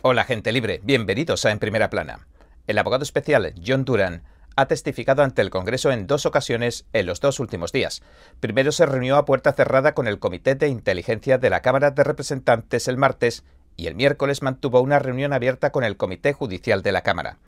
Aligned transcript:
Hola 0.00 0.22
gente 0.22 0.52
libre, 0.52 0.80
bienvenidos 0.84 1.44
a 1.44 1.50
En 1.50 1.58
Primera 1.58 1.90
Plana. 1.90 2.20
El 2.68 2.78
abogado 2.78 3.02
especial 3.02 3.52
John 3.66 3.84
Duran 3.84 4.22
ha 4.54 4.66
testificado 4.66 5.24
ante 5.24 5.42
el 5.42 5.50
Congreso 5.50 5.90
en 5.90 6.06
dos 6.06 6.24
ocasiones 6.24 6.86
en 6.92 7.04
los 7.04 7.20
dos 7.20 7.40
últimos 7.40 7.72
días. 7.72 8.00
Primero 8.38 8.70
se 8.70 8.86
reunió 8.86 9.16
a 9.16 9.24
puerta 9.24 9.52
cerrada 9.54 9.94
con 9.94 10.06
el 10.06 10.20
Comité 10.20 10.54
de 10.54 10.68
Inteligencia 10.68 11.38
de 11.38 11.50
la 11.50 11.62
Cámara 11.62 11.90
de 11.90 12.04
Representantes 12.04 12.86
el 12.86 12.96
martes 12.96 13.42
y 13.76 13.88
el 13.88 13.96
miércoles 13.96 14.40
mantuvo 14.40 14.80
una 14.80 15.00
reunión 15.00 15.32
abierta 15.32 15.72
con 15.72 15.82
el 15.82 15.96
Comité 15.96 16.32
Judicial 16.32 16.84
de 16.84 16.92
la 16.92 17.02
Cámara. 17.02 17.38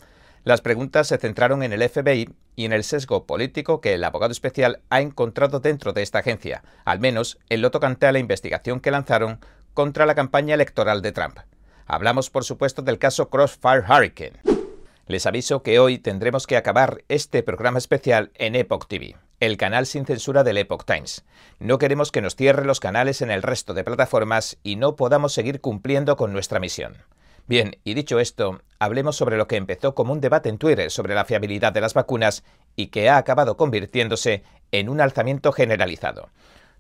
Las 0.43 0.61
preguntas 0.61 1.07
se 1.07 1.19
centraron 1.19 1.63
en 1.63 1.73
el 1.73 1.89
FBI 1.89 2.31
y 2.57 2.65
en 2.65 2.73
el 2.73 2.83
sesgo 2.83 3.27
político 3.27 3.81
que 3.81 3.95
el 3.95 4.03
abogado 4.03 4.33
especial 4.33 4.81
ha 4.91 5.01
encontrado 5.01 5.61
dentro 5.61 5.93
de 5.93 6.03
esta 6.03 6.19
agencia, 6.19 6.65
al 6.85 6.99
menos 6.99 7.39
en 7.49 7.63
lo 7.63 7.71
tocante 7.71 8.07
a 8.07 8.13
la 8.13 8.19
investigación 8.19 8.81
que 8.81 8.91
lanzaron 8.91 9.39
contra 9.73 10.05
la 10.05 10.17
campaña 10.17 10.57
electoral 10.57 11.01
de 11.01 11.13
Trump. 11.13 11.39
Hablamos, 11.93 12.31
por 12.31 12.45
supuesto, 12.45 12.83
del 12.83 13.01
caso 13.01 13.31
Crossfire 13.31 13.81
Hurricane. 13.81 14.39
Les 15.09 15.27
aviso 15.27 15.65
que 15.65 15.81
hoy 15.81 15.99
tendremos 15.99 16.47
que 16.47 16.57
acabar 16.57 17.03
este 17.09 17.43
programa 17.43 17.79
especial 17.79 18.31
en 18.37 18.55
Epoch 18.55 18.87
TV, 18.87 19.17
el 19.41 19.57
canal 19.57 19.87
sin 19.87 20.07
censura 20.07 20.45
del 20.45 20.59
Epoch 20.59 20.85
Times. 20.85 21.25
No 21.59 21.79
queremos 21.79 22.13
que 22.13 22.21
nos 22.23 22.37
cierre 22.37 22.65
los 22.65 22.79
canales 22.79 23.23
en 23.23 23.33
el 23.33 23.43
resto 23.43 23.75
de 23.75 23.83
plataformas 23.83 24.57
y 24.63 24.77
no 24.77 24.95
podamos 24.95 25.33
seguir 25.33 25.61
cumpliendo 25.61 26.15
con 26.15 26.33
nuestra 26.33 26.61
misión. 26.61 26.97
Bien, 27.49 27.77
y 27.83 27.95
dicho 27.95 28.21
esto, 28.21 28.61
hablemos 28.79 29.17
sobre 29.17 29.37
lo 29.37 29.49
que 29.49 29.57
empezó 29.57 29.97
como 29.97 30.13
un 30.13 30.21
debate 30.21 30.49
en 30.49 30.59
Twitter 30.59 30.93
sobre 30.93 31.17
la 31.17 31.25
fiabilidad 31.25 31.73
de 31.73 31.81
las 31.81 31.95
vacunas 31.95 32.45
y 32.77 32.87
que 32.87 33.09
ha 33.09 33.17
acabado 33.17 33.57
convirtiéndose 33.57 34.45
en 34.71 34.91
un 34.91 35.01
alzamiento 35.01 35.51
generalizado. 35.51 36.29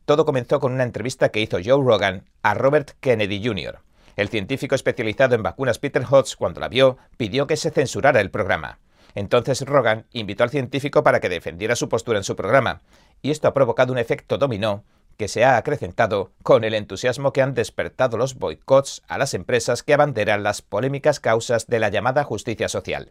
Todo 0.04 0.24
comenzó 0.24 0.60
con 0.60 0.72
una 0.72 0.84
entrevista 0.84 1.30
que 1.30 1.40
hizo 1.40 1.56
Joe 1.56 1.84
Rogan 1.84 2.26
a 2.44 2.54
Robert 2.54 2.92
Kennedy 3.00 3.44
Jr. 3.44 3.80
El 4.20 4.28
científico 4.28 4.74
especializado 4.74 5.34
en 5.34 5.42
vacunas 5.42 5.78
Peter 5.78 6.04
Hotz, 6.04 6.36
cuando 6.36 6.60
la 6.60 6.68
vio, 6.68 6.98
pidió 7.16 7.46
que 7.46 7.56
se 7.56 7.70
censurara 7.70 8.20
el 8.20 8.30
programa. 8.30 8.78
Entonces 9.14 9.62
Rogan 9.62 10.04
invitó 10.12 10.44
al 10.44 10.50
científico 10.50 11.02
para 11.02 11.20
que 11.20 11.30
defendiera 11.30 11.74
su 11.74 11.88
postura 11.88 12.18
en 12.18 12.24
su 12.24 12.36
programa, 12.36 12.82
y 13.22 13.30
esto 13.30 13.48
ha 13.48 13.54
provocado 13.54 13.94
un 13.94 13.98
efecto 13.98 14.36
dominó 14.36 14.84
que 15.16 15.26
se 15.26 15.42
ha 15.46 15.56
acrecentado 15.56 16.32
con 16.42 16.64
el 16.64 16.74
entusiasmo 16.74 17.32
que 17.32 17.40
han 17.40 17.54
despertado 17.54 18.18
los 18.18 18.34
boicots 18.34 19.02
a 19.08 19.16
las 19.16 19.32
empresas 19.32 19.82
que 19.82 19.94
abanderan 19.94 20.42
las 20.42 20.60
polémicas 20.60 21.18
causas 21.18 21.66
de 21.66 21.78
la 21.78 21.88
llamada 21.88 22.22
justicia 22.22 22.68
social. 22.68 23.08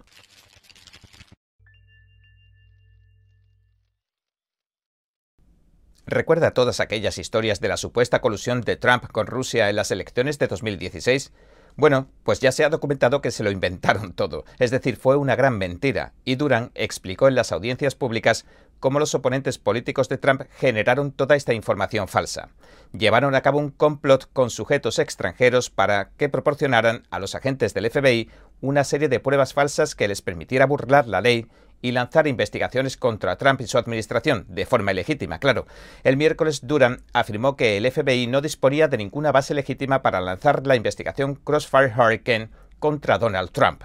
¿Recuerda 6.09 6.55
todas 6.55 6.79
aquellas 6.79 7.19
historias 7.19 7.59
de 7.59 7.67
la 7.67 7.77
supuesta 7.77 8.19
colusión 8.19 8.61
de 8.61 8.77
Trump 8.77 9.05
con 9.11 9.27
Rusia 9.27 9.69
en 9.69 9.75
las 9.75 9.91
elecciones 9.91 10.39
de 10.39 10.47
2016? 10.47 11.31
Bueno, 11.75 12.07
pues 12.23 12.39
ya 12.39 12.51
se 12.51 12.65
ha 12.65 12.69
documentado 12.69 13.21
que 13.21 13.29
se 13.29 13.43
lo 13.43 13.51
inventaron 13.51 14.13
todo, 14.13 14.43
es 14.57 14.71
decir, 14.71 14.97
fue 14.97 15.17
una 15.17 15.35
gran 15.35 15.59
mentira, 15.59 16.13
y 16.25 16.33
Duran 16.33 16.71
explicó 16.73 17.27
en 17.27 17.35
las 17.35 17.51
audiencias 17.51 17.93
públicas 17.93 18.45
cómo 18.79 18.97
los 18.97 19.13
oponentes 19.13 19.59
políticos 19.59 20.09
de 20.09 20.17
Trump 20.17 20.41
generaron 20.57 21.11
toda 21.11 21.35
esta 21.35 21.53
información 21.53 22.07
falsa. 22.07 22.49
Llevaron 22.91 23.35
a 23.35 23.41
cabo 23.41 23.59
un 23.59 23.69
complot 23.69 24.33
con 24.33 24.49
sujetos 24.49 24.97
extranjeros 24.97 25.69
para 25.69 26.09
que 26.17 26.27
proporcionaran 26.27 27.03
a 27.11 27.19
los 27.19 27.35
agentes 27.35 27.75
del 27.75 27.87
FBI 27.87 28.31
una 28.61 28.83
serie 28.83 29.09
de 29.09 29.19
pruebas 29.19 29.53
falsas 29.53 29.93
que 29.93 30.07
les 30.07 30.23
permitiera 30.23 30.65
burlar 30.65 31.07
la 31.07 31.21
ley 31.21 31.45
y 31.81 31.91
lanzar 31.91 32.27
investigaciones 32.27 32.97
contra 32.97 33.37
Trump 33.37 33.61
y 33.61 33.67
su 33.67 33.77
administración, 33.77 34.45
de 34.47 34.65
forma 34.65 34.91
ilegítima, 34.91 35.39
claro. 35.39 35.65
El 36.03 36.17
miércoles 36.17 36.61
Duran 36.63 37.01
afirmó 37.13 37.55
que 37.55 37.77
el 37.77 37.89
FBI 37.89 38.27
no 38.27 38.41
disponía 38.41 38.87
de 38.87 38.97
ninguna 38.97 39.31
base 39.31 39.53
legítima 39.53 40.01
para 40.01 40.21
lanzar 40.21 40.65
la 40.65 40.75
investigación 40.75 41.35
Crossfire 41.35 41.93
Hurricane 41.95 42.49
contra 42.79 43.17
Donald 43.17 43.51
Trump. 43.51 43.83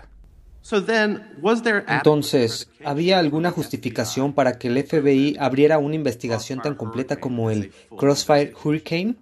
Entonces, 1.88 2.70
¿había 2.82 3.18
alguna 3.18 3.50
justificación 3.50 4.32
para 4.32 4.58
que 4.58 4.68
el 4.68 4.82
FBI 4.82 5.36
abriera 5.38 5.76
una 5.76 5.94
investigación 5.94 6.62
tan 6.62 6.74
completa 6.74 7.16
como 7.16 7.50
el 7.50 7.70
Crossfire 7.98 8.54
Hurricane? 8.64 9.16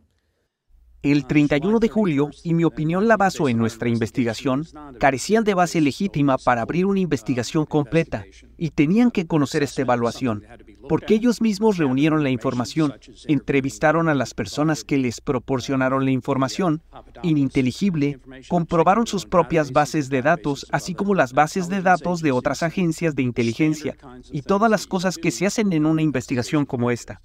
El 1.03 1.27
31 1.27 1.81
de 1.81 1.89
julio, 1.89 2.31
y 2.45 2.55
mi 2.55 2.63
opinión 2.63 3.09
la 3.09 3.17
baso 3.17 3.49
en 3.49 3.59
nuestra 3.59 3.89
investigación, 3.89 4.65
carecían 5.01 5.43
de 5.43 5.55
base 5.55 5.81
legítima 5.81 6.39
para 6.39 6.63
abrir 6.63 6.87
una 6.87 7.01
investigación 7.01 7.67
completa 7.67 8.25
y 8.57 8.71
tenían 8.71 9.11
que 9.11 9.27
conocer 9.27 9.65
esta 9.65 9.83
evaluación, 9.83 10.45
porque 10.89 11.15
ellos 11.15 11.41
mismos 11.41 11.77
reunieron 11.77 12.23
la 12.23 12.31
información, 12.31 12.95
entrevistaron 13.27 14.09
a 14.09 14.15
las 14.15 14.33
personas 14.33 14.85
que 14.85 14.97
les 14.97 15.21
proporcionaron 15.21 16.05
la 16.05 16.13
información, 16.13 16.83
ininteligible, 17.25 18.21
comprobaron 18.49 19.09
sus 19.09 19.27
propias 19.27 19.73
bases 19.73 20.09
de 20.09 20.23
datos, 20.23 20.67
así 20.71 20.95
como 20.95 21.17
las 21.17 21.33
bases 21.33 21.69
de 21.69 21.83
datos 21.83 22.23
de 22.23 22.31
otras 22.31 22.63
agencias 22.63 23.17
de 23.17 23.23
inteligencia 23.23 23.97
y 24.31 24.43
todas 24.43 24.71
las 24.71 24.87
cosas 24.87 25.19
que 25.19 25.33
se 25.33 25.47
hacen 25.47 25.73
en 25.73 25.85
una 25.85 26.03
investigación 26.03 26.65
como 26.65 26.93
esta. 26.93 27.21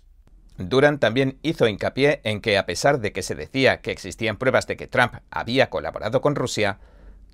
Duran 0.57 1.00
también 1.00 1.38
hizo 1.44 1.68
hincapié 1.68 2.22
en 2.23 2.41
que 2.41 2.57
a 2.57 2.66
pesar 2.66 3.00
de 3.00 3.12
que 3.12 3.22
se 3.22 3.35
decía 3.35 3.81
que 3.81 3.91
existían 3.91 4.38
pruebas 4.38 4.66
de 4.66 4.75
que 4.75 4.88
Trump 4.88 5.13
había 5.29 5.69
colaborado 5.69 6.22
con 6.22 6.35
Rusia, 6.35 6.79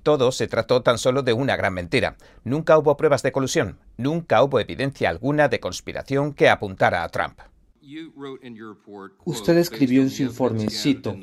todo 0.02 0.30
se 0.32 0.46
trató 0.46 0.82
tan 0.82 0.98
solo 0.98 1.22
de 1.22 1.32
una 1.32 1.56
gran 1.56 1.72
mentira. 1.72 2.16
Nunca 2.44 2.76
hubo 2.76 2.96
pruebas 2.96 3.22
de 3.22 3.32
colusión, 3.32 3.78
nunca 3.96 4.42
hubo 4.42 4.60
evidencia 4.60 5.08
alguna 5.08 5.48
de 5.48 5.60
conspiración 5.60 6.34
que 6.34 6.50
apuntara 6.50 7.02
a 7.02 7.08
Trump. 7.08 7.40
Usted 9.24 9.58
escribió 9.58 10.00
en 10.02 10.10
su 10.10 10.22
informe, 10.22 10.70
cito, 10.70 11.16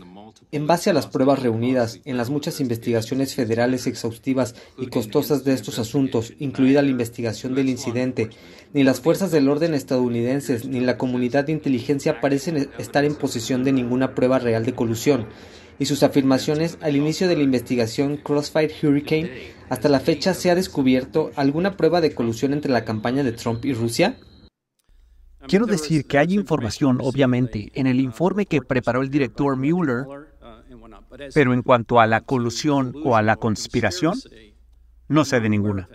en 0.51 0.67
base 0.67 0.89
a 0.89 0.94
las 0.94 1.07
pruebas 1.07 1.41
reunidas 1.41 1.99
en 2.05 2.17
las 2.17 2.29
muchas 2.29 2.61
investigaciones 2.61 3.33
federales 3.35 3.88
exhaustivas 3.88 4.55
y 4.77 4.88
costosas 4.88 5.44
de 5.44 5.53
estos 5.53 5.79
asuntos, 5.79 6.33
incluida 6.39 6.81
la 6.81 6.89
investigación 6.89 7.55
del 7.55 7.69
incidente, 7.69 8.29
ni 8.73 8.83
las 8.83 9.01
fuerzas 9.01 9.31
del 9.31 9.49
orden 9.49 9.73
estadounidenses 9.73 10.66
ni 10.66 10.79
la 10.79 10.97
comunidad 10.97 11.45
de 11.45 11.53
inteligencia 11.53 12.22
parecen 12.22 12.69
estar 12.78 13.05
en 13.05 13.16
posesión 13.16 13.63
de 13.63 13.72
ninguna 13.72 14.13
prueba 14.13 14.39
real 14.39 14.66
de 14.66 14.75
colusión, 14.75 15.28
y 15.79 15.85
sus 15.85 16.03
afirmaciones 16.03 16.78
al 16.81 16.95
inicio 16.95 17.28
de 17.28 17.38
la 17.38 17.43
investigación 17.43 18.17
Crossfire 18.17 18.73
Hurricane, 18.83 19.31
hasta 19.69 19.89
la 19.89 19.99
fecha 19.99 20.35
se 20.35 20.51
ha 20.51 20.55
descubierto 20.55 21.31
alguna 21.35 21.75
prueba 21.75 22.01
de 22.01 22.13
colusión 22.13 22.53
entre 22.53 22.72
la 22.72 22.85
campaña 22.85 23.23
de 23.23 23.31
Trump 23.31 23.66
y 23.66 23.73
Rusia? 23.73 24.17
Quiero 25.47 25.66
decir 25.66 26.06
que 26.06 26.18
hay 26.18 26.34
información, 26.34 27.00
obviamente, 27.02 27.72
en 27.74 27.88
el 27.88 28.00
informe 28.00 28.46
que 28.46 28.62
preparó 28.62 29.02
el 29.02 29.09
director 29.09 29.56
Mueller, 29.56 30.06
pero 31.34 31.53
en 31.53 31.62
cuanto 31.62 32.00
a 32.00 32.07
la 32.07 32.22
colusión 32.22 32.94
o 33.03 33.16
a 33.16 33.22
la 33.22 33.35
conspiración, 33.35 34.13
no 35.07 35.25
sé 35.25 35.40
de 35.40 35.50
ninguna. 35.50 35.90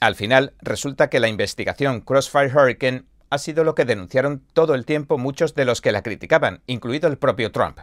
Al 0.00 0.14
final, 0.14 0.54
resulta 0.60 1.08
que 1.08 1.20
la 1.20 1.28
investigación 1.28 2.00
Crossfire 2.00 2.52
Hurricane 2.52 3.04
ha 3.30 3.38
sido 3.38 3.64
lo 3.64 3.74
que 3.74 3.84
denunciaron 3.84 4.42
todo 4.52 4.74
el 4.74 4.84
tiempo 4.84 5.18
muchos 5.18 5.54
de 5.54 5.64
los 5.64 5.80
que 5.80 5.92
la 5.92 6.02
criticaban, 6.02 6.60
incluido 6.66 7.08
el 7.08 7.18
propio 7.18 7.52
Trump. 7.52 7.78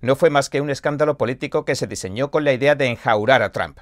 No 0.00 0.16
fue 0.16 0.30
más 0.30 0.48
que 0.50 0.60
un 0.60 0.70
escándalo 0.70 1.16
político 1.16 1.64
que 1.64 1.74
se 1.74 1.86
diseñó 1.86 2.30
con 2.30 2.44
la 2.44 2.52
idea 2.52 2.74
de 2.74 2.86
enjaurar 2.86 3.42
a 3.42 3.52
Trump 3.52 3.78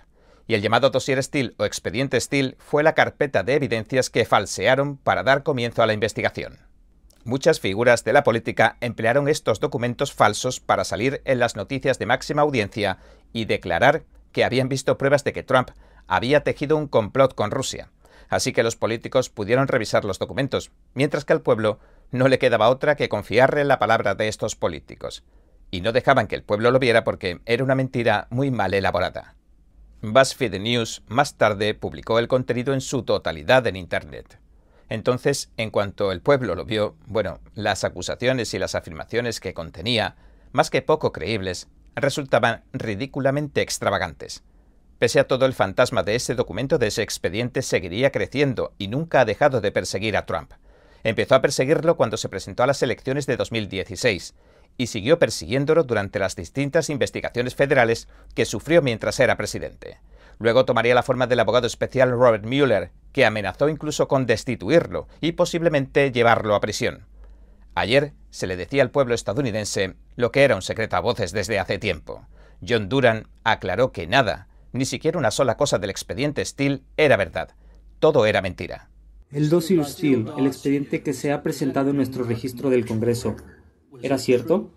y 0.47 0.55
el 0.55 0.63
llamado 0.63 0.91
dossier 0.91 1.23
Steele 1.23 1.55
o 1.59 1.65
expediente 1.65 2.21
Steele 2.21 2.57
fue 2.59 2.83
la 2.83 2.95
carpeta 2.95 3.43
de 3.43 3.55
evidencias 3.55 4.11
que 4.11 4.25
falsearon 4.25 4.97
para 4.97 5.23
dar 5.23 5.43
comienzo 5.43 5.83
a 5.83 5.87
la 5.87 5.95
investigación. 5.95 6.59
Muchas 7.25 7.59
figuras 7.59 8.05
de 8.05 8.13
la 8.13 8.23
política 8.23 8.77
emplearon 8.83 9.29
estos 9.29 9.59
documentos 9.59 10.13
falsos 10.13 10.61
para 10.61 10.85
salir 10.85 11.23
en 11.25 11.39
las 11.39 11.57
noticias 11.57 11.99
de 11.99 12.05
máxima 12.05 12.43
audiencia 12.43 12.99
y 13.33 13.47
declarar 13.47 14.05
que 14.31 14.45
habían 14.45 14.69
visto 14.69 14.99
pruebas 14.99 15.25
de 15.25 15.33
que 15.33 15.43
Trump 15.43 15.71
había 16.07 16.45
tejido 16.45 16.77
un 16.77 16.87
complot 16.87 17.35
con 17.35 17.51
Rusia. 17.51 17.91
Así 18.29 18.53
que 18.53 18.63
los 18.63 18.77
políticos 18.77 19.31
pudieron 19.31 19.69
revisar 19.69 20.05
los 20.05 20.19
documentos, 20.19 20.71
mientras 20.93 21.25
que 21.25 21.33
al 21.33 21.41
pueblo 21.41 21.79
no 22.11 22.29
le 22.29 22.39
quedaba 22.39 22.69
otra 22.69 22.95
que 22.95 23.09
confiarle 23.09 23.63
en 23.63 23.69
la 23.69 23.79
palabra 23.79 24.15
de 24.15 24.29
estos 24.29 24.55
políticos. 24.55 25.25
Y 25.71 25.81
no 25.81 25.93
dejaban 25.93 26.27
que 26.27 26.37
el 26.37 26.43
pueblo 26.43 26.71
lo 26.71 26.79
viera 26.79 27.05
porque 27.05 27.41
era 27.47 27.65
una 27.65 27.75
mentira 27.75 28.27
muy 28.29 28.51
mal 28.51 28.75
elaborada. 28.75 29.35
BuzzFeed 30.03 30.61
News 30.61 31.03
más 31.07 31.37
tarde 31.37 31.73
publicó 31.73 32.19
el 32.19 32.29
contenido 32.29 32.75
en 32.75 32.83
su 32.83 33.03
totalidad 33.03 33.67
en 33.67 33.77
Internet. 33.77 34.44
Entonces, 34.89 35.51
en 35.57 35.71
cuanto 35.71 36.13
el 36.13 36.21
pueblo 36.21 36.55
lo 36.55 36.65
vio, 36.65 36.97
bueno, 37.07 37.41
las 37.55 37.85
acusaciones 37.85 38.53
y 38.55 38.59
las 38.59 38.75
afirmaciones 38.75 39.41
que 39.41 39.55
contenía, 39.55 40.17
más 40.53 40.71
que 40.71 40.83
poco 40.83 41.13
creíbles, 41.13 41.69
resultaban 41.95 42.65
ridículamente 42.73 43.63
extravagantes. 43.63 44.43
Pese 44.99 45.21
a 45.21 45.27
todo, 45.27 45.47
el 45.47 45.55
fantasma 45.55 46.03
de 46.03 46.15
ese 46.15 46.35
documento, 46.35 46.79
de 46.79 46.87
ese 46.89 47.03
expediente, 47.03 47.63
seguiría 47.63 48.13
creciendo 48.13 48.73
y 48.79 48.89
nunca 48.89 49.21
ha 49.21 49.25
dejado 49.25 49.61
de 49.61 49.73
perseguir 49.73 50.17
a 50.17 50.27
Trump. 50.27 50.53
Empezó 51.03 51.35
a 51.35 51.43
perseguirlo 51.43 51.97
cuando 51.97 52.17
se 52.17 52.29
presentó 52.29 52.63
a 52.63 52.67
las 52.67 52.83
elecciones 52.83 53.27
de 53.27 53.37
2016 53.37 54.35
y 54.77 54.87
siguió 54.87 55.19
persiguiéndolo 55.19 55.85
durante 55.85 56.19
las 56.19 56.37
distintas 56.37 56.91
investigaciones 56.91 57.55
federales 57.55 58.09
que 58.35 58.45
sufrió 58.45 58.83
mientras 58.83 59.21
era 59.21 59.37
presidente. 59.37 59.99
Luego 60.39 60.65
tomaría 60.65 60.95
la 60.95 61.03
forma 61.03 61.27
del 61.27 61.41
abogado 61.41 61.67
especial 61.67 62.11
Robert 62.11 62.45
Mueller, 62.45 62.91
que 63.13 63.25
amenazó 63.25 63.69
incluso 63.69 64.09
con 64.09 64.27
destituirlo 64.27 65.09
y 65.21 65.33
posiblemente 65.33 66.11
llevarlo 66.11 66.55
a 66.55 66.61
prisión. 66.61 67.07
Ayer 67.75 68.13
se 68.31 68.47
le 68.47 68.57
decía 68.57 68.83
al 68.83 68.91
pueblo 68.91 69.15
estadounidense 69.15 69.95
lo 70.17 70.33
que 70.33 70.43
era 70.43 70.57
un 70.57 70.63
secreto 70.63 70.97
a 70.97 71.01
voces 71.01 71.33
desde 71.33 71.59
hace 71.59 71.79
tiempo. 71.79 72.27
John 72.67 72.89
Duran 72.89 73.29
aclaró 73.45 73.93
que 73.93 74.07
nada, 74.07 74.49
Ni 74.73 74.87
siquiera 74.87 75.19
una 75.19 75.31
sola 75.31 75.57
cosa 75.57 75.79
del 75.79 75.91
expediente 75.91 76.45
Steele 76.45 76.83
era 76.97 77.17
verdad. 77.17 77.51
Todo 78.01 78.27
era 78.27 78.43
mentira. 78.43 78.91
El 79.31 79.49
dossier 79.49 79.85
Steele, 79.85 80.33
el 80.37 80.49
expediente 80.49 81.05
que 81.05 81.13
se 81.13 81.31
ha 81.31 81.45
presentado 81.45 81.91
en 81.91 81.97
nuestro 81.97 82.25
registro 82.25 82.71
del 82.71 82.85
Congreso, 82.85 83.37
¿era 84.03 84.19
cierto? 84.19 84.73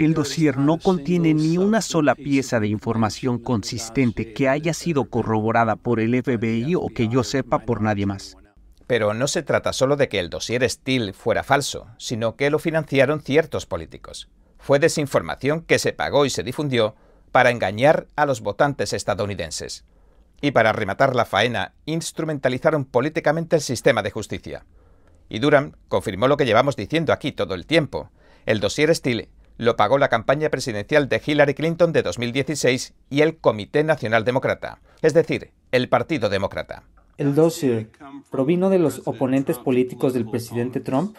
El 0.00 0.14
dossier 0.14 0.56
no 0.56 0.78
contiene 0.78 1.34
ni 1.34 1.58
una 1.58 1.82
sola 1.82 2.14
pieza 2.14 2.58
de 2.58 2.68
información 2.68 3.38
consistente 3.38 4.32
que 4.32 4.48
haya 4.48 4.72
sido 4.72 5.10
corroborada 5.10 5.76
por 5.76 6.00
el 6.00 6.18
FBI 6.22 6.74
o 6.74 6.88
que 6.88 7.08
yo 7.08 7.22
sepa 7.22 7.58
por 7.58 7.82
nadie 7.82 8.06
más. 8.06 8.38
Pero 8.86 9.12
no 9.12 9.28
se 9.28 9.42
trata 9.42 9.74
solo 9.74 9.96
de 9.96 10.08
que 10.08 10.18
el 10.18 10.30
dossier 10.30 10.66
Steele 10.70 11.12
fuera 11.12 11.42
falso, 11.42 11.86
sino 11.98 12.34
que 12.34 12.48
lo 12.48 12.58
financiaron 12.58 13.20
ciertos 13.20 13.66
políticos. 13.66 14.30
Fue 14.58 14.78
desinformación 14.78 15.60
que 15.60 15.78
se 15.78 15.92
pagó 15.92 16.24
y 16.24 16.30
se 16.30 16.44
difundió 16.44 16.94
para 17.30 17.50
engañar 17.50 18.06
a 18.16 18.24
los 18.24 18.40
votantes 18.40 18.94
estadounidenses. 18.94 19.84
Y 20.40 20.52
para 20.52 20.72
rematar 20.72 21.14
la 21.14 21.26
faena, 21.26 21.74
instrumentalizaron 21.84 22.86
políticamente 22.86 23.56
el 23.56 23.60
sistema 23.60 24.02
de 24.02 24.12
justicia. 24.12 24.64
Y 25.28 25.40
Durham 25.40 25.72
confirmó 25.88 26.26
lo 26.26 26.38
que 26.38 26.46
llevamos 26.46 26.74
diciendo 26.74 27.12
aquí 27.12 27.32
todo 27.32 27.54
el 27.54 27.66
tiempo. 27.66 28.10
El 28.46 28.60
dossier 28.60 28.96
Steele 28.96 29.28
lo 29.60 29.76
pagó 29.76 29.98
la 29.98 30.08
campaña 30.08 30.48
presidencial 30.48 31.10
de 31.10 31.20
Hillary 31.24 31.52
Clinton 31.52 31.92
de 31.92 32.02
2016 32.02 32.94
y 33.10 33.20
el 33.20 33.36
Comité 33.36 33.84
Nacional 33.84 34.24
Demócrata, 34.24 34.80
es 35.02 35.12
decir, 35.12 35.52
el 35.70 35.90
Partido 35.90 36.30
Demócrata. 36.30 36.84
¿El 37.18 37.34
dossier 37.34 37.90
provino 38.30 38.70
de 38.70 38.78
los 38.78 39.02
oponentes 39.04 39.58
políticos 39.58 40.14
del 40.14 40.24
presidente 40.24 40.80
Trump? 40.80 41.18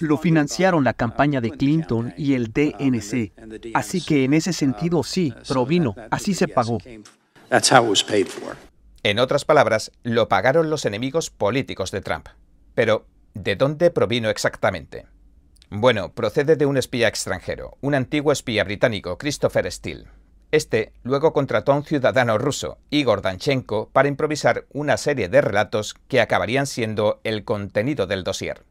Lo 0.00 0.18
financiaron 0.18 0.82
la 0.82 0.92
campaña 0.92 1.40
de 1.40 1.52
Clinton 1.52 2.12
y 2.16 2.34
el 2.34 2.52
DNC. 2.52 3.32
Así 3.74 4.04
que 4.04 4.24
en 4.24 4.34
ese 4.34 4.52
sentido 4.52 5.04
sí, 5.04 5.32
provino, 5.46 5.94
así 6.10 6.34
se 6.34 6.48
pagó. 6.48 6.78
En 9.04 9.18
otras 9.20 9.44
palabras, 9.44 9.92
lo 10.02 10.26
pagaron 10.28 10.68
los 10.68 10.84
enemigos 10.84 11.30
políticos 11.30 11.92
de 11.92 12.00
Trump. 12.00 12.26
Pero, 12.74 13.06
¿de 13.34 13.54
dónde 13.54 13.92
provino 13.92 14.30
exactamente? 14.30 15.06
Bueno, 15.70 16.12
procede 16.14 16.56
de 16.56 16.64
un 16.64 16.78
espía 16.78 17.08
extranjero, 17.08 17.76
un 17.82 17.94
antiguo 17.94 18.32
espía 18.32 18.64
británico, 18.64 19.18
Christopher 19.18 19.70
Steele. 19.70 20.06
Este 20.50 20.94
luego 21.02 21.34
contrató 21.34 21.72
a 21.72 21.76
un 21.76 21.84
ciudadano 21.84 22.38
ruso, 22.38 22.78
Igor 22.88 23.20
Danchenko, 23.20 23.90
para 23.92 24.08
improvisar 24.08 24.64
una 24.72 24.96
serie 24.96 25.28
de 25.28 25.42
relatos 25.42 25.94
que 26.08 26.22
acabarían 26.22 26.66
siendo 26.66 27.20
el 27.22 27.44
contenido 27.44 28.06
del 28.06 28.24
dossier. 28.24 28.64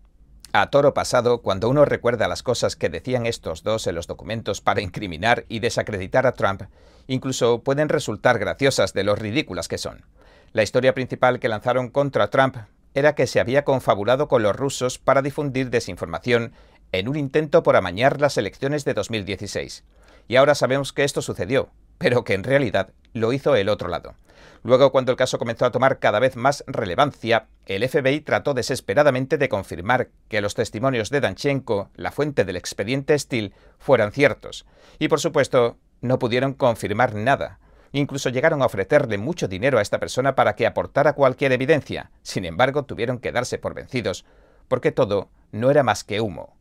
A 0.53 0.71
toro 0.71 0.95
pasado, 0.95 1.43
cuando 1.43 1.69
uno 1.69 1.85
recuerda 1.85 2.27
las 2.27 2.41
cosas 2.41 2.75
que 2.75 2.89
decían 2.89 3.27
estos 3.27 3.61
dos 3.61 3.85
en 3.85 3.93
los 3.93 4.07
documentos 4.07 4.61
para 4.61 4.81
incriminar 4.81 5.45
y 5.49 5.59
desacreditar 5.59 6.25
a 6.25 6.31
Trump, 6.31 6.63
incluso 7.05 7.61
pueden 7.61 7.89
resultar 7.89 8.39
graciosas 8.39 8.93
de 8.93 9.03
lo 9.03 9.15
ridículas 9.15 9.67
que 9.67 9.77
son. 9.77 10.03
La 10.51 10.63
historia 10.63 10.95
principal 10.95 11.39
que 11.39 11.47
lanzaron 11.47 11.89
contra 11.89 12.31
Trump 12.31 12.57
era 12.97 13.13
que 13.13 13.27
se 13.27 13.39
había 13.39 13.63
confabulado 13.63 14.27
con 14.27 14.41
los 14.41 14.55
rusos 14.55 14.97
para 14.97 15.21
difundir 15.21 15.69
desinformación 15.69 16.53
en 16.91 17.07
un 17.07 17.17
intento 17.17 17.63
por 17.63 17.75
amañar 17.75 18.21
las 18.21 18.37
elecciones 18.37 18.85
de 18.85 18.93
2016. 18.93 19.83
Y 20.27 20.35
ahora 20.35 20.55
sabemos 20.55 20.93
que 20.93 21.03
esto 21.03 21.21
sucedió, 21.21 21.69
pero 21.97 22.23
que 22.23 22.33
en 22.33 22.43
realidad 22.43 22.89
lo 23.13 23.33
hizo 23.33 23.55
el 23.55 23.69
otro 23.69 23.87
lado. 23.87 24.15
Luego, 24.63 24.91
cuando 24.91 25.11
el 25.11 25.17
caso 25.17 25.37
comenzó 25.37 25.65
a 25.65 25.71
tomar 25.71 25.99
cada 25.99 26.19
vez 26.19 26.35
más 26.35 26.63
relevancia, 26.67 27.47
el 27.65 27.87
FBI 27.87 28.21
trató 28.21 28.53
desesperadamente 28.53 29.37
de 29.37 29.49
confirmar 29.49 30.09
que 30.27 30.41
los 30.41 30.55
testimonios 30.55 31.09
de 31.09 31.21
Danchenko, 31.21 31.89
la 31.95 32.11
fuente 32.11 32.43
del 32.43 32.57
expediente 32.57 33.17
Steele, 33.17 33.53
fueran 33.79 34.11
ciertos. 34.11 34.65
Y 34.99 35.07
por 35.07 35.19
supuesto, 35.19 35.77
no 36.01 36.19
pudieron 36.19 36.53
confirmar 36.53 37.15
nada. 37.15 37.59
Incluso 37.91 38.29
llegaron 38.29 38.61
a 38.61 38.65
ofrecerle 38.65 39.17
mucho 39.17 39.47
dinero 39.47 39.79
a 39.79 39.81
esta 39.81 39.99
persona 39.99 40.35
para 40.35 40.55
que 40.55 40.67
aportara 40.67 41.13
cualquier 41.13 41.53
evidencia. 41.53 42.11
Sin 42.21 42.43
embargo, 42.43 42.83
tuvieron 42.83 43.19
que 43.19 43.31
darse 43.31 43.57
por 43.57 43.73
vencidos, 43.73 44.25
porque 44.67 44.91
todo 44.91 45.29
no 45.51 45.71
era 45.71 45.83
más 45.83 46.03
que 46.03 46.19
humo. 46.19 46.56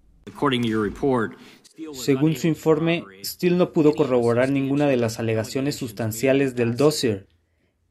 Según 1.92 2.36
su 2.36 2.46
informe, 2.46 3.04
Steele 3.22 3.56
no 3.56 3.72
pudo 3.72 3.94
corroborar 3.94 4.50
ninguna 4.50 4.86
de 4.86 4.96
las 4.96 5.18
alegaciones 5.18 5.76
sustanciales 5.76 6.56
del 6.56 6.76
dossier. 6.76 7.26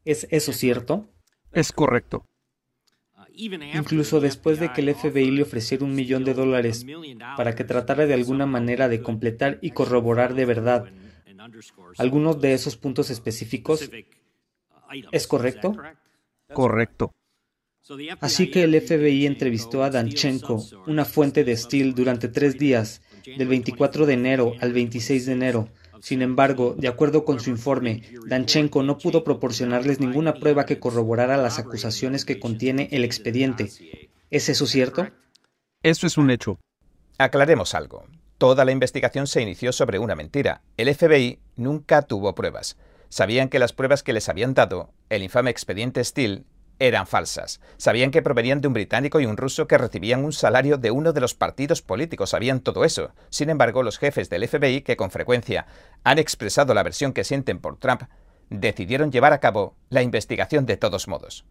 ¿Es 0.04 0.26
eso 0.30 0.52
cierto? 0.52 1.08
Es 1.52 1.72
correcto. 1.72 2.26
Incluso 3.36 4.20
después 4.20 4.58
de 4.58 4.72
que 4.72 4.80
el 4.80 4.94
FBI 4.94 5.30
le 5.30 5.42
ofreciera 5.42 5.84
un 5.84 5.94
millón 5.94 6.24
de 6.24 6.34
dólares 6.34 6.86
para 7.36 7.54
que 7.54 7.64
tratara 7.64 8.06
de 8.06 8.14
alguna 8.14 8.46
manera 8.46 8.88
de 8.88 9.02
completar 9.02 9.58
y 9.60 9.72
corroborar 9.72 10.34
de 10.34 10.46
verdad 10.46 10.90
algunos 11.98 12.40
de 12.40 12.54
esos 12.54 12.76
puntos 12.76 13.10
específicos, 13.10 13.90
¿es 15.12 15.26
correcto? 15.26 15.76
Correcto. 16.52 17.12
Así 18.20 18.50
que 18.50 18.64
el 18.64 18.80
FBI 18.80 19.26
entrevistó 19.26 19.84
a 19.84 19.90
Danchenko, 19.90 20.64
una 20.86 21.04
fuente 21.04 21.44
de 21.44 21.56
Steele, 21.56 21.92
durante 21.92 22.28
tres 22.28 22.58
días, 22.58 23.02
del 23.24 23.48
24 23.48 24.06
de 24.06 24.14
enero 24.14 24.54
al 24.60 24.72
26 24.72 25.26
de 25.26 25.32
enero. 25.32 25.68
Sin 26.00 26.22
embargo, 26.22 26.74
de 26.76 26.88
acuerdo 26.88 27.24
con 27.24 27.40
su 27.40 27.50
informe, 27.50 28.02
Danchenko 28.26 28.82
no 28.82 28.98
pudo 28.98 29.24
proporcionarles 29.24 30.00
ninguna 30.00 30.34
prueba 30.34 30.66
que 30.66 30.78
corroborara 30.78 31.36
las 31.36 31.58
acusaciones 31.58 32.24
que 32.24 32.40
contiene 32.40 32.88
el 32.92 33.04
expediente. 33.04 33.70
¿Es 34.30 34.48
eso 34.48 34.66
cierto? 34.66 35.08
Eso 35.82 36.06
es 36.06 36.18
un 36.18 36.30
hecho. 36.30 36.58
Aclaremos 37.18 37.74
algo. 37.74 38.04
Toda 38.38 38.64
la 38.64 38.72
investigación 38.72 39.26
se 39.26 39.40
inició 39.40 39.72
sobre 39.72 39.98
una 39.98 40.14
mentira. 40.14 40.62
El 40.76 40.92
FBI 40.94 41.38
nunca 41.56 42.02
tuvo 42.02 42.34
pruebas. 42.34 42.76
Sabían 43.08 43.48
que 43.48 43.58
las 43.58 43.72
pruebas 43.72 44.02
que 44.02 44.12
les 44.12 44.28
habían 44.28 44.52
dado, 44.52 44.90
el 45.08 45.22
infame 45.22 45.50
expediente 45.50 46.02
Steele, 46.04 46.42
eran 46.78 47.06
falsas. 47.06 47.60
Sabían 47.76 48.10
que 48.10 48.22
provenían 48.22 48.60
de 48.60 48.68
un 48.68 48.74
británico 48.74 49.20
y 49.20 49.26
un 49.26 49.36
ruso 49.36 49.66
que 49.66 49.78
recibían 49.78 50.24
un 50.24 50.32
salario 50.32 50.78
de 50.78 50.90
uno 50.90 51.12
de 51.12 51.20
los 51.20 51.34
partidos 51.34 51.82
políticos. 51.82 52.30
Sabían 52.30 52.60
todo 52.60 52.84
eso. 52.84 53.12
Sin 53.30 53.50
embargo, 53.50 53.82
los 53.82 53.98
jefes 53.98 54.28
del 54.30 54.46
FBI, 54.46 54.82
que 54.82 54.96
con 54.96 55.10
frecuencia 55.10 55.66
han 56.04 56.18
expresado 56.18 56.74
la 56.74 56.82
versión 56.82 57.12
que 57.12 57.24
sienten 57.24 57.58
por 57.58 57.78
Trump, 57.78 58.02
decidieron 58.50 59.10
llevar 59.10 59.32
a 59.32 59.40
cabo 59.40 59.74
la 59.88 60.02
investigación 60.02 60.66
de 60.66 60.76
todos 60.76 61.08
modos. 61.08 61.44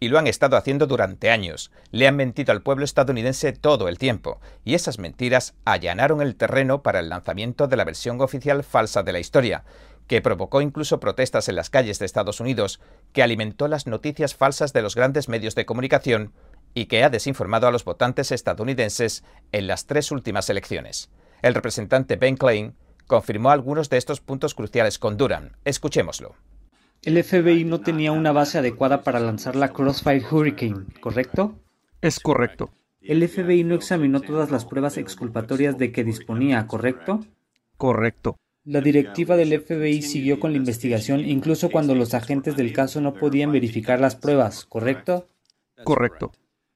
Y 0.00 0.08
lo 0.08 0.18
han 0.18 0.28
estado 0.28 0.56
haciendo 0.56 0.86
durante 0.86 1.30
años. 1.30 1.72
Le 1.90 2.06
han 2.06 2.14
mentido 2.14 2.52
al 2.52 2.62
pueblo 2.62 2.84
estadounidense 2.84 3.52
todo 3.52 3.88
el 3.88 3.98
tiempo, 3.98 4.40
y 4.64 4.74
esas 4.74 5.00
mentiras 5.00 5.54
allanaron 5.64 6.22
el 6.22 6.36
terreno 6.36 6.82
para 6.82 7.00
el 7.00 7.08
lanzamiento 7.08 7.66
de 7.66 7.76
la 7.76 7.84
versión 7.84 8.20
oficial 8.20 8.62
falsa 8.62 9.02
de 9.02 9.12
la 9.12 9.18
historia, 9.18 9.64
que 10.08 10.22
provocó 10.22 10.60
incluso 10.60 10.98
protestas 10.98 11.48
en 11.48 11.54
las 11.54 11.70
calles 11.70 11.98
de 11.98 12.06
Estados 12.06 12.40
Unidos, 12.40 12.80
que 13.12 13.22
alimentó 13.22 13.68
las 13.68 13.86
noticias 13.86 14.34
falsas 14.34 14.72
de 14.72 14.82
los 14.82 14.96
grandes 14.96 15.28
medios 15.28 15.54
de 15.54 15.66
comunicación 15.66 16.32
y 16.74 16.86
que 16.86 17.04
ha 17.04 17.10
desinformado 17.10 17.68
a 17.68 17.70
los 17.70 17.84
votantes 17.84 18.32
estadounidenses 18.32 19.22
en 19.52 19.66
las 19.66 19.86
tres 19.86 20.10
últimas 20.10 20.50
elecciones. 20.50 21.10
El 21.42 21.54
representante 21.54 22.16
Ben 22.16 22.36
Klein 22.36 22.74
confirmó 23.06 23.50
algunos 23.50 23.90
de 23.90 23.98
estos 23.98 24.20
puntos 24.20 24.54
cruciales 24.54 24.98
con 24.98 25.16
Durham. 25.16 25.52
Escuchémoslo. 25.64 26.34
El 27.02 27.22
FBI 27.22 27.64
no 27.64 27.80
tenía 27.80 28.10
una 28.10 28.32
base 28.32 28.58
adecuada 28.58 29.02
para 29.02 29.20
lanzar 29.20 29.54
la 29.56 29.72
Crossfire 29.72 30.24
Hurricane, 30.30 30.84
¿correcto? 31.00 31.54
Es 32.00 32.18
correcto. 32.18 32.70
El 33.00 33.26
FBI 33.26 33.62
no 33.62 33.74
examinó 33.74 34.20
todas 34.20 34.50
las 34.50 34.64
pruebas 34.64 34.96
exculpatorias 34.96 35.78
de 35.78 35.92
que 35.92 36.02
disponía, 36.02 36.66
¿correcto? 36.66 37.24
Correcto. 37.76 38.36
La 38.70 38.82
directiva 38.82 39.38
del 39.38 39.58
FBI 39.58 40.02
siguió 40.02 40.38
con 40.38 40.50
la 40.50 40.58
investigación 40.58 41.20
incluso 41.20 41.70
cuando 41.70 41.94
los 41.94 42.12
agentes 42.12 42.54
del 42.54 42.74
caso 42.74 43.00
no 43.00 43.14
podían 43.14 43.50
verificar 43.50 43.98
las 43.98 44.14
pruebas, 44.14 44.66
¿correcto? 44.66 45.26
Correcto. 45.84 46.32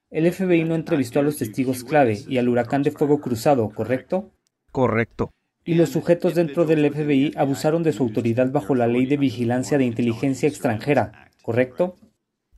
El 0.08 0.32
FBI 0.32 0.64
no 0.64 0.74
entrevistó 0.74 1.20
a 1.20 1.22
los 1.22 1.36
testigos 1.36 1.84
clave 1.84 2.18
y 2.26 2.38
al 2.38 2.48
huracán 2.48 2.82
de 2.82 2.92
fuego 2.92 3.20
cruzado, 3.20 3.68
¿correcto? 3.68 4.30
Correcto. 4.70 5.34
Y 5.66 5.74
los 5.74 5.90
sujetos 5.90 6.34
dentro 6.34 6.64
del 6.64 6.90
FBI 6.90 7.34
abusaron 7.36 7.82
de 7.82 7.92
su 7.92 8.04
autoridad 8.04 8.50
bajo 8.50 8.74
la 8.74 8.86
ley 8.86 9.04
de 9.04 9.18
vigilancia 9.18 9.76
de 9.76 9.84
inteligencia 9.84 10.48
extranjera, 10.48 11.28
¿correcto? 11.42 11.96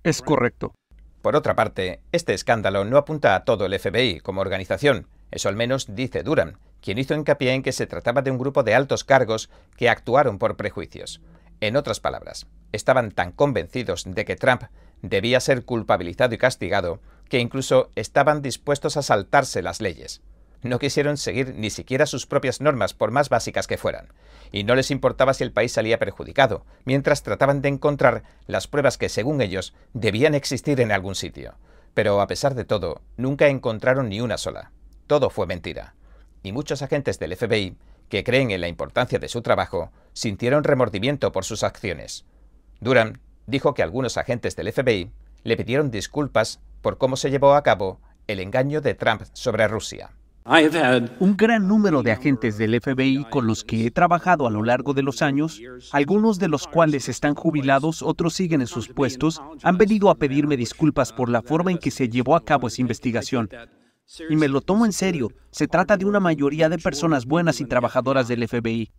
Es 0.05 0.23
correcto. 0.23 0.77
Por 1.23 1.35
otra 1.35 1.57
parte, 1.57 1.99
este 2.13 2.35
escándalo 2.35 2.85
no 2.85 2.99
apunta 2.99 3.35
a 3.35 3.45
todo 3.45 3.67
el 3.67 3.77
FBI 3.77 4.21
como 4.21 4.43
organización, 4.43 5.09
eso 5.33 5.49
al 5.49 5.57
menos 5.57 5.97
dice 5.97 6.23
Durham, 6.23 6.53
quien 6.85 6.99
hizo 6.99 7.15
hincapié 7.15 7.55
en 7.55 7.63
que 7.63 7.73
se 7.73 7.87
trataba 7.87 8.21
de 8.21 8.31
un 8.31 8.37
grupo 8.37 8.63
de 8.63 8.75
altos 8.75 9.05
cargos 9.05 9.49
que 9.79 9.89
actuaron 9.89 10.39
por 10.39 10.59
prejuicios. 10.59 11.23
En 11.63 11.77
otras 11.77 11.99
palabras, 11.99 12.47
estaban 12.73 13.11
tan 13.11 13.33
convencidos 13.33 14.05
de 14.07 14.27
que 14.27 14.37
Trump 14.37 14.65
debía 15.01 15.41
ser 15.41 15.65
culpabilizado 15.65 16.35
y 16.35 16.39
castigado 16.39 17.01
que 17.31 17.39
incluso 17.39 17.89
estaban 17.95 18.43
dispuestos 18.43 18.99
a 18.99 19.03
saltarse 19.03 19.63
las 19.63 19.81
leyes. 19.81 20.21
No 20.61 20.79
quisieron 20.79 21.17
seguir 21.17 21.55
ni 21.55 21.71
siquiera 21.71 22.05
sus 22.05 22.27
propias 22.27 22.61
normas, 22.61 22.93
por 22.93 23.13
más 23.13 23.31
básicas 23.31 23.67
que 23.67 23.79
fueran, 23.79 24.13
y 24.53 24.65
no 24.65 24.75
les 24.75 24.91
importaba 24.91 25.33
si 25.33 25.43
el 25.43 25.53
país 25.53 25.73
salía 25.73 25.99
perjudicado, 25.99 26.67
mientras 26.85 27.23
trataban 27.23 27.63
de 27.63 27.71
encontrar 27.71 28.25
las 28.47 28.69
pruebas 28.69 28.99
que, 28.99 29.09
según 29.09 29.41
ellos, 29.41 29.73
debían 29.95 30.35
existir 30.35 30.83
en 30.83 30.93
algún 30.93 31.15
sitio. 31.15 31.55
Pero 31.95 32.21
a 32.21 32.27
pesar 32.27 32.55
de 32.55 32.67
todo, 32.67 33.01
nunca 33.17 33.49
encontraron 33.49 34.11
ni 34.11 34.21
una 34.21 34.37
sola. 34.37 34.71
Todo 35.07 35.31
fue 35.31 35.47
mentira 35.47 35.95
y 36.45 36.53
muchos 36.53 36.83
agentes 36.83 37.19
del 37.19 37.35
FBI 37.35 37.77
que 38.09 38.23
creen 38.23 38.53
en 38.53 38.61
la 38.61 38.69
importancia 38.69 39.19
de 39.19 39.29
su 39.29 39.43
trabajo, 39.43 39.91
sintieron 40.13 40.63
remordimiento 40.63 41.33
por 41.33 41.45
sus 41.45 41.65
acciones. 41.65 42.25
Durham 42.81 43.15
dijo 43.47 43.75
que 43.75 43.83
algunos 43.83 44.17
agentes 44.17 44.55
del 44.55 44.73
FBI 44.73 45.11
le 45.43 45.57
pidieron 45.57 45.91
disculpas 45.91 46.61
por 46.83 46.99
cómo 46.99 47.17
se 47.17 47.31
llevó 47.31 47.55
a 47.55 47.63
cabo 47.63 48.01
el 48.29 48.41
engaño 48.41 48.81
de 48.81 48.95
Trump 48.95 49.23
sobre 49.33 49.67
Rusia. 49.69 50.13
Un 51.21 51.37
gran 51.39 51.67
número 51.67 52.03
de 52.03 52.13
agentes 52.13 52.59
del 52.59 52.79
FBI 52.79 53.27
con 53.31 53.47
los 53.47 53.65
que 53.65 53.87
he 53.87 53.91
trabajado 53.91 54.47
a 54.47 54.51
lo 54.51 54.63
largo 54.63 54.93
de 54.93 55.03
los 55.03 55.23
años, 55.23 55.59
algunos 55.91 56.39
de 56.39 56.49
los 56.49 56.67
cuales 56.67 57.09
están 57.09 57.35
jubilados, 57.35 58.03
otros 58.03 58.35
siguen 58.35 58.61
en 58.61 58.67
sus 58.67 58.89
puestos, 58.89 59.41
han 59.63 59.79
venido 59.79 60.11
a 60.11 60.17
pedirme 60.17 60.59
disculpas 60.59 61.15
por 61.15 61.31
la 61.31 61.41
forma 61.41 61.71
en 61.71 61.79
que 61.79 61.91
se 61.91 62.11
llevó 62.11 62.37
a 62.37 62.45
cabo 62.45 62.69
esa 62.69 62.83
investigación. 62.83 63.49
Y 64.29 64.37
me 64.37 64.49
lo 64.49 64.61
tomo 64.61 64.87
en 64.87 64.93
serio, 64.93 65.33
se 65.51 65.67
trata 65.67 65.97
de 65.97 66.05
una 66.05 66.21
mayoría 66.21 66.69
de 66.69 66.79
personas 66.79 67.27
buenas 67.27 67.61
y 67.61 67.65
trabajadoras 67.65 68.29
del 68.29 68.47
FBI. 68.47 68.91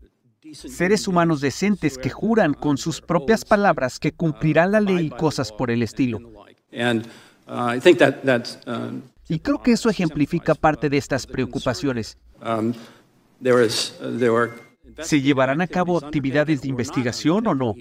Seres 0.53 1.07
humanos 1.07 1.41
decentes 1.41 1.97
que 1.97 2.09
juran 2.09 2.53
con 2.53 2.77
sus 2.77 3.01
propias 3.01 3.45
palabras 3.45 3.99
que 3.99 4.11
cumplirán 4.11 4.71
la 4.71 4.81
ley 4.81 5.07
y 5.07 5.09
cosas 5.09 5.51
por 5.51 5.71
el 5.71 5.81
estilo. 5.81 6.19
Y 9.27 9.39
creo 9.39 9.61
que 9.61 9.71
eso 9.71 9.89
ejemplifica 9.89 10.53
parte 10.53 10.89
de 10.89 10.97
estas 10.97 11.25
preocupaciones. 11.25 12.17
Um, 12.41 12.73
uh, 13.41 15.03
¿Se 15.03 15.21
llevarán 15.21 15.61
a 15.61 15.67
cabo 15.67 15.97
actividades 15.97 16.61
de 16.61 16.67
investigación 16.67 17.47
o 17.47 17.55
no? 17.55 17.75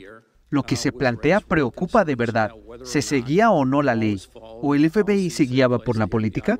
Lo 0.48 0.62
que 0.62 0.76
se 0.76 0.92
plantea 0.92 1.40
preocupa 1.40 2.04
de 2.04 2.14
verdad. 2.14 2.52
¿Se 2.84 3.02
seguía 3.02 3.50
o 3.50 3.64
no 3.64 3.82
la 3.82 3.94
ley? 3.94 4.20
¿O 4.34 4.74
el 4.74 4.90
FBI 4.90 5.30
se 5.30 5.44
guiaba 5.44 5.78
por 5.78 5.98
la 5.98 6.06
política? 6.06 6.58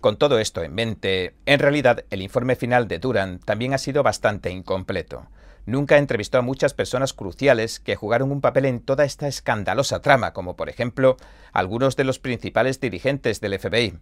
Con 0.00 0.16
todo 0.16 0.38
esto 0.38 0.62
en 0.62 0.74
mente, 0.74 1.34
en 1.44 1.58
realidad 1.58 2.04
el 2.10 2.22
informe 2.22 2.54
final 2.54 2.86
de 2.86 3.00
Duran 3.00 3.40
también 3.40 3.74
ha 3.74 3.78
sido 3.78 4.04
bastante 4.04 4.50
incompleto. 4.50 5.26
Nunca 5.66 5.98
entrevistó 5.98 6.38
a 6.38 6.42
muchas 6.42 6.72
personas 6.72 7.12
cruciales 7.12 7.80
que 7.80 7.96
jugaron 7.96 8.30
un 8.30 8.40
papel 8.40 8.64
en 8.66 8.80
toda 8.80 9.04
esta 9.04 9.26
escandalosa 9.26 10.00
trama, 10.00 10.32
como 10.32 10.56
por 10.56 10.68
ejemplo 10.68 11.16
algunos 11.52 11.96
de 11.96 12.04
los 12.04 12.20
principales 12.20 12.80
dirigentes 12.80 13.40
del 13.40 13.58
FBI. 13.58 13.98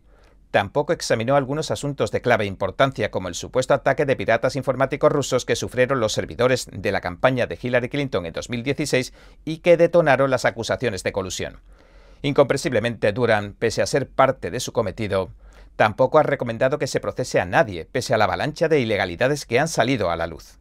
Tampoco 0.50 0.92
examinó 0.92 1.34
algunos 1.34 1.70
asuntos 1.70 2.12
de 2.12 2.20
clave 2.20 2.44
importancia, 2.44 3.10
como 3.10 3.28
el 3.28 3.34
supuesto 3.34 3.74
ataque 3.74 4.04
de 4.04 4.16
piratas 4.16 4.54
informáticos 4.54 5.10
rusos 5.10 5.44
que 5.44 5.56
sufrieron 5.56 5.98
los 5.98 6.12
servidores 6.12 6.68
de 6.70 6.92
la 6.92 7.00
campaña 7.00 7.46
de 7.46 7.58
Hillary 7.60 7.88
Clinton 7.88 8.26
en 8.26 8.32
2016 8.34 9.12
y 9.44 9.58
que 9.58 9.76
detonaron 9.76 10.30
las 10.30 10.44
acusaciones 10.44 11.02
de 11.02 11.12
colusión. 11.12 11.60
Incomprensiblemente, 12.22 13.12
Duran, 13.12 13.54
pese 13.58 13.82
a 13.82 13.86
ser 13.86 14.08
parte 14.08 14.50
de 14.50 14.60
su 14.60 14.72
cometido, 14.72 15.30
tampoco 15.76 16.18
ha 16.18 16.22
recomendado 16.22 16.78
que 16.78 16.86
se 16.86 17.00
procese 17.00 17.40
a 17.40 17.44
nadie, 17.44 17.84
pese 17.84 18.14
a 18.14 18.18
la 18.18 18.24
avalancha 18.24 18.68
de 18.68 18.80
ilegalidades 18.80 19.46
que 19.46 19.60
han 19.60 19.68
salido 19.68 20.10
a 20.10 20.16
la 20.16 20.26
luz. 20.26 20.58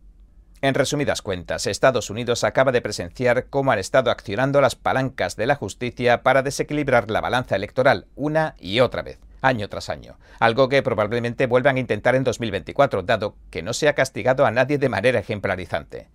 En 0.62 0.74
resumidas 0.74 1.22
cuentas, 1.22 1.68
Estados 1.68 2.10
Unidos 2.10 2.44
acaba 2.44 2.72
de 2.72 2.82
presenciar 2.82 3.48
cómo 3.50 3.72
han 3.72 3.80
estado 3.80 4.10
accionando 4.10 4.62
las 4.62 4.76
palancas 4.76 5.36
de 5.36 5.46
la 5.46 5.56
justicia 5.56 6.24
para 6.24 6.42
desequilibrar 6.42 7.12
la 7.12 7.22
balanza 7.22 7.56
electoral 7.56 8.08
una 8.16 8.56
y 8.60 8.80
otra 8.80 9.02
vez, 9.02 9.20
año 9.42 9.70
tras 9.70 9.90
año, 9.90 10.18
algo 10.40 10.70
que 10.70 10.82
probablemente 10.82 11.46
vuelvan 11.46 11.76
a 11.76 11.82
intentar 11.82 12.16
en 12.16 12.24
2024, 12.24 13.04
dado 13.04 13.36
que 13.52 13.62
no 13.62 13.74
se 13.74 13.88
ha 13.88 13.94
castigado 13.94 14.46
a 14.46 14.52
nadie 14.52 14.78
de 14.78 14.90
manera 14.90 15.20
ejemplarizante. 15.20 16.08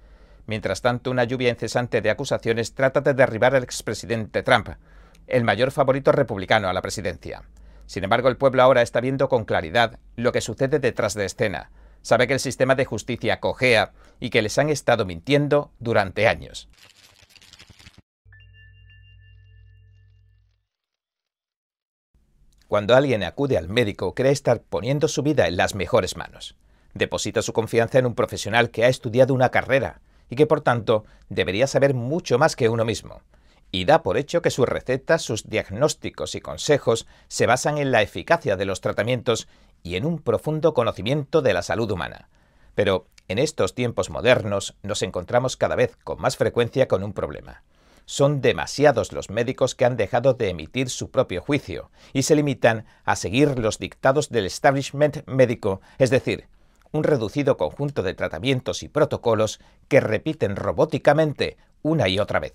Mientras 0.46 0.82
tanto, 0.82 1.10
una 1.10 1.24
lluvia 1.24 1.50
incesante 1.50 2.00
de 2.00 2.10
acusaciones 2.10 2.74
trata 2.74 3.02
de 3.02 3.14
derribar 3.14 3.54
al 3.54 3.62
expresidente 3.62 4.42
Trump, 4.42 4.70
el 5.28 5.44
mayor 5.44 5.70
favorito 5.70 6.10
republicano 6.10 6.68
a 6.68 6.72
la 6.72 6.82
presidencia. 6.82 7.42
Sin 7.90 8.04
embargo, 8.04 8.28
el 8.28 8.36
pueblo 8.36 8.62
ahora 8.62 8.82
está 8.82 9.00
viendo 9.00 9.28
con 9.28 9.44
claridad 9.44 9.98
lo 10.14 10.30
que 10.30 10.40
sucede 10.40 10.78
detrás 10.78 11.14
de 11.14 11.24
escena, 11.24 11.72
sabe 12.02 12.28
que 12.28 12.34
el 12.34 12.38
sistema 12.38 12.76
de 12.76 12.84
justicia 12.84 13.40
cojea 13.40 13.94
y 14.20 14.30
que 14.30 14.42
les 14.42 14.56
han 14.58 14.68
estado 14.68 15.04
mintiendo 15.04 15.72
durante 15.80 16.28
años. 16.28 16.68
Cuando 22.68 22.94
alguien 22.94 23.24
acude 23.24 23.58
al 23.58 23.68
médico 23.68 24.14
cree 24.14 24.30
estar 24.30 24.62
poniendo 24.62 25.08
su 25.08 25.24
vida 25.24 25.48
en 25.48 25.56
las 25.56 25.74
mejores 25.74 26.16
manos. 26.16 26.54
Deposita 26.94 27.42
su 27.42 27.52
confianza 27.52 27.98
en 27.98 28.06
un 28.06 28.14
profesional 28.14 28.70
que 28.70 28.84
ha 28.84 28.88
estudiado 28.88 29.34
una 29.34 29.48
carrera 29.48 30.00
y 30.28 30.36
que 30.36 30.46
por 30.46 30.60
tanto 30.60 31.06
debería 31.28 31.66
saber 31.66 31.94
mucho 31.94 32.38
más 32.38 32.54
que 32.54 32.68
uno 32.68 32.84
mismo. 32.84 33.22
Y 33.72 33.84
da 33.84 34.02
por 34.02 34.16
hecho 34.16 34.42
que 34.42 34.50
sus 34.50 34.68
recetas, 34.68 35.22
sus 35.22 35.48
diagnósticos 35.48 36.34
y 36.34 36.40
consejos 36.40 37.06
se 37.28 37.46
basan 37.46 37.78
en 37.78 37.92
la 37.92 38.02
eficacia 38.02 38.56
de 38.56 38.64
los 38.64 38.80
tratamientos 38.80 39.48
y 39.82 39.96
en 39.96 40.04
un 40.04 40.18
profundo 40.18 40.74
conocimiento 40.74 41.42
de 41.42 41.54
la 41.54 41.62
salud 41.62 41.90
humana. 41.90 42.28
Pero 42.74 43.06
en 43.28 43.38
estos 43.38 43.74
tiempos 43.74 44.10
modernos 44.10 44.74
nos 44.82 45.02
encontramos 45.02 45.56
cada 45.56 45.76
vez 45.76 45.96
con 46.02 46.20
más 46.20 46.36
frecuencia 46.36 46.88
con 46.88 47.04
un 47.04 47.12
problema. 47.12 47.62
Son 48.04 48.40
demasiados 48.40 49.12
los 49.12 49.30
médicos 49.30 49.76
que 49.76 49.84
han 49.84 49.96
dejado 49.96 50.34
de 50.34 50.48
emitir 50.48 50.90
su 50.90 51.12
propio 51.12 51.40
juicio 51.40 51.92
y 52.12 52.24
se 52.24 52.34
limitan 52.34 52.86
a 53.04 53.14
seguir 53.14 53.56
los 53.60 53.78
dictados 53.78 54.30
del 54.30 54.46
establishment 54.46 55.24
médico, 55.28 55.80
es 55.98 56.10
decir, 56.10 56.48
un 56.90 57.04
reducido 57.04 57.56
conjunto 57.56 58.02
de 58.02 58.14
tratamientos 58.14 58.82
y 58.82 58.88
protocolos 58.88 59.60
que 59.86 60.00
repiten 60.00 60.56
robóticamente 60.56 61.56
una 61.82 62.08
y 62.08 62.18
otra 62.18 62.40
vez. 62.40 62.54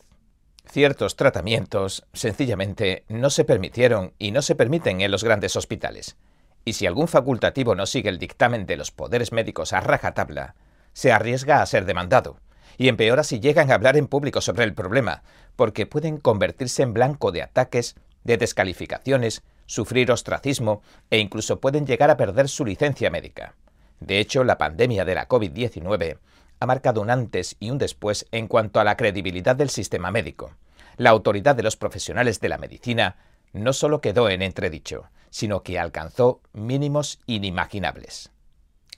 Ciertos 0.69 1.15
tratamientos 1.15 2.05
sencillamente 2.13 3.05
no 3.07 3.29
se 3.29 3.45
permitieron 3.45 4.13
y 4.17 4.31
no 4.31 4.41
se 4.41 4.55
permiten 4.55 5.01
en 5.01 5.11
los 5.11 5.23
grandes 5.23 5.55
hospitales 5.55 6.17
y 6.65 6.73
si 6.73 6.87
algún 6.87 7.07
facultativo 7.07 7.75
no 7.75 7.85
sigue 7.85 8.09
el 8.09 8.17
dictamen 8.17 8.65
de 8.65 8.75
los 8.75 8.91
poderes 8.91 9.31
médicos 9.31 9.71
a 9.71 9.79
rajatabla, 9.79 10.55
se 10.93 11.11
arriesga 11.11 11.61
a 11.61 11.65
ser 11.65 11.85
demandado, 11.85 12.39
y 12.77 12.89
empeora 12.89 13.23
si 13.23 13.39
llegan 13.39 13.71
a 13.71 13.75
hablar 13.75 13.95
en 13.95 14.07
público 14.07 14.41
sobre 14.41 14.63
el 14.63 14.73
problema, 14.73 15.23
porque 15.55 15.85
pueden 15.85 16.17
convertirse 16.17 16.81
en 16.81 16.93
blanco 16.93 17.31
de 17.31 17.43
ataques, 17.43 17.95
de 18.23 18.37
descalificaciones, 18.37 19.43
sufrir 19.67 20.11
ostracismo 20.11 20.81
e 21.11 21.19
incluso 21.19 21.59
pueden 21.59 21.85
llegar 21.85 22.09
a 22.09 22.17
perder 22.17 22.49
su 22.49 22.65
licencia 22.65 23.11
médica. 23.11 23.55
De 23.99 24.19
hecho, 24.19 24.43
la 24.43 24.57
pandemia 24.57 25.05
de 25.05 25.15
la 25.15 25.27
COVID-19 25.27 26.17
ha 26.59 26.65
marcado 26.65 27.01
un 27.01 27.09
antes 27.09 27.55
y 27.59 27.69
un 27.69 27.77
después 27.77 28.25
en 28.31 28.47
cuanto 28.47 28.79
a 28.79 28.83
la 28.83 28.97
credibilidad 28.97 29.55
del 29.55 29.69
sistema 29.69 30.11
médico. 30.11 30.55
La 30.97 31.09
autoridad 31.09 31.55
de 31.55 31.63
los 31.63 31.75
profesionales 31.75 32.39
de 32.39 32.49
la 32.49 32.57
medicina 32.57 33.17
no 33.53 33.73
solo 33.73 34.01
quedó 34.01 34.29
en 34.29 34.41
entredicho, 34.41 35.09
sino 35.29 35.63
que 35.63 35.79
alcanzó 35.79 36.41
mínimos 36.53 37.19
inimaginables. 37.25 38.31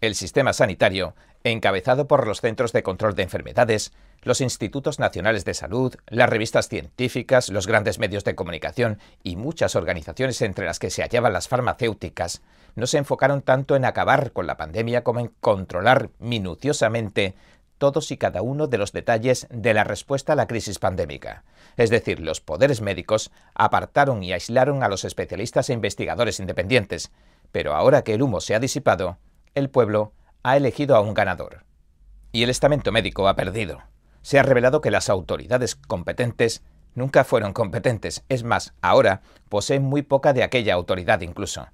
El 0.01 0.13
sistema 0.13 0.53
sanitario, 0.53 1.15
encabezado 1.43 2.07
por 2.07 2.27
los 2.27 2.41
Centros 2.41 2.73
de 2.73 2.83
Control 2.83 3.15
de 3.15 3.23
Enfermedades, 3.23 3.91
los 4.27 4.41
Institutos 4.41 4.99
Nacionales 4.99 5.45
de 5.45 5.53
Salud, 5.53 5.95
las 6.07 6.29
revistas 6.29 6.67
científicas, 6.67 7.49
los 7.49 7.65
grandes 7.65 7.97
medios 7.97 8.23
de 8.23 8.35
comunicación 8.35 8.99
y 9.23 9.35
muchas 9.35 9.75
organizaciones 9.75 10.41
entre 10.41 10.65
las 10.65 10.79
que 10.79 10.89
se 10.89 11.01
hallaban 11.01 11.33
las 11.33 11.47
farmacéuticas, 11.47 12.41
no 12.75 12.85
se 12.85 12.99
enfocaron 12.99 13.41
tanto 13.41 13.75
en 13.75 13.85
acabar 13.85 14.31
con 14.33 14.45
la 14.45 14.57
pandemia 14.57 15.03
como 15.03 15.19
en 15.19 15.31
controlar 15.39 16.11
minuciosamente 16.19 17.35
todos 17.77 18.11
y 18.11 18.17
cada 18.17 18.41
uno 18.41 18.67
de 18.67 18.77
los 18.77 18.91
detalles 18.91 19.47
de 19.49 19.73
la 19.73 19.83
respuesta 19.83 20.33
a 20.33 20.35
la 20.35 20.47
crisis 20.47 20.77
pandémica. 20.77 21.43
Es 21.75 21.89
decir, 21.89 22.19
los 22.19 22.41
poderes 22.41 22.81
médicos 22.81 23.31
apartaron 23.55 24.23
y 24.23 24.33
aislaron 24.33 24.83
a 24.83 24.89
los 24.89 25.05
especialistas 25.05 25.69
e 25.69 25.73
investigadores 25.73 26.39
independientes, 26.39 27.11
pero 27.51 27.73
ahora 27.73 28.03
que 28.03 28.13
el 28.13 28.21
humo 28.21 28.41
se 28.41 28.55
ha 28.55 28.59
disipado, 28.59 29.17
el 29.55 29.69
pueblo 29.69 30.13
ha 30.43 30.57
elegido 30.57 30.95
a 30.95 31.01
un 31.01 31.13
ganador. 31.13 31.63
Y 32.31 32.43
el 32.43 32.49
estamento 32.49 32.91
médico 32.91 33.27
ha 33.27 33.35
perdido. 33.35 33.81
Se 34.27 34.37
ha 34.37 34.43
revelado 34.43 34.81
que 34.81 34.91
las 34.91 35.07
autoridades 35.07 35.77
competentes 35.77 36.61
nunca 36.95 37.23
fueron 37.23 37.53
competentes, 37.53 38.25
es 38.27 38.43
más, 38.43 38.73
ahora 38.81 39.21
poseen 39.47 39.83
muy 39.83 40.01
poca 40.01 40.33
de 40.33 40.43
aquella 40.43 40.73
autoridad 40.73 41.21
incluso. 41.21 41.65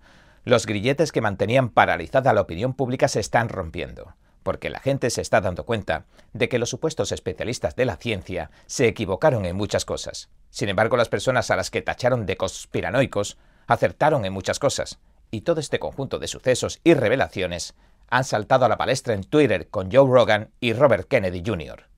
Los 0.44 0.68
grilletes 0.68 1.12
que 1.12 1.20
mantenían 1.20 1.70
paralizada 1.70 2.32
la 2.32 2.42
opinión 2.42 2.76
pública 2.76 3.08
se 3.08 3.22
están 3.22 3.50
rompiendo 3.50 4.14
porque 4.44 4.70
la 4.70 4.80
gente 4.80 5.10
se 5.10 5.22
está 5.22 5.42
dando 5.42 5.66
cuenta 5.66 6.06
de 6.34 6.48
que 6.48 6.60
los 6.60 6.70
supuestos 6.70 7.12
especialistas 7.12 7.76
de 7.76 7.86
la 7.86 7.96
ciencia 7.96 8.52
se 8.68 8.86
equivocaron 8.86 9.46
en 9.46 9.56
muchas 9.56 9.84
cosas. 9.84 10.30
Sin 10.52 10.70
embargo, 10.70 10.96
las 10.96 11.10
personas 11.10 11.50
a 11.50 11.56
las 11.56 11.72
que 11.72 11.82
tacharon 11.82 12.28
de 12.28 12.38
conspiranoicos 12.38 13.40
acertaron 13.66 14.26
en 14.26 14.34
muchas 14.34 14.60
cosas, 14.60 15.00
y 15.32 15.42
todo 15.42 15.60
este 15.60 15.80
conjunto 15.80 16.20
de 16.20 16.28
sucesos 16.28 16.82
y 16.84 16.94
revelaciones 16.94 17.74
han 18.12 18.26
saltado 18.26 18.66
a 18.66 18.70
la 18.70 18.78
palestra 18.78 19.16
en 19.16 19.24
Twitter 19.24 19.70
con 19.70 19.92
Joe 19.92 20.08
Rogan 20.08 20.52
y 20.60 20.74
Robert 20.74 21.08
Kennedy 21.08 21.42
Jr. 21.44 21.93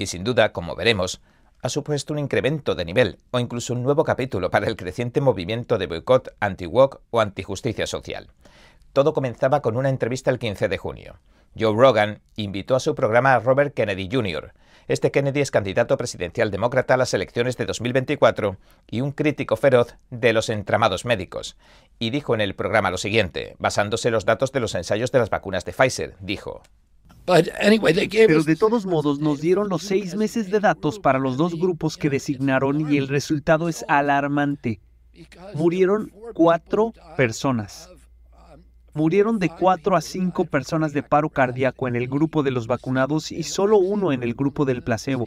Y 0.00 0.06
sin 0.06 0.24
duda, 0.24 0.54
como 0.54 0.76
veremos, 0.76 1.20
ha 1.60 1.68
supuesto 1.68 2.14
un 2.14 2.18
incremento 2.18 2.74
de 2.74 2.86
nivel 2.86 3.18
o 3.32 3.38
incluso 3.38 3.74
un 3.74 3.82
nuevo 3.82 4.02
capítulo 4.02 4.50
para 4.50 4.66
el 4.66 4.74
creciente 4.74 5.20
movimiento 5.20 5.76
de 5.76 5.86
boicot 5.86 6.34
anti-woke 6.40 7.02
o 7.10 7.20
antijusticia 7.20 7.86
social. 7.86 8.28
Todo 8.94 9.12
comenzaba 9.12 9.60
con 9.60 9.76
una 9.76 9.90
entrevista 9.90 10.30
el 10.30 10.38
15 10.38 10.68
de 10.68 10.78
junio. 10.78 11.18
Joe 11.54 11.76
Rogan 11.76 12.22
invitó 12.36 12.76
a 12.76 12.80
su 12.80 12.94
programa 12.94 13.34
a 13.34 13.40
Robert 13.40 13.74
Kennedy 13.74 14.08
Jr. 14.10 14.54
Este 14.88 15.10
Kennedy 15.10 15.42
es 15.42 15.50
candidato 15.50 15.98
presidencial 15.98 16.50
demócrata 16.50 16.94
a 16.94 16.96
las 16.96 17.12
elecciones 17.12 17.58
de 17.58 17.66
2024 17.66 18.56
y 18.90 19.02
un 19.02 19.12
crítico 19.12 19.56
feroz 19.56 19.96
de 20.08 20.32
los 20.32 20.48
entramados 20.48 21.04
médicos. 21.04 21.58
Y 21.98 22.08
dijo 22.08 22.32
en 22.32 22.40
el 22.40 22.54
programa 22.54 22.90
lo 22.90 22.96
siguiente, 22.96 23.54
basándose 23.58 24.08
en 24.08 24.14
los 24.14 24.24
datos 24.24 24.50
de 24.50 24.60
los 24.60 24.74
ensayos 24.74 25.12
de 25.12 25.18
las 25.18 25.28
vacunas 25.28 25.66
de 25.66 25.74
Pfizer, 25.74 26.16
dijo, 26.20 26.62
Pero 27.26 28.42
de 28.42 28.56
todos 28.56 28.86
modos 28.86 29.20
nos 29.20 29.40
dieron 29.40 29.68
los 29.68 29.82
seis 29.82 30.14
meses 30.14 30.50
de 30.50 30.60
datos 30.60 30.98
para 30.98 31.18
los 31.18 31.36
dos 31.36 31.54
grupos 31.54 31.96
que 31.96 32.10
designaron 32.10 32.92
y 32.92 32.96
el 32.96 33.08
resultado 33.08 33.68
es 33.68 33.84
alarmante. 33.88 34.80
Murieron 35.54 36.12
cuatro 36.34 36.92
personas. 37.16 37.88
Murieron 38.92 39.38
de 39.38 39.48
cuatro 39.48 39.94
a 39.94 40.00
cinco 40.00 40.44
personas 40.44 40.92
de 40.92 41.02
paro 41.02 41.30
cardíaco 41.30 41.86
en 41.86 41.94
el 41.94 42.08
grupo 42.08 42.42
de 42.42 42.50
los 42.50 42.66
vacunados 42.66 43.30
y 43.30 43.44
solo 43.44 43.78
uno 43.78 44.12
en 44.12 44.22
el 44.22 44.34
grupo 44.34 44.64
del 44.64 44.82
placebo. 44.82 45.26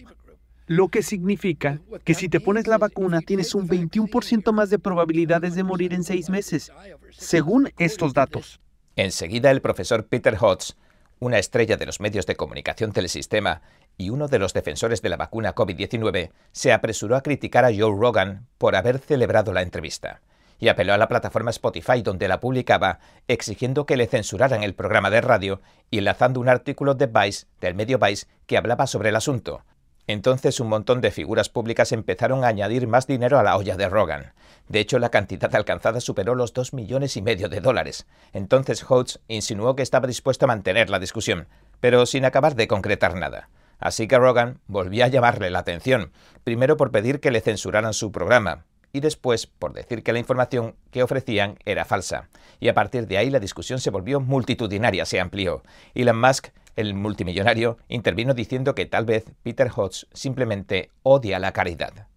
Lo 0.68 0.88
que 0.88 1.04
significa 1.04 1.82
que 2.04 2.14
si 2.14 2.30
te 2.30 2.40
pones 2.40 2.68
la 2.68 2.78
vacuna 2.78 3.22
tienes 3.22 3.54
un 3.54 3.68
21% 3.68 4.52
más 4.52 4.70
de 4.70 4.80
probabilidades 4.80 5.56
de 5.56 5.64
morir 5.64 5.94
en 5.94 6.04
seis 6.04 6.30
meses, 6.30 6.72
según 7.12 7.70
estos 7.78 8.14
datos. 8.14 8.60
Enseguida 8.96 9.52
el 9.52 9.62
profesor 9.62 10.06
Peter 10.06 10.38
Hotz, 10.40 10.76
una 11.24 11.40
estrella 11.40 11.78
de 11.78 11.86
los 11.86 12.00
medios 12.00 12.26
de 12.26 12.36
comunicación 12.36 12.92
del 12.92 13.10
sistema 13.10 13.62
y 13.98 14.10
uno 14.10 14.28
de 14.28 14.40
los 14.40 14.54
defensores 14.54 15.02
de 15.02 15.10
la 15.10 15.18
vacuna 15.18 15.56
COVID-19, 15.56 16.32
se 16.52 16.74
apresuró 16.74 17.16
a 17.16 17.22
criticar 17.22 17.66
a 17.66 17.70
Joe 17.70 17.96
Rogan 17.98 18.48
por 18.58 18.76
haber 18.76 19.00
celebrado 19.00 19.54
la 19.54 19.62
entrevista 19.62 20.22
y 20.60 20.70
apeló 20.70 20.94
a 20.94 20.98
la 20.98 21.10
plataforma 21.10 21.52
Spotify 21.52 22.02
donde 22.02 22.30
la 22.30 22.40
publicaba, 22.40 23.00
exigiendo 23.28 23.86
que 23.86 23.98
le 23.98 24.08
censuraran 24.08 24.64
el 24.64 24.76
programa 24.76 25.10
de 25.10 25.20
radio 25.20 25.62
y 25.92 25.98
enlazando 25.98 26.40
un 26.40 26.48
artículo 26.48 26.96
de 26.96 27.08
Vice, 27.08 27.48
del 27.60 27.76
medio 27.76 28.00
Vice, 28.00 28.28
que 28.46 28.58
hablaba 28.58 28.88
sobre 28.88 29.10
el 29.10 29.18
asunto. 29.18 29.66
Entonces 30.08 30.60
un 30.60 30.68
montón 30.68 31.02
de 31.02 31.12
figuras 31.12 31.50
públicas 31.50 31.92
empezaron 31.92 32.44
a 32.44 32.48
añadir 32.48 32.88
más 32.88 33.08
dinero 33.08 33.40
a 33.40 33.44
la 33.44 33.58
olla 33.58 33.78
de 33.78 33.88
Rogan. 33.88 34.34
De 34.68 34.80
hecho, 34.80 35.00
la 35.00 35.10
cantidad 35.10 35.54
alcanzada 35.56 36.00
superó 36.00 36.36
los 36.36 36.54
dos 36.54 36.74
millones 36.74 37.18
y 37.18 37.22
medio 37.22 37.50
de 37.50 37.62
dólares. 37.62 38.06
Entonces 38.32 38.86
Holtz 38.88 39.20
insinuó 39.28 39.76
que 39.76 39.84
estaba 39.84 40.08
dispuesto 40.08 40.46
a 40.46 40.48
mantener 40.48 40.90
la 40.90 41.00
discusión, 41.00 41.48
pero 41.80 42.06
sin 42.06 42.26
acabar 42.26 42.56
de 42.56 42.68
concretar 42.68 43.16
nada. 43.16 43.50
Así 43.80 44.08
que 44.08 44.18
Rogan 44.18 44.60
volvió 44.68 45.04
a 45.04 45.10
llamarle 45.10 45.50
la 45.50 45.60
atención, 45.60 46.12
primero 46.44 46.78
por 46.78 46.92
pedir 46.92 47.20
que 47.20 47.32
le 47.32 47.42
censuraran 47.42 47.94
su 47.94 48.12
programa, 48.12 48.64
y 48.94 49.02
después 49.02 49.48
por 49.48 49.74
decir 49.74 50.04
que 50.04 50.14
la 50.14 50.20
información 50.20 50.76
que 50.92 51.04
ofrecían 51.04 51.58
era 51.66 51.84
falsa. 51.84 52.30
Y 52.60 52.70
a 52.70 52.74
partir 52.74 53.08
de 53.08 53.18
ahí 53.18 53.30
la 53.30 53.40
discusión 53.40 53.80
se 53.80 53.90
volvió 53.90 54.22
multitudinaria, 54.22 55.06
se 55.06 55.20
amplió. 55.20 55.64
Elon 55.96 56.22
Musk, 56.22 56.50
el 56.76 56.94
multimillonario, 56.94 57.78
intervino 57.88 58.34
diciendo 58.34 58.76
que 58.76 58.86
tal 58.86 59.06
vez 59.06 59.26
Peter 59.44 59.70
Hodge 59.76 60.06
simplemente 60.14 60.92
odia 61.04 61.40
la 61.40 61.52
caridad. 61.52 62.08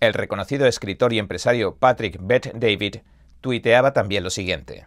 El 0.00 0.14
reconocido 0.14 0.66
escritor 0.66 1.12
y 1.12 1.18
empresario 1.18 1.76
Patrick 1.76 2.18
Bet 2.20 2.52
David 2.54 2.96
tuiteaba 3.40 3.92
también 3.92 4.24
lo 4.24 4.30
siguiente. 4.30 4.86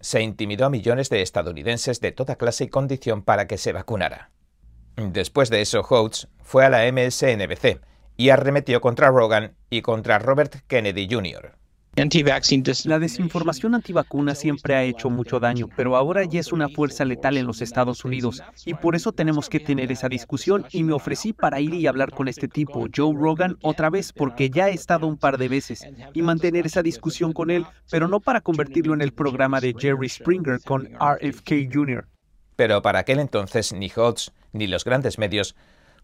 Se 0.00 0.22
intimidó 0.22 0.66
a 0.66 0.70
millones 0.70 1.10
de 1.10 1.22
estadounidenses 1.22 2.00
de 2.00 2.12
toda 2.12 2.36
clase 2.36 2.64
y 2.64 2.68
condición 2.68 3.22
para 3.22 3.46
que 3.46 3.58
se 3.58 3.72
vacunara. 3.72 4.30
Después 4.96 5.48
de 5.50 5.60
eso, 5.60 5.80
Hodge 5.82 6.26
fue 6.42 6.64
a 6.64 6.70
la 6.70 6.90
MSNBC, 6.90 7.80
y 8.16 8.30
arremetió 8.30 8.80
contra 8.80 9.08
Rogan 9.08 9.56
y 9.70 9.82
contra 9.82 10.18
Robert 10.18 10.54
Kennedy 10.66 11.08
Jr. 11.10 11.56
La 11.94 12.98
desinformación 12.98 13.74
antivacuna 13.74 14.34
siempre 14.34 14.74
ha 14.74 14.82
hecho 14.82 15.10
mucho 15.10 15.38
daño, 15.40 15.68
pero 15.76 15.94
ahora 15.94 16.24
ya 16.24 16.40
es 16.40 16.50
una 16.50 16.70
fuerza 16.70 17.04
letal 17.04 17.36
en 17.36 17.46
los 17.46 17.60
Estados 17.60 18.02
Unidos 18.06 18.42
y 18.64 18.72
por 18.72 18.96
eso 18.96 19.12
tenemos 19.12 19.50
que 19.50 19.60
tener 19.60 19.92
esa 19.92 20.08
discusión 20.08 20.64
y 20.70 20.84
me 20.84 20.94
ofrecí 20.94 21.34
para 21.34 21.60
ir 21.60 21.74
y 21.74 21.86
hablar 21.86 22.10
con 22.10 22.28
este 22.28 22.48
tipo, 22.48 22.86
Joe 22.96 23.14
Rogan, 23.14 23.58
otra 23.60 23.90
vez 23.90 24.14
porque 24.14 24.48
ya 24.48 24.70
he 24.70 24.72
estado 24.72 25.06
un 25.06 25.18
par 25.18 25.36
de 25.36 25.48
veces 25.48 25.86
y 26.14 26.22
mantener 26.22 26.64
esa 26.64 26.82
discusión 26.82 27.34
con 27.34 27.50
él, 27.50 27.66
pero 27.90 28.08
no 28.08 28.20
para 28.20 28.40
convertirlo 28.40 28.94
en 28.94 29.02
el 29.02 29.12
programa 29.12 29.60
de 29.60 29.74
Jerry 29.78 30.08
Springer 30.08 30.60
con 30.64 30.86
RFK 30.94 31.70
Jr. 31.70 32.08
Pero 32.56 32.80
para 32.80 33.00
aquel 33.00 33.18
entonces 33.18 33.70
ni 33.74 33.92
Hodge 33.94 34.30
ni 34.54 34.66
los 34.66 34.84
grandes 34.84 35.18
medios 35.18 35.54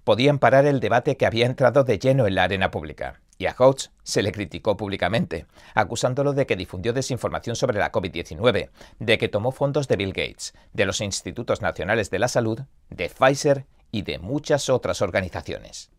podían 0.05 0.39
parar 0.39 0.67
el 0.67 0.81
debate 0.81 1.17
que 1.17 1.27
había 1.27 1.47
entrado 1.47 1.85
de 1.85 1.99
lleno 1.99 2.27
en 2.27 2.35
la 2.35 2.45
arena 2.45 2.71
pública. 2.71 3.21
Y 3.39 3.47
a 3.47 3.55
Hodge 3.57 3.91
se 4.03 4.23
le 4.23 4.33
criticó 4.33 4.77
públicamente, 4.77 5.47
acusándolo 5.75 6.33
de 6.33 6.47
que 6.47 6.57
difundió 6.57 6.93
desinformación 6.93 7.55
sobre 7.55 7.79
la 7.79 7.93
COVID-19, 7.93 8.71
de 8.99 9.19
que 9.19 9.29
tomó 9.29 9.53
fondos 9.53 9.87
de 9.87 9.97
Bill 9.97 10.13
Gates, 10.13 10.55
de 10.73 10.87
los 10.87 11.01
Institutos 11.01 11.63
Nacionales 11.63 12.11
de 12.11 12.19
la 12.19 12.29
Salud, 12.29 12.61
de 12.91 13.09
Pfizer 13.09 13.67
y 13.93 14.03
de 14.03 14.19
muchas 14.19 14.69
otras 14.69 15.03
organizaciones. 15.03 15.91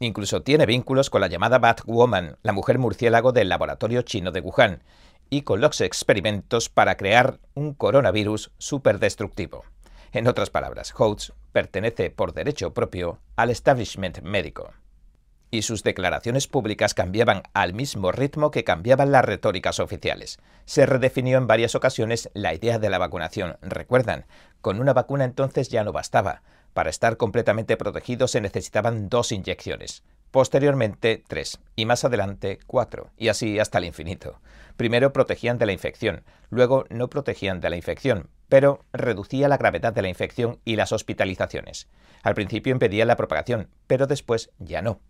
Incluso 0.00 0.42
tiene 0.42 0.66
vínculos 0.66 1.10
con 1.10 1.20
la 1.20 1.26
llamada 1.26 1.58
Batwoman, 1.58 2.36
la 2.42 2.52
mujer 2.52 2.78
murciélago 2.78 3.32
del 3.32 3.48
laboratorio 3.48 4.02
chino 4.02 4.30
de 4.30 4.40
Wuhan, 4.40 4.82
y 5.30 5.42
con 5.42 5.60
los 5.60 5.80
experimentos 5.80 6.68
para 6.68 6.96
crear 6.96 7.40
un 7.54 7.74
coronavirus 7.74 8.52
superdestructivo. 8.58 9.64
En 10.12 10.26
otras 10.26 10.50
palabras, 10.50 10.94
Hodge 10.96 11.32
pertenece 11.52 12.10
por 12.10 12.32
derecho 12.32 12.72
propio 12.72 13.18
al 13.36 13.50
establishment 13.50 14.22
médico. 14.22 14.72
Y 15.50 15.62
sus 15.62 15.82
declaraciones 15.82 16.46
públicas 16.46 16.92
cambiaban 16.92 17.42
al 17.54 17.72
mismo 17.72 18.12
ritmo 18.12 18.50
que 18.50 18.64
cambiaban 18.64 19.12
las 19.12 19.24
retóricas 19.24 19.80
oficiales. 19.80 20.38
Se 20.66 20.84
redefinió 20.84 21.38
en 21.38 21.46
varias 21.46 21.74
ocasiones 21.74 22.30
la 22.34 22.52
idea 22.52 22.78
de 22.78 22.90
la 22.90 22.98
vacunación. 22.98 23.56
Recuerdan, 23.62 24.26
con 24.60 24.78
una 24.80 24.92
vacuna 24.92 25.24
entonces 25.24 25.70
ya 25.70 25.84
no 25.84 25.92
bastaba. 25.92 26.42
Para 26.74 26.90
estar 26.90 27.16
completamente 27.16 27.78
protegidos 27.78 28.32
se 28.32 28.42
necesitaban 28.42 29.08
dos 29.08 29.32
inyecciones. 29.32 30.02
Posteriormente, 30.30 31.24
tres. 31.26 31.58
Y 31.74 31.86
más 31.86 32.04
adelante, 32.04 32.58
cuatro. 32.66 33.10
Y 33.16 33.28
así 33.28 33.58
hasta 33.58 33.78
el 33.78 33.86
infinito. 33.86 34.40
Primero 34.78 35.12
protegían 35.12 35.58
de 35.58 35.66
la 35.66 35.72
infección, 35.72 36.22
luego 36.50 36.84
no 36.88 37.10
protegían 37.10 37.60
de 37.60 37.68
la 37.68 37.74
infección, 37.74 38.30
pero 38.48 38.84
reducía 38.92 39.48
la 39.48 39.56
gravedad 39.56 39.92
de 39.92 40.02
la 40.02 40.08
infección 40.08 40.60
y 40.64 40.76
las 40.76 40.92
hospitalizaciones. 40.92 41.88
Al 42.22 42.36
principio 42.36 42.72
impedía 42.72 43.04
la 43.04 43.16
propagación, 43.16 43.70
pero 43.88 44.06
después 44.06 44.52
ya 44.60 44.80
no. 44.80 45.00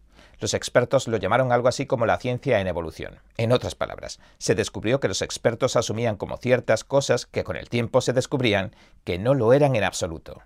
Los 0.41 0.55
expertos 0.55 1.07
lo 1.07 1.19
llamaron 1.19 1.53
algo 1.53 1.69
así 1.69 1.85
como 1.85 2.07
la 2.07 2.17
ciencia 2.17 2.61
en 2.61 2.67
evolución. 2.67 3.19
En 3.37 3.53
otras 3.53 3.75
palabras, 3.75 4.21
se 4.39 4.55
descubrió 4.55 5.01
que 5.01 5.09
los 5.09 5.21
expertos 5.21 5.77
asumían 5.77 6.17
como 6.17 6.39
ciertas 6.39 6.83
cosas 6.83 7.27
que 7.27 7.45
con 7.45 7.57
el 7.57 7.69
tiempo 7.69 8.01
se 8.01 8.15
descubrían 8.15 8.75
que 9.05 9.19
no 9.19 9.35
lo 9.35 9.53
eran 9.53 9.77
en 9.77 9.85
absoluto. 9.85 10.41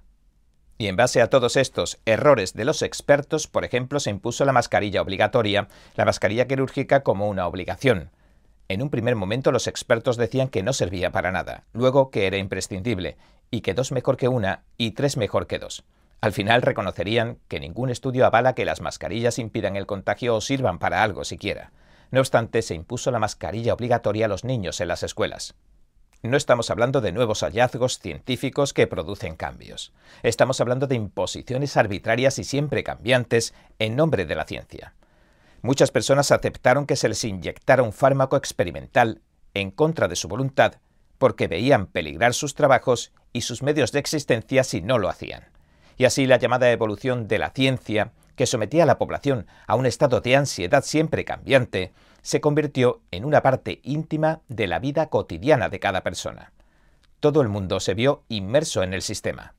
Y 0.78 0.88
en 0.88 0.96
base 0.96 1.22
a 1.22 1.30
todos 1.30 1.54
estos 1.54 2.00
errores 2.06 2.54
de 2.54 2.64
los 2.64 2.82
expertos, 2.82 3.46
por 3.46 3.64
ejemplo, 3.64 4.00
se 4.00 4.10
impuso 4.10 4.44
la 4.44 4.52
mascarilla 4.52 5.00
obligatoria, 5.00 5.68
la 5.94 6.06
mascarilla 6.06 6.48
quirúrgica 6.48 7.04
como 7.04 7.28
una 7.28 7.46
obligación. 7.46 8.10
En 8.68 8.82
un 8.82 8.90
primer 8.90 9.16
momento 9.16 9.52
los 9.52 9.66
expertos 9.66 10.16
decían 10.16 10.48
que 10.48 10.62
no 10.62 10.72
servía 10.72 11.10
para 11.10 11.32
nada, 11.32 11.64
luego 11.72 12.10
que 12.10 12.26
era 12.26 12.38
imprescindible, 12.38 13.16
y 13.50 13.60
que 13.60 13.74
dos 13.74 13.92
mejor 13.92 14.16
que 14.16 14.28
una 14.28 14.64
y 14.78 14.92
tres 14.92 15.16
mejor 15.16 15.46
que 15.46 15.58
dos. 15.58 15.84
Al 16.20 16.32
final 16.32 16.62
reconocerían 16.62 17.38
que 17.48 17.60
ningún 17.60 17.90
estudio 17.90 18.24
avala 18.24 18.54
que 18.54 18.64
las 18.64 18.80
mascarillas 18.80 19.38
impidan 19.38 19.76
el 19.76 19.86
contagio 19.86 20.36
o 20.36 20.40
sirvan 20.40 20.78
para 20.78 21.02
algo 21.02 21.24
siquiera. 21.24 21.72
No 22.12 22.20
obstante, 22.20 22.62
se 22.62 22.74
impuso 22.74 23.10
la 23.10 23.18
mascarilla 23.18 23.74
obligatoria 23.74 24.26
a 24.26 24.28
los 24.28 24.44
niños 24.44 24.80
en 24.80 24.88
las 24.88 25.02
escuelas. 25.02 25.54
No 26.22 26.36
estamos 26.36 26.70
hablando 26.70 27.00
de 27.00 27.10
nuevos 27.10 27.40
hallazgos 27.42 27.98
científicos 27.98 28.72
que 28.72 28.86
producen 28.86 29.34
cambios. 29.34 29.92
Estamos 30.22 30.60
hablando 30.60 30.86
de 30.86 30.94
imposiciones 30.94 31.76
arbitrarias 31.76 32.38
y 32.38 32.44
siempre 32.44 32.84
cambiantes 32.84 33.54
en 33.80 33.96
nombre 33.96 34.24
de 34.24 34.36
la 34.36 34.44
ciencia. 34.44 34.94
Muchas 35.62 35.92
personas 35.92 36.32
aceptaron 36.32 36.86
que 36.86 36.96
se 36.96 37.08
les 37.08 37.22
inyectara 37.24 37.84
un 37.84 37.92
fármaco 37.92 38.36
experimental 38.36 39.22
en 39.54 39.70
contra 39.70 40.08
de 40.08 40.16
su 40.16 40.26
voluntad 40.26 40.74
porque 41.18 41.46
veían 41.46 41.86
peligrar 41.86 42.34
sus 42.34 42.56
trabajos 42.56 43.12
y 43.32 43.42
sus 43.42 43.62
medios 43.62 43.92
de 43.92 44.00
existencia 44.00 44.64
si 44.64 44.82
no 44.82 44.98
lo 44.98 45.08
hacían. 45.08 45.44
Y 45.96 46.04
así 46.04 46.26
la 46.26 46.36
llamada 46.36 46.68
evolución 46.72 47.28
de 47.28 47.38
la 47.38 47.50
ciencia, 47.50 48.10
que 48.34 48.46
sometía 48.46 48.82
a 48.82 48.86
la 48.86 48.98
población 48.98 49.46
a 49.68 49.76
un 49.76 49.86
estado 49.86 50.20
de 50.20 50.34
ansiedad 50.34 50.82
siempre 50.82 51.24
cambiante, 51.24 51.92
se 52.22 52.40
convirtió 52.40 53.02
en 53.12 53.24
una 53.24 53.40
parte 53.40 53.80
íntima 53.84 54.40
de 54.48 54.66
la 54.66 54.80
vida 54.80 55.10
cotidiana 55.10 55.68
de 55.68 55.78
cada 55.78 56.02
persona. 56.02 56.52
Todo 57.20 57.40
el 57.40 57.48
mundo 57.48 57.78
se 57.78 57.94
vio 57.94 58.24
inmerso 58.28 58.82
en 58.82 58.94
el 58.94 59.02
sistema. 59.02 59.54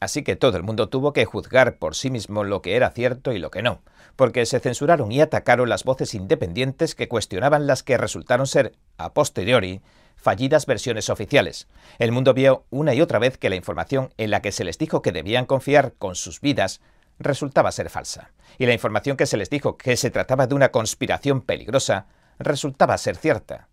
Así 0.00 0.22
que 0.22 0.36
todo 0.36 0.56
el 0.56 0.62
mundo 0.62 0.88
tuvo 0.88 1.12
que 1.12 1.24
juzgar 1.24 1.78
por 1.78 1.94
sí 1.94 2.10
mismo 2.10 2.44
lo 2.44 2.60
que 2.60 2.76
era 2.76 2.90
cierto 2.90 3.32
y 3.32 3.38
lo 3.38 3.50
que 3.50 3.62
no, 3.62 3.80
porque 4.14 4.44
se 4.44 4.60
censuraron 4.60 5.10
y 5.10 5.20
atacaron 5.20 5.68
las 5.68 5.84
voces 5.84 6.14
independientes 6.14 6.94
que 6.94 7.08
cuestionaban 7.08 7.66
las 7.66 7.82
que 7.82 7.96
resultaron 7.96 8.46
ser, 8.46 8.74
a 8.98 9.14
posteriori, 9.14 9.80
fallidas 10.16 10.66
versiones 10.66 11.08
oficiales. 11.08 11.66
El 11.98 12.12
mundo 12.12 12.34
vio 12.34 12.64
una 12.70 12.94
y 12.94 13.00
otra 13.00 13.18
vez 13.18 13.38
que 13.38 13.48
la 13.48 13.56
información 13.56 14.12
en 14.18 14.30
la 14.30 14.42
que 14.42 14.52
se 14.52 14.64
les 14.64 14.78
dijo 14.78 15.00
que 15.00 15.12
debían 15.12 15.46
confiar 15.46 15.94
con 15.98 16.14
sus 16.14 16.40
vidas 16.40 16.80
resultaba 17.18 17.72
ser 17.72 17.88
falsa, 17.88 18.32
y 18.58 18.66
la 18.66 18.74
información 18.74 19.16
que 19.16 19.26
se 19.26 19.38
les 19.38 19.48
dijo 19.48 19.78
que 19.78 19.96
se 19.96 20.10
trataba 20.10 20.46
de 20.46 20.54
una 20.54 20.70
conspiración 20.70 21.40
peligrosa 21.40 22.06
resultaba 22.38 22.98
ser 22.98 23.16
cierta. 23.16 23.68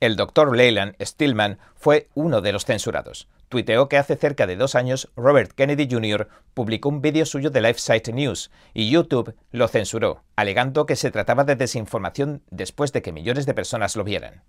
El 0.00 0.16
doctor 0.16 0.56
Leyland 0.56 0.96
Stillman 1.00 1.58
fue 1.76 2.08
uno 2.14 2.40
de 2.40 2.52
los 2.52 2.64
censurados 2.64 3.28
tuiteó 3.52 3.86
que 3.86 3.98
hace 3.98 4.16
cerca 4.16 4.46
de 4.46 4.56
dos 4.56 4.74
años 4.74 5.12
Robert 5.14 5.52
Kennedy 5.52 5.86
Jr. 5.88 6.26
publicó 6.54 6.88
un 6.88 7.02
vídeo 7.02 7.26
suyo 7.26 7.50
de 7.50 7.60
LifeSite 7.60 8.10
News 8.10 8.50
y 8.72 8.88
YouTube 8.88 9.36
lo 9.50 9.68
censuró, 9.68 10.22
alegando 10.36 10.86
que 10.86 10.96
se 10.96 11.10
trataba 11.10 11.44
de 11.44 11.54
desinformación 11.54 12.42
después 12.50 12.94
de 12.94 13.02
que 13.02 13.12
millones 13.12 13.44
de 13.44 13.52
personas 13.52 13.94
lo 13.94 14.04
vieran. 14.04 14.42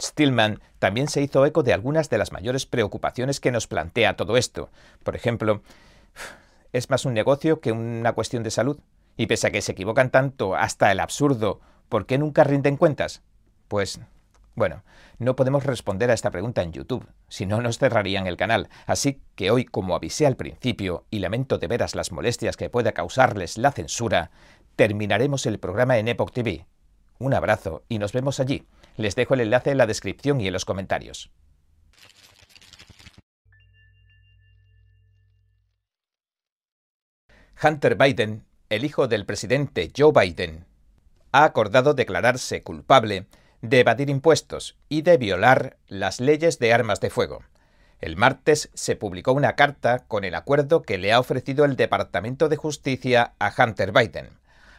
Stillman 0.00 0.62
también 0.78 1.08
se 1.08 1.20
hizo 1.20 1.44
eco 1.44 1.62
de 1.62 1.74
algunas 1.74 2.08
de 2.08 2.16
las 2.16 2.32
mayores 2.32 2.64
preocupaciones 2.64 3.40
que 3.40 3.50
nos 3.52 3.66
plantea 3.66 4.16
todo 4.16 4.38
esto. 4.38 4.70
Por 5.04 5.16
ejemplo, 5.16 5.60
¿es 6.72 6.88
más 6.88 7.04
un 7.04 7.12
negocio 7.12 7.60
que 7.60 7.72
una 7.72 8.14
cuestión 8.14 8.42
de 8.42 8.50
salud? 8.50 8.80
Y 9.18 9.26
pese 9.26 9.48
a 9.48 9.50
que 9.50 9.60
se 9.60 9.72
equivocan 9.72 10.08
tanto 10.08 10.54
hasta 10.54 10.90
el 10.90 11.00
absurdo, 11.00 11.60
¿por 11.90 12.06
qué 12.06 12.16
nunca 12.16 12.42
rinden 12.42 12.78
cuentas? 12.78 13.20
Pues, 13.68 14.00
bueno, 14.54 14.84
no 15.18 15.36
podemos 15.36 15.64
responder 15.64 16.10
a 16.10 16.14
esta 16.14 16.30
pregunta 16.30 16.62
en 16.62 16.72
YouTube, 16.72 17.06
si 17.28 17.46
no 17.46 17.60
nos 17.60 17.78
cerrarían 17.78 18.26
el 18.26 18.36
canal. 18.36 18.68
Así 18.86 19.22
que 19.34 19.50
hoy, 19.50 19.64
como 19.64 19.94
avisé 19.94 20.26
al 20.26 20.36
principio, 20.36 21.06
y 21.10 21.20
lamento 21.20 21.58
de 21.58 21.68
veras 21.68 21.94
las 21.94 22.12
molestias 22.12 22.56
que 22.56 22.68
pueda 22.68 22.92
causarles 22.92 23.58
la 23.58 23.72
censura, 23.72 24.30
terminaremos 24.76 25.46
el 25.46 25.58
programa 25.58 25.98
en 25.98 26.08
Epoch 26.08 26.32
TV. 26.32 26.66
Un 27.18 27.34
abrazo 27.34 27.84
y 27.88 27.98
nos 27.98 28.12
vemos 28.12 28.40
allí. 28.40 28.66
Les 28.96 29.14
dejo 29.14 29.34
el 29.34 29.40
enlace 29.40 29.70
en 29.70 29.78
la 29.78 29.86
descripción 29.86 30.40
y 30.40 30.46
en 30.46 30.52
los 30.52 30.64
comentarios. 30.64 31.30
Hunter 37.62 37.94
Biden, 37.94 38.46
el 38.70 38.86
hijo 38.86 39.06
del 39.06 39.26
presidente 39.26 39.92
Joe 39.94 40.12
Biden, 40.12 40.64
ha 41.30 41.44
acordado 41.44 41.92
declararse 41.92 42.62
culpable 42.62 43.26
de 43.62 43.80
evadir 43.80 44.10
impuestos 44.10 44.76
y 44.88 45.02
de 45.02 45.16
violar 45.16 45.76
las 45.88 46.20
leyes 46.20 46.58
de 46.58 46.72
armas 46.72 47.00
de 47.00 47.10
fuego. 47.10 47.42
El 48.00 48.16
martes 48.16 48.70
se 48.72 48.96
publicó 48.96 49.32
una 49.32 49.56
carta 49.56 50.04
con 50.08 50.24
el 50.24 50.34
acuerdo 50.34 50.82
que 50.82 50.98
le 50.98 51.12
ha 51.12 51.20
ofrecido 51.20 51.64
el 51.64 51.76
Departamento 51.76 52.48
de 52.48 52.56
Justicia 52.56 53.34
a 53.38 53.52
Hunter 53.56 53.92
Biden. 53.92 54.30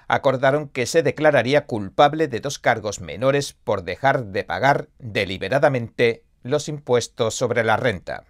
Acordaron 0.08 0.68
que 0.68 0.88
se 0.88 1.04
declararía 1.04 1.68
culpable 1.68 2.28
de 2.28 2.40
dos 2.40 2.58
cargos 2.58 3.00
menores 3.00 3.54
por 3.54 3.84
dejar 3.84 4.26
de 4.26 4.44
pagar 4.44 4.90
deliberadamente 4.98 6.24
los 6.44 6.68
impuestos 6.68 7.36
sobre 7.36 7.64
la 7.64 7.78
renta 7.78 8.24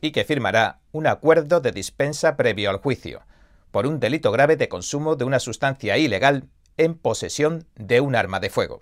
y 0.00 0.12
que 0.12 0.24
firmará 0.24 0.80
un 0.92 1.06
acuerdo 1.06 1.60
de 1.60 1.72
dispensa 1.72 2.36
previo 2.36 2.70
al 2.70 2.78
juicio, 2.78 3.22
por 3.70 3.86
un 3.86 4.00
delito 4.00 4.30
grave 4.32 4.56
de 4.56 4.68
consumo 4.68 5.16
de 5.16 5.24
una 5.24 5.40
sustancia 5.40 5.98
ilegal 5.98 6.44
en 6.76 6.94
posesión 6.94 7.66
de 7.74 8.00
un 8.00 8.14
arma 8.14 8.40
de 8.40 8.50
fuego. 8.50 8.80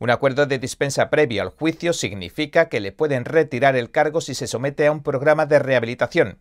Un 0.00 0.08
acuerdo 0.08 0.46
de 0.46 0.58
dispensa 0.58 1.10
previo 1.10 1.42
al 1.42 1.50
juicio 1.50 1.92
significa 1.92 2.70
que 2.70 2.80
le 2.80 2.90
pueden 2.90 3.26
retirar 3.26 3.76
el 3.76 3.90
cargo 3.90 4.22
si 4.22 4.34
se 4.34 4.46
somete 4.46 4.86
a 4.86 4.92
un 4.92 5.02
programa 5.02 5.44
de 5.44 5.58
rehabilitación. 5.58 6.38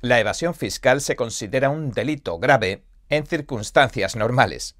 La 0.00 0.20
evasión 0.20 0.54
fiscal 0.54 1.00
se 1.00 1.16
considera 1.16 1.70
un 1.70 1.90
delito 1.90 2.38
grave 2.38 2.84
en 3.08 3.26
circunstancias 3.26 4.14
normales. 4.14 4.76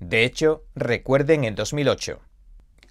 De 0.00 0.24
hecho, 0.24 0.64
recuerden 0.74 1.44
en 1.44 1.54
2008. 1.54 2.18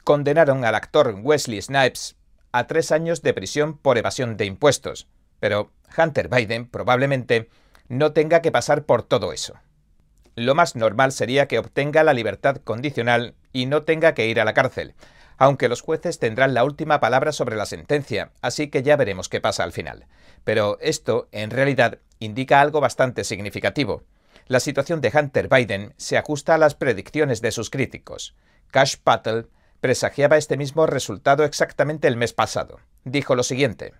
Condenaron 0.03 0.63
al 0.63 0.75
actor 0.75 1.19
Wesley 1.19 1.63
Snipes 1.63 2.15
a 2.51 2.67
tres 2.67 2.91
años 2.91 3.23
de 3.23 3.33
prisión 3.33 3.79
por 3.79 3.97
evasión 3.97 4.37
de 4.37 4.45
impuestos, 4.45 5.07
pero 5.39 5.71
Hunter 5.97 6.29
Biden 6.29 6.67
probablemente 6.67 7.49
no 7.89 8.13
tenga 8.13 8.43
que 8.43 8.51
pasar 8.51 8.83
por 8.83 9.01
todo 9.01 9.33
eso 9.33 9.55
lo 10.35 10.55
más 10.55 10.75
normal 10.75 11.11
sería 11.11 11.47
que 11.47 11.59
obtenga 11.59 12.03
la 12.03 12.13
libertad 12.13 12.57
condicional 12.57 13.35
y 13.53 13.65
no 13.65 13.83
tenga 13.83 14.13
que 14.13 14.27
ir 14.27 14.39
a 14.39 14.45
la 14.45 14.53
cárcel, 14.53 14.93
aunque 15.37 15.69
los 15.69 15.81
jueces 15.81 16.19
tendrán 16.19 16.53
la 16.53 16.63
última 16.63 16.99
palabra 16.99 17.31
sobre 17.31 17.55
la 17.55 17.65
sentencia, 17.65 18.31
así 18.41 18.69
que 18.69 18.83
ya 18.83 18.95
veremos 18.95 19.29
qué 19.29 19.41
pasa 19.41 19.63
al 19.63 19.71
final. 19.71 20.05
Pero 20.43 20.77
esto, 20.81 21.27
en 21.31 21.51
realidad, 21.51 21.99
indica 22.19 22.61
algo 22.61 22.81
bastante 22.81 23.23
significativo. 23.23 24.03
La 24.47 24.59
situación 24.59 25.01
de 25.01 25.11
Hunter 25.13 25.47
Biden 25.47 25.93
se 25.97 26.17
ajusta 26.17 26.55
a 26.55 26.57
las 26.57 26.75
predicciones 26.75 27.41
de 27.41 27.51
sus 27.51 27.69
críticos. 27.69 28.35
Cash 28.71 28.97
Patel 29.03 29.47
presagiaba 29.79 30.37
este 30.37 30.57
mismo 30.57 30.85
resultado 30.85 31.43
exactamente 31.43 32.07
el 32.07 32.17
mes 32.17 32.33
pasado. 32.33 32.79
Dijo 33.03 33.35
lo 33.35 33.43
siguiente. 33.43 33.93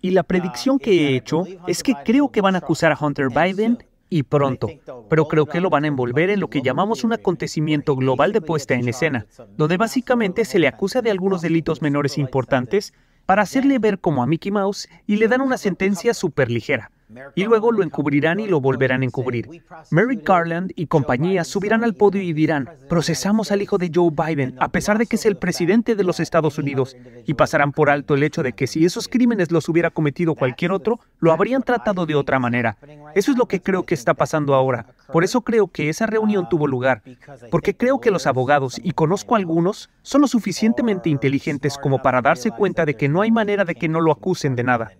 Y 0.00 0.10
la 0.10 0.22
predicción 0.22 0.78
que 0.78 1.08
he 1.08 1.16
hecho 1.16 1.44
es 1.66 1.82
que 1.82 1.94
creo 2.04 2.30
que 2.30 2.40
van 2.40 2.54
a 2.54 2.58
acusar 2.58 2.92
a 2.92 2.98
Hunter 3.00 3.28
Biden 3.28 3.84
y 4.14 4.22
pronto, 4.22 4.68
pero 5.10 5.26
creo 5.26 5.46
que 5.46 5.60
lo 5.60 5.70
van 5.70 5.82
a 5.82 5.88
envolver 5.88 6.30
en 6.30 6.38
lo 6.38 6.48
que 6.48 6.62
llamamos 6.62 7.02
un 7.02 7.12
acontecimiento 7.12 7.96
global 7.96 8.30
de 8.30 8.40
puesta 8.40 8.74
en 8.74 8.88
escena, 8.88 9.26
donde 9.56 9.76
básicamente 9.76 10.44
se 10.44 10.60
le 10.60 10.68
acusa 10.68 11.02
de 11.02 11.10
algunos 11.10 11.42
delitos 11.42 11.82
menores 11.82 12.16
importantes 12.16 12.94
para 13.26 13.42
hacerle 13.42 13.80
ver 13.80 13.98
como 13.98 14.22
a 14.22 14.26
Mickey 14.28 14.52
Mouse 14.52 14.88
y 15.08 15.16
le 15.16 15.26
dan 15.26 15.40
una 15.40 15.58
sentencia 15.58 16.14
súper 16.14 16.48
ligera 16.48 16.92
y 17.34 17.44
luego 17.44 17.72
lo 17.72 17.82
encubrirán 17.82 18.40
y 18.40 18.46
lo 18.46 18.60
volverán 18.60 19.02
a 19.02 19.04
encubrir. 19.04 19.62
Merrick 19.90 20.26
Garland 20.26 20.72
y 20.76 20.86
compañía 20.86 21.44
subirán 21.44 21.84
al 21.84 21.94
podio 21.94 22.22
y 22.22 22.32
dirán, 22.32 22.68
procesamos 22.88 23.52
al 23.52 23.62
hijo 23.62 23.78
de 23.78 23.90
Joe 23.94 24.10
Biden, 24.10 24.56
a 24.60 24.68
pesar 24.68 24.98
de 24.98 25.06
que 25.06 25.16
es 25.16 25.26
el 25.26 25.36
presidente 25.36 25.94
de 25.94 26.04
los 26.04 26.20
Estados 26.20 26.58
Unidos, 26.58 26.96
y 27.26 27.34
pasarán 27.34 27.72
por 27.72 27.90
alto 27.90 28.14
el 28.14 28.22
hecho 28.22 28.42
de 28.42 28.52
que 28.52 28.66
si 28.66 28.84
esos 28.84 29.08
crímenes 29.08 29.50
los 29.50 29.68
hubiera 29.68 29.90
cometido 29.90 30.34
cualquier 30.34 30.72
otro, 30.72 31.00
lo 31.20 31.32
habrían 31.32 31.62
tratado 31.62 32.06
de 32.06 32.14
otra 32.14 32.38
manera. 32.38 32.76
Eso 33.14 33.30
es 33.30 33.38
lo 33.38 33.46
que 33.46 33.60
creo 33.60 33.84
que 33.84 33.94
está 33.94 34.14
pasando 34.14 34.54
ahora. 34.54 34.86
Por 35.12 35.24
eso 35.24 35.42
creo 35.42 35.68
que 35.68 35.88
esa 35.88 36.06
reunión 36.06 36.48
tuvo 36.48 36.66
lugar, 36.66 37.02
porque 37.50 37.76
creo 37.76 38.00
que 38.00 38.10
los 38.10 38.26
abogados, 38.26 38.80
y 38.82 38.92
conozco 38.92 39.36
algunos, 39.36 39.90
son 40.02 40.22
lo 40.22 40.26
suficientemente 40.26 41.10
inteligentes 41.10 41.78
como 41.78 42.02
para 42.02 42.22
darse 42.22 42.50
cuenta 42.50 42.84
de 42.84 42.94
que 42.94 43.08
no 43.08 43.22
hay 43.22 43.30
manera 43.30 43.64
de 43.64 43.74
que 43.74 43.88
no 43.88 44.00
lo 44.00 44.12
acusen 44.12 44.56
de 44.56 44.64
nada. 44.64 44.92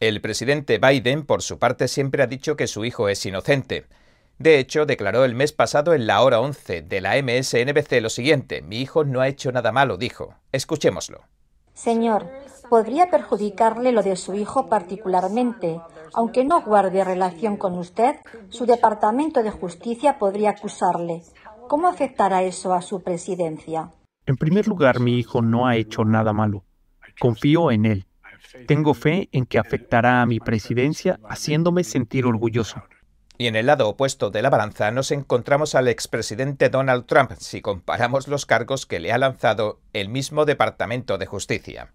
El 0.00 0.20
presidente 0.20 0.78
Biden, 0.78 1.24
por 1.24 1.42
su 1.42 1.58
parte, 1.58 1.88
siempre 1.88 2.22
ha 2.22 2.26
dicho 2.26 2.56
que 2.56 2.66
su 2.66 2.84
hijo 2.84 3.08
es 3.08 3.24
inocente. 3.26 3.86
De 4.38 4.58
hecho, 4.58 4.86
declaró 4.86 5.24
el 5.24 5.34
mes 5.34 5.52
pasado 5.52 5.94
en 5.94 6.06
la 6.06 6.20
hora 6.22 6.40
11 6.40 6.82
de 6.82 7.00
la 7.00 7.14
MSNBC 7.22 8.00
lo 8.00 8.10
siguiente, 8.10 8.62
mi 8.62 8.80
hijo 8.80 9.04
no 9.04 9.20
ha 9.20 9.28
hecho 9.28 9.52
nada 9.52 9.70
malo, 9.70 9.96
dijo. 9.96 10.34
Escuchémoslo. 10.50 11.22
Señor, 11.72 12.26
podría 12.68 13.10
perjudicarle 13.10 13.92
lo 13.92 14.02
de 14.02 14.16
su 14.16 14.34
hijo 14.34 14.68
particularmente. 14.68 15.80
Aunque 16.12 16.44
no 16.44 16.62
guarde 16.62 17.04
relación 17.04 17.56
con 17.56 17.78
usted, 17.78 18.16
su 18.48 18.66
Departamento 18.66 19.42
de 19.42 19.50
Justicia 19.50 20.18
podría 20.18 20.50
acusarle. 20.50 21.22
¿Cómo 21.68 21.88
afectará 21.88 22.42
eso 22.42 22.74
a 22.74 22.82
su 22.82 23.02
presidencia? 23.02 23.90
En 24.26 24.36
primer 24.36 24.66
lugar, 24.66 25.00
mi 25.00 25.18
hijo 25.18 25.42
no 25.42 25.66
ha 25.66 25.76
hecho 25.76 26.04
nada 26.04 26.32
malo. 26.32 26.64
Confío 27.20 27.70
en 27.70 27.86
él. 27.86 28.06
Tengo 28.66 28.94
fe 28.94 29.28
en 29.32 29.46
que 29.46 29.58
afectará 29.58 30.22
a 30.22 30.26
mi 30.26 30.40
presidencia 30.40 31.18
haciéndome 31.28 31.84
sentir 31.84 32.26
orgulloso. 32.26 32.82
Y 33.36 33.48
en 33.48 33.56
el 33.56 33.66
lado 33.66 33.88
opuesto 33.88 34.30
de 34.30 34.42
la 34.42 34.50
balanza 34.50 34.90
nos 34.92 35.10
encontramos 35.10 35.74
al 35.74 35.88
expresidente 35.88 36.68
Donald 36.68 37.06
Trump 37.06 37.32
si 37.38 37.60
comparamos 37.60 38.28
los 38.28 38.46
cargos 38.46 38.86
que 38.86 39.00
le 39.00 39.12
ha 39.12 39.18
lanzado 39.18 39.80
el 39.92 40.08
mismo 40.08 40.44
Departamento 40.44 41.18
de 41.18 41.26
Justicia. 41.26 41.92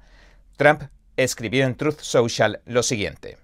Trump 0.57 0.83
escribió 1.15 1.65
en 1.65 1.75
Truth 1.75 1.99
Social 2.01 2.61
lo 2.65 2.83
siguiente. 2.83 3.37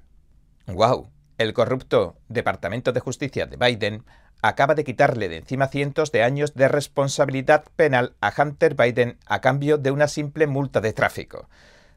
¡Wow! 0.68 1.10
El 1.38 1.54
corrupto 1.54 2.18
Departamento 2.28 2.92
de 2.92 3.00
Justicia 3.00 3.46
de 3.46 3.58
Biden 3.58 4.04
acaba 4.42 4.76
de 4.76 4.84
quitarle 4.84 5.30
de 5.30 5.38
encima 5.38 5.68
cientos 5.68 6.12
de 6.12 6.24
años 6.24 6.54
de 6.54 6.68
responsabilidad 6.68 7.64
penal 7.76 8.16
a 8.20 8.34
Hunter 8.38 8.76
Biden 8.76 9.18
a 9.26 9.40
cambio 9.42 9.78
de 9.78 9.92
una 9.92 10.08
simple 10.08 10.48
multa 10.48 10.82
de 10.82 10.94
tráfico. 10.94 11.50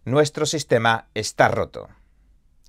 Nuestro 0.04 0.46
sistema 0.46 1.08
está 1.14 1.48
roto. 1.48 1.88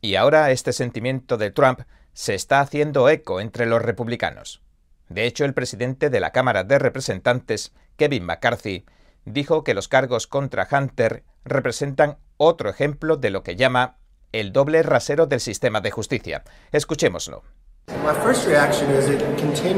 Y 0.01 0.15
ahora 0.15 0.51
este 0.51 0.73
sentimiento 0.73 1.37
de 1.37 1.51
Trump 1.51 1.81
se 2.13 2.35
está 2.35 2.61
haciendo 2.61 3.09
eco 3.09 3.39
entre 3.39 3.65
los 3.65 3.81
republicanos. 3.81 4.61
De 5.09 5.25
hecho, 5.25 5.45
el 5.45 5.53
presidente 5.53 6.09
de 6.09 6.19
la 6.19 6.31
Cámara 6.31 6.63
de 6.63 6.79
Representantes, 6.79 7.73
Kevin 7.97 8.25
McCarthy, 8.25 8.85
dijo 9.25 9.63
que 9.63 9.73
los 9.73 9.87
cargos 9.87 10.27
contra 10.27 10.67
Hunter 10.71 11.23
representan 11.45 12.17
otro 12.37 12.69
ejemplo 12.69 13.17
de 13.17 13.29
lo 13.29 13.43
que 13.43 13.55
llama 13.55 13.97
el 14.31 14.53
doble 14.53 14.83
rasero 14.83 15.25
del 15.25 15.39
sistema 15.39 15.81
de 15.81 15.91
justicia. 15.91 16.43
Escuchémoslo. 16.71 17.43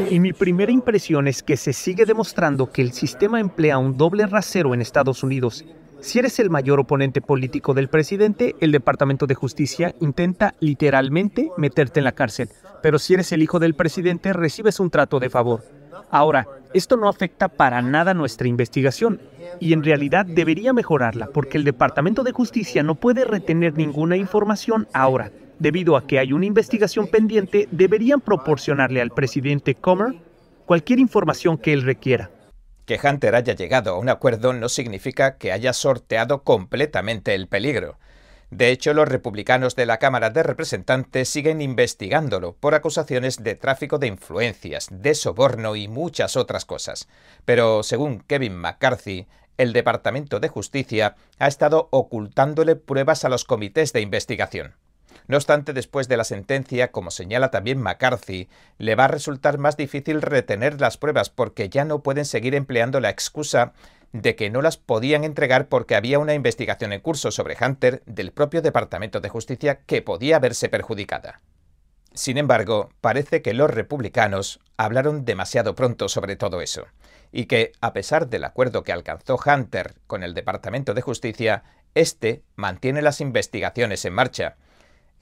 Y 0.10 0.20
mi 0.20 0.34
primera 0.34 0.72
impresión 0.72 1.28
es 1.28 1.42
que 1.44 1.56
se 1.56 1.72
sigue 1.72 2.06
demostrando 2.06 2.70
que 2.72 2.82
el 2.82 2.92
sistema 2.92 3.40
emplea 3.40 3.78
un 3.78 3.98
doble 3.98 4.26
rasero 4.28 4.74
en 4.74 4.82
Estados 4.82 5.24
Unidos 5.24 5.64
si 6.02 6.20
eres 6.20 6.40
el 6.40 6.50
mayor 6.50 6.80
oponente 6.80 7.22
político 7.22 7.74
del 7.74 7.88
presidente, 7.88 8.56
el 8.60 8.72
Departamento 8.72 9.28
de 9.28 9.36
Justicia 9.36 9.94
intenta 10.00 10.56
literalmente 10.60 11.52
meterte 11.58 12.00
en 12.00 12.06
la 12.06 12.12
cárcel. 12.12 12.50
Pero 12.82 12.98
si 12.98 13.14
eres 13.14 13.32
el 13.32 13.44
hijo 13.44 13.60
del 13.60 13.76
presidente, 13.76 14.34
recibes 14.34 14.80
un 14.80 14.90
trato 14.90 15.20
de 15.20 15.30
favor. 15.30 15.64
Ahora, 16.10 16.48
esto 16.74 16.98
no 16.98 17.08
afecta 17.08 17.48
para 17.48 17.82
nada 17.82 18.14
nuestra 18.14 18.48
investigación 18.48 19.22
y 19.60 19.74
en 19.74 19.84
realidad 19.84 20.26
debería 20.26 20.74
mejorarla 20.74 21.28
porque 21.28 21.58
el 21.58 21.64
Departamento 21.64 22.24
de 22.24 22.32
Justicia 22.32 22.82
no 22.82 22.96
puede 22.96 23.24
retener 23.24 23.78
ninguna 23.78 24.18
información 24.18 24.88
ahora. 24.94 25.32
Debido 25.60 25.96
a 25.96 26.08
que 26.08 26.18
hay 26.18 26.34
una 26.34 26.48
investigación 26.48 27.08
pendiente, 27.08 27.68
deberían 27.72 28.22
proporcionarle 28.22 29.02
al 29.02 29.12
presidente 29.12 29.76
Comer 29.76 30.16
cualquier 30.66 31.00
información 31.00 31.58
que 31.58 31.74
él 31.74 31.84
requiera. 31.84 32.32
Que 32.86 33.00
Hunter 33.04 33.36
haya 33.36 33.56
llegado 33.56 33.96
a 33.96 33.98
un 33.98 34.10
acuerdo 34.10 34.54
no 34.54 34.70
significa 34.70 35.38
que 35.38 35.52
haya 35.52 35.74
sorteado 35.74 36.44
completamente 36.44 37.36
el 37.36 37.48
peligro. 37.48 37.98
De 38.52 38.70
hecho, 38.70 38.94
los 38.94 39.08
republicanos 39.08 39.78
de 39.78 39.86
la 39.86 39.98
Cámara 39.98 40.30
de 40.30 40.44
Representantes 40.44 41.30
siguen 41.30 41.62
investigándolo 41.62 42.54
por 42.60 42.76
acusaciones 42.76 43.42
de 43.42 43.56
tráfico 43.56 43.98
de 43.98 44.08
influencias, 44.08 44.90
de 44.92 45.16
soborno 45.16 45.78
y 45.78 45.88
muchas 45.88 46.36
otras 46.36 46.66
cosas. 46.66 47.08
Pero, 47.46 47.82
según 47.82 48.20
Kevin 48.20 48.58
McCarthy, 48.58 49.28
el 49.58 49.72
Departamento 49.72 50.42
de 50.42 50.50
Justicia 50.50 51.16
ha 51.40 51.48
estado 51.48 51.88
ocultándole 51.92 52.76
pruebas 52.76 53.24
a 53.24 53.30
los 53.30 53.46
comités 53.46 53.94
de 53.94 54.02
investigación. 54.02 54.76
No 55.28 55.38
obstante, 55.38 55.74
después 55.74 56.08
de 56.08 56.18
la 56.18 56.24
sentencia, 56.24 56.92
como 56.92 57.12
señala 57.12 57.52
también 57.52 57.82
McCarthy, 57.82 58.50
le 58.78 58.96
va 58.96 59.06
a 59.06 59.10
resultar 59.10 59.58
más 59.58 59.78
difícil 59.78 60.22
retener 60.22 60.82
las 60.82 60.98
pruebas 60.98 61.30
porque 61.30 61.70
ya 61.70 61.86
no 61.86 62.04
pueden 62.04 62.26
seguir 62.26 62.56
empleando 62.56 63.00
la 63.00 63.10
excusa 63.10 63.74
de 64.14 64.36
que 64.36 64.50
no 64.50 64.62
las 64.62 64.78
podían 64.78 65.24
entregar 65.24 65.68
porque 65.68 65.96
había 65.96 66.20
una 66.20 66.34
investigación 66.34 66.92
en 66.92 67.02
curso 67.02 67.32
sobre 67.32 67.56
Hunter 67.60 68.04
del 68.06 68.32
propio 68.32 68.62
Departamento 68.62 69.22
de 69.22 69.30
Justicia 69.30 69.80
que 69.86 70.02
podía 70.02 70.40
verse 70.40 70.70
perjudicada. 70.70 71.42
Sin 72.14 72.38
embargo, 72.38 72.90
parece 73.00 73.42
que 73.42 73.54
los 73.54 73.70
republicanos 73.70 74.60
hablaron 74.76 75.24
demasiado 75.24 75.76
pronto 75.76 76.10
sobre 76.10 76.36
todo 76.36 76.60
eso, 76.60 76.88
y 77.32 77.46
que, 77.46 77.72
a 77.80 77.94
pesar 77.94 78.28
del 78.28 78.44
acuerdo 78.44 78.84
que 78.84 78.92
alcanzó 78.92 79.40
Hunter 79.44 79.96
con 80.08 80.24
el 80.24 80.34
Departamento 80.34 80.94
de 80.94 81.02
Justicia, 81.02 81.64
este 81.96 82.44
mantiene 82.56 83.02
las 83.02 83.22
investigaciones 83.22 84.04
en 84.04 84.14
marcha. 84.14 84.58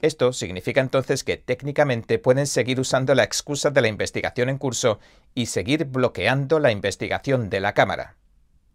Esto 0.02 0.32
significa 0.32 0.80
entonces 0.80 1.24
que 1.24 1.36
técnicamente 1.36 2.18
pueden 2.18 2.46
seguir 2.46 2.80
usando 2.80 3.14
la 3.14 3.24
excusa 3.24 3.70
de 3.70 3.82
la 3.82 3.88
investigación 3.88 4.48
en 4.48 4.56
curso 4.56 4.98
y 5.34 5.46
seguir 5.46 5.84
bloqueando 5.84 6.58
la 6.58 6.72
investigación 6.72 7.50
de 7.50 7.60
la 7.60 7.74
Cámara. 7.74 8.16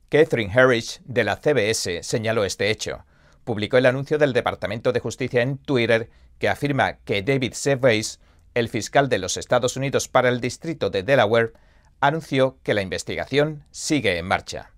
Catherine 0.09 0.53
Harris, 0.53 1.01
de 1.03 1.23
la 1.23 1.37
CBS, 1.37 2.03
señaló 2.03 2.45
este 2.45 2.69
hecho. 2.69 3.05
Publicó 3.43 3.77
el 3.77 3.87
anuncio 3.87 4.19
del 4.19 4.33
Departamento 4.33 4.91
de 4.91 4.99
Justicia 4.99 5.41
en 5.41 5.57
Twitter 5.57 6.09
que 6.37 6.47
afirma 6.47 6.97
que 6.97 7.23
David 7.23 7.53
Seveis, 7.53 8.19
el 8.53 8.69
fiscal 8.69 9.09
de 9.09 9.17
los 9.17 9.37
Estados 9.37 9.77
Unidos 9.77 10.07
para 10.07 10.29
el 10.29 10.39
Distrito 10.41 10.91
de 10.91 11.01
Delaware, 11.01 11.53
anunció 12.01 12.59
que 12.61 12.75
la 12.75 12.81
investigación 12.81 13.65
sigue 13.71 14.17
en 14.17 14.25
marcha. 14.25 14.71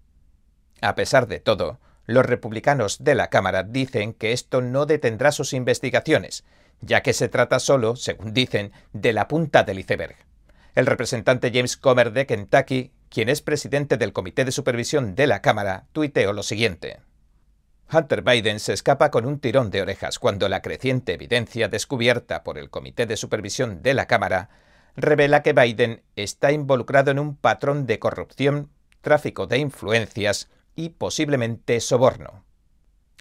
A 0.81 0.95
pesar 0.95 1.27
de 1.27 1.39
todo, 1.39 1.79
los 2.07 2.25
republicanos 2.25 3.03
de 3.03 3.15
la 3.15 3.29
Cámara 3.29 3.63
dicen 3.63 4.13
que 4.13 4.31
esto 4.31 4.61
no 4.61 4.85
detendrá 4.85 5.31
sus 5.31 5.53
investigaciones, 5.53 6.45
ya 6.81 7.01
que 7.01 7.13
se 7.13 7.27
trata 7.27 7.59
solo, 7.59 7.95
según 7.95 8.33
dicen, 8.33 8.71
de 8.93 9.13
la 9.13 9.27
punta 9.27 9.63
del 9.63 9.79
iceberg. 9.79 10.15
El 10.73 10.85
representante 10.85 11.51
James 11.53 11.75
Comer 11.75 12.11
de 12.13 12.25
Kentucky, 12.25 12.91
quien 13.09 13.29
es 13.29 13.41
presidente 13.41 13.97
del 13.97 14.13
Comité 14.13 14.45
de 14.45 14.51
Supervisión 14.51 15.15
de 15.15 15.27
la 15.27 15.41
Cámara, 15.41 15.85
tuiteó 15.91 16.33
lo 16.33 16.43
siguiente. 16.43 16.99
Hunter 17.91 18.21
Biden 18.21 18.59
se 18.59 18.73
escapa 18.73 19.11
con 19.11 19.25
un 19.25 19.39
tirón 19.39 19.69
de 19.69 19.81
orejas 19.81 20.19
cuando 20.19 20.49
la 20.49 20.61
creciente 20.61 21.13
evidencia 21.13 21.67
descubierta 21.67 22.43
por 22.43 22.57
el 22.57 22.69
Comité 22.69 23.05
de 23.05 23.17
Supervisión 23.17 23.81
de 23.81 23.93
la 23.93 24.07
Cámara 24.07 24.49
revela 24.95 25.41
que 25.41 25.53
Biden 25.53 26.03
está 26.15 26.51
involucrado 26.51 27.11
en 27.11 27.19
un 27.19 27.35
patrón 27.35 27.85
de 27.85 27.99
corrupción, 27.99 28.69
tráfico 29.01 29.47
de 29.47 29.59
influencias 29.59 30.49
y 30.77 30.89
posiblemente 30.89 31.81
soborno. 31.81 32.45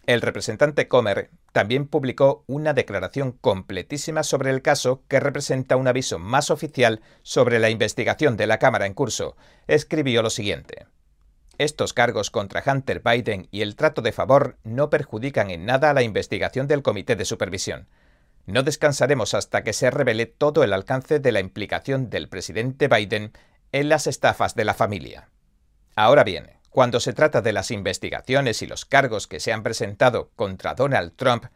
El 0.06 0.20
representante 0.20 0.86
Comer 0.86 1.30
también 1.50 1.88
publicó 1.88 2.44
una 2.46 2.74
declaración 2.74 3.32
completísima 3.32 4.22
sobre 4.22 4.50
el 4.50 4.62
caso 4.62 5.02
que 5.08 5.18
representa 5.18 5.76
un 5.76 5.88
aviso 5.88 6.20
más 6.20 6.50
oficial 6.50 7.00
sobre 7.22 7.58
la 7.58 7.70
investigación 7.70 8.36
de 8.36 8.46
la 8.46 8.58
Cámara 8.58 8.86
en 8.86 8.94
curso. 8.94 9.36
Escribió 9.66 10.22
lo 10.22 10.30
siguiente. 10.30 10.86
Estos 11.58 11.92
cargos 11.92 12.30
contra 12.30 12.62
Hunter 12.64 13.00
Biden 13.02 13.48
y 13.50 13.62
el 13.62 13.74
trato 13.74 14.02
de 14.02 14.12
favor 14.12 14.58
no 14.62 14.90
perjudican 14.90 15.50
en 15.50 15.64
nada 15.64 15.90
a 15.90 15.94
la 15.94 16.02
investigación 16.02 16.68
del 16.68 16.82
Comité 16.82 17.16
de 17.16 17.24
Supervisión. 17.24 17.88
No 18.44 18.62
descansaremos 18.62 19.34
hasta 19.34 19.64
que 19.64 19.72
se 19.72 19.90
revele 19.90 20.26
todo 20.26 20.62
el 20.62 20.72
alcance 20.72 21.18
de 21.18 21.32
la 21.32 21.40
implicación 21.40 22.10
del 22.10 22.28
presidente 22.28 22.86
Biden 22.86 23.32
en 23.72 23.88
las 23.88 24.06
estafas 24.06 24.54
de 24.54 24.64
la 24.64 24.74
familia. 24.74 25.30
Ahora 25.96 26.22
bien, 26.22 26.50
cuando 26.76 27.00
se 27.00 27.14
trata 27.14 27.40
de 27.40 27.54
las 27.54 27.70
investigaciones 27.70 28.60
y 28.60 28.66
los 28.66 28.84
cargos 28.84 29.26
que 29.26 29.40
se 29.40 29.50
han 29.50 29.62
presentado 29.62 30.30
contra 30.36 30.74
Donald 30.74 31.14
Trump, 31.16 31.46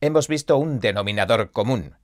hemos 0.00 0.28
visto 0.28 0.56
un 0.56 0.80
denominador 0.80 1.50
común. 1.50 1.96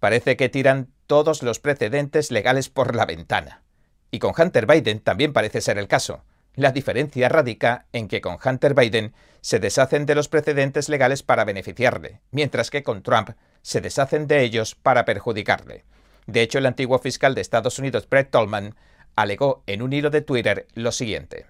Parece 0.00 0.36
que 0.36 0.48
tiran 0.48 0.88
todos 1.06 1.44
los 1.44 1.60
precedentes 1.60 2.32
legales 2.32 2.68
por 2.68 2.96
la 2.96 3.06
ventana. 3.06 3.62
Y 4.10 4.18
con 4.18 4.34
Hunter 4.36 4.66
Biden 4.66 4.98
también 4.98 5.32
parece 5.32 5.60
ser 5.60 5.78
el 5.78 5.86
caso. 5.86 6.24
La 6.56 6.72
diferencia 6.72 7.28
radica 7.28 7.86
en 7.92 8.08
que 8.08 8.20
con 8.20 8.38
Hunter 8.44 8.74
Biden 8.74 9.14
se 9.40 9.60
deshacen 9.60 10.04
de 10.04 10.16
los 10.16 10.26
precedentes 10.26 10.88
legales 10.88 11.22
para 11.22 11.44
beneficiarle, 11.44 12.22
mientras 12.32 12.70
que 12.70 12.82
con 12.82 13.04
Trump 13.04 13.36
se 13.62 13.80
deshacen 13.80 14.26
de 14.26 14.42
ellos 14.42 14.74
para 14.74 15.04
perjudicarle. 15.04 15.84
De 16.26 16.42
hecho, 16.42 16.58
el 16.58 16.66
antiguo 16.66 16.98
fiscal 16.98 17.36
de 17.36 17.42
Estados 17.42 17.78
Unidos, 17.78 18.08
Brett 18.08 18.32
Tolman, 18.32 18.74
alegó 19.14 19.62
en 19.68 19.80
un 19.80 19.92
hilo 19.92 20.10
de 20.10 20.22
Twitter 20.22 20.66
lo 20.74 20.90
siguiente. 20.90 21.46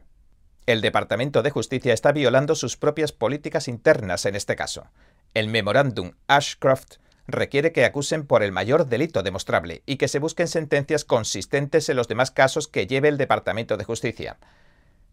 El 0.67 0.81
Departamento 0.81 1.45
de 1.45 1.51
Justicia 1.51 1.95
está 1.95 2.11
violando 2.11 2.57
sus 2.57 2.77
propias 2.77 3.13
políticas 3.13 3.69
internas 3.69 4.27
en 4.27 4.35
este 4.35 4.57
caso. 4.57 4.89
El 5.33 5.47
memorándum 5.47 6.11
Ashcroft 6.27 6.97
requiere 7.29 7.71
que 7.71 7.85
acusen 7.85 8.27
por 8.27 8.43
el 8.43 8.51
mayor 8.51 8.87
delito 8.87 9.23
demostrable 9.23 9.85
y 9.87 9.97
que 9.97 10.09
se 10.09 10.19
busquen 10.19 10.49
sentencias 10.49 11.05
consistentes 11.05 11.89
en 11.89 11.97
los 11.97 12.09
demás 12.09 12.33
casos 12.33 12.67
que 12.67 12.89
lleve 12.89 13.07
el 13.07 13.17
Departamento 13.17 13.77
de 13.77 13.85
Justicia. 13.85 14.39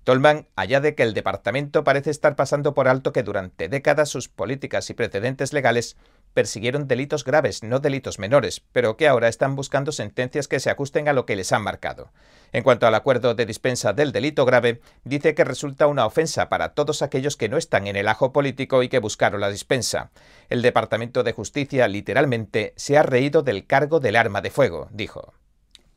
Tolman 0.04 0.48
añade 0.56 0.96
que 0.96 1.04
el 1.04 1.14
departamento 1.14 1.84
parece 1.84 2.10
estar 2.10 2.36
pasando 2.36 2.74
por 2.74 2.88
alto 2.88 3.14
que 3.14 3.22
durante 3.22 3.70
décadas 3.70 4.10
sus 4.10 4.30
políticas 4.30 4.90
y 4.90 4.96
precedentes 4.96 5.54
legales 5.54 5.98
persiguieron 6.34 6.88
delitos 6.88 7.24
graves, 7.24 7.64
no 7.64 7.80
delitos 7.80 8.20
menores, 8.20 8.62
pero 8.72 8.98
que 8.98 9.08
ahora 9.08 9.28
están 9.28 9.56
buscando 9.56 9.92
sentencias 9.92 10.48
que 10.48 10.60
se 10.60 10.70
ajusten 10.70 11.08
a 11.08 11.14
lo 11.14 11.26
que 11.26 11.36
les 11.36 11.52
han 11.52 11.62
marcado. 11.64 12.12
En 12.52 12.64
cuanto 12.64 12.86
al 12.86 12.96
acuerdo 12.96 13.36
de 13.36 13.46
dispensa 13.46 13.94
del 13.94 14.12
delito 14.12 14.46
grave, 14.46 14.82
dice 15.04 15.34
que 15.34 15.44
resulta 15.44 15.88
una 15.88 16.06
ofensa 16.06 16.50
para 16.50 16.74
todos 16.74 17.02
aquellos 17.02 17.38
que 17.38 17.50
no 17.50 17.58
están 17.58 17.88
en 17.88 17.96
el 17.96 18.08
ajo 18.08 18.34
político 18.34 18.84
y 18.84 18.90
que 18.90 19.00
buscaron 19.00 19.42
la 19.42 19.50
dispensa. 19.50 20.12
El 20.50 20.62
Departamento 20.62 21.24
de 21.24 21.34
Justicia 21.34 21.88
literalmente 21.88 22.74
se 22.76 22.98
ha 22.98 23.04
reído 23.04 23.42
del 23.42 23.66
cargo 23.66 24.00
del 24.00 24.16
arma 24.16 24.42
de 24.42 24.52
fuego, 24.52 24.88
dijo. 24.92 25.34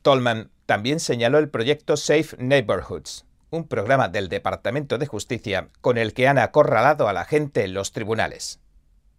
Tolman 0.03 0.51
también 0.67 1.01
señaló 1.01 1.39
el 1.39 1.49
proyecto 1.49 1.97
Safe 1.97 2.37
Neighborhoods, 2.39 3.27
un 3.51 3.67
programa 3.67 4.09
del 4.09 4.29
Departamento 4.29 4.99
de 4.99 5.07
Justicia 5.07 5.69
con 5.81 5.99
el 5.99 6.15
que 6.15 6.29
han 6.29 6.39
acorralado 6.39 7.09
a 7.09 7.13
la 7.13 7.25
gente 7.25 7.65
en 7.65 7.75
los 7.75 7.93
tribunales. 7.93 8.61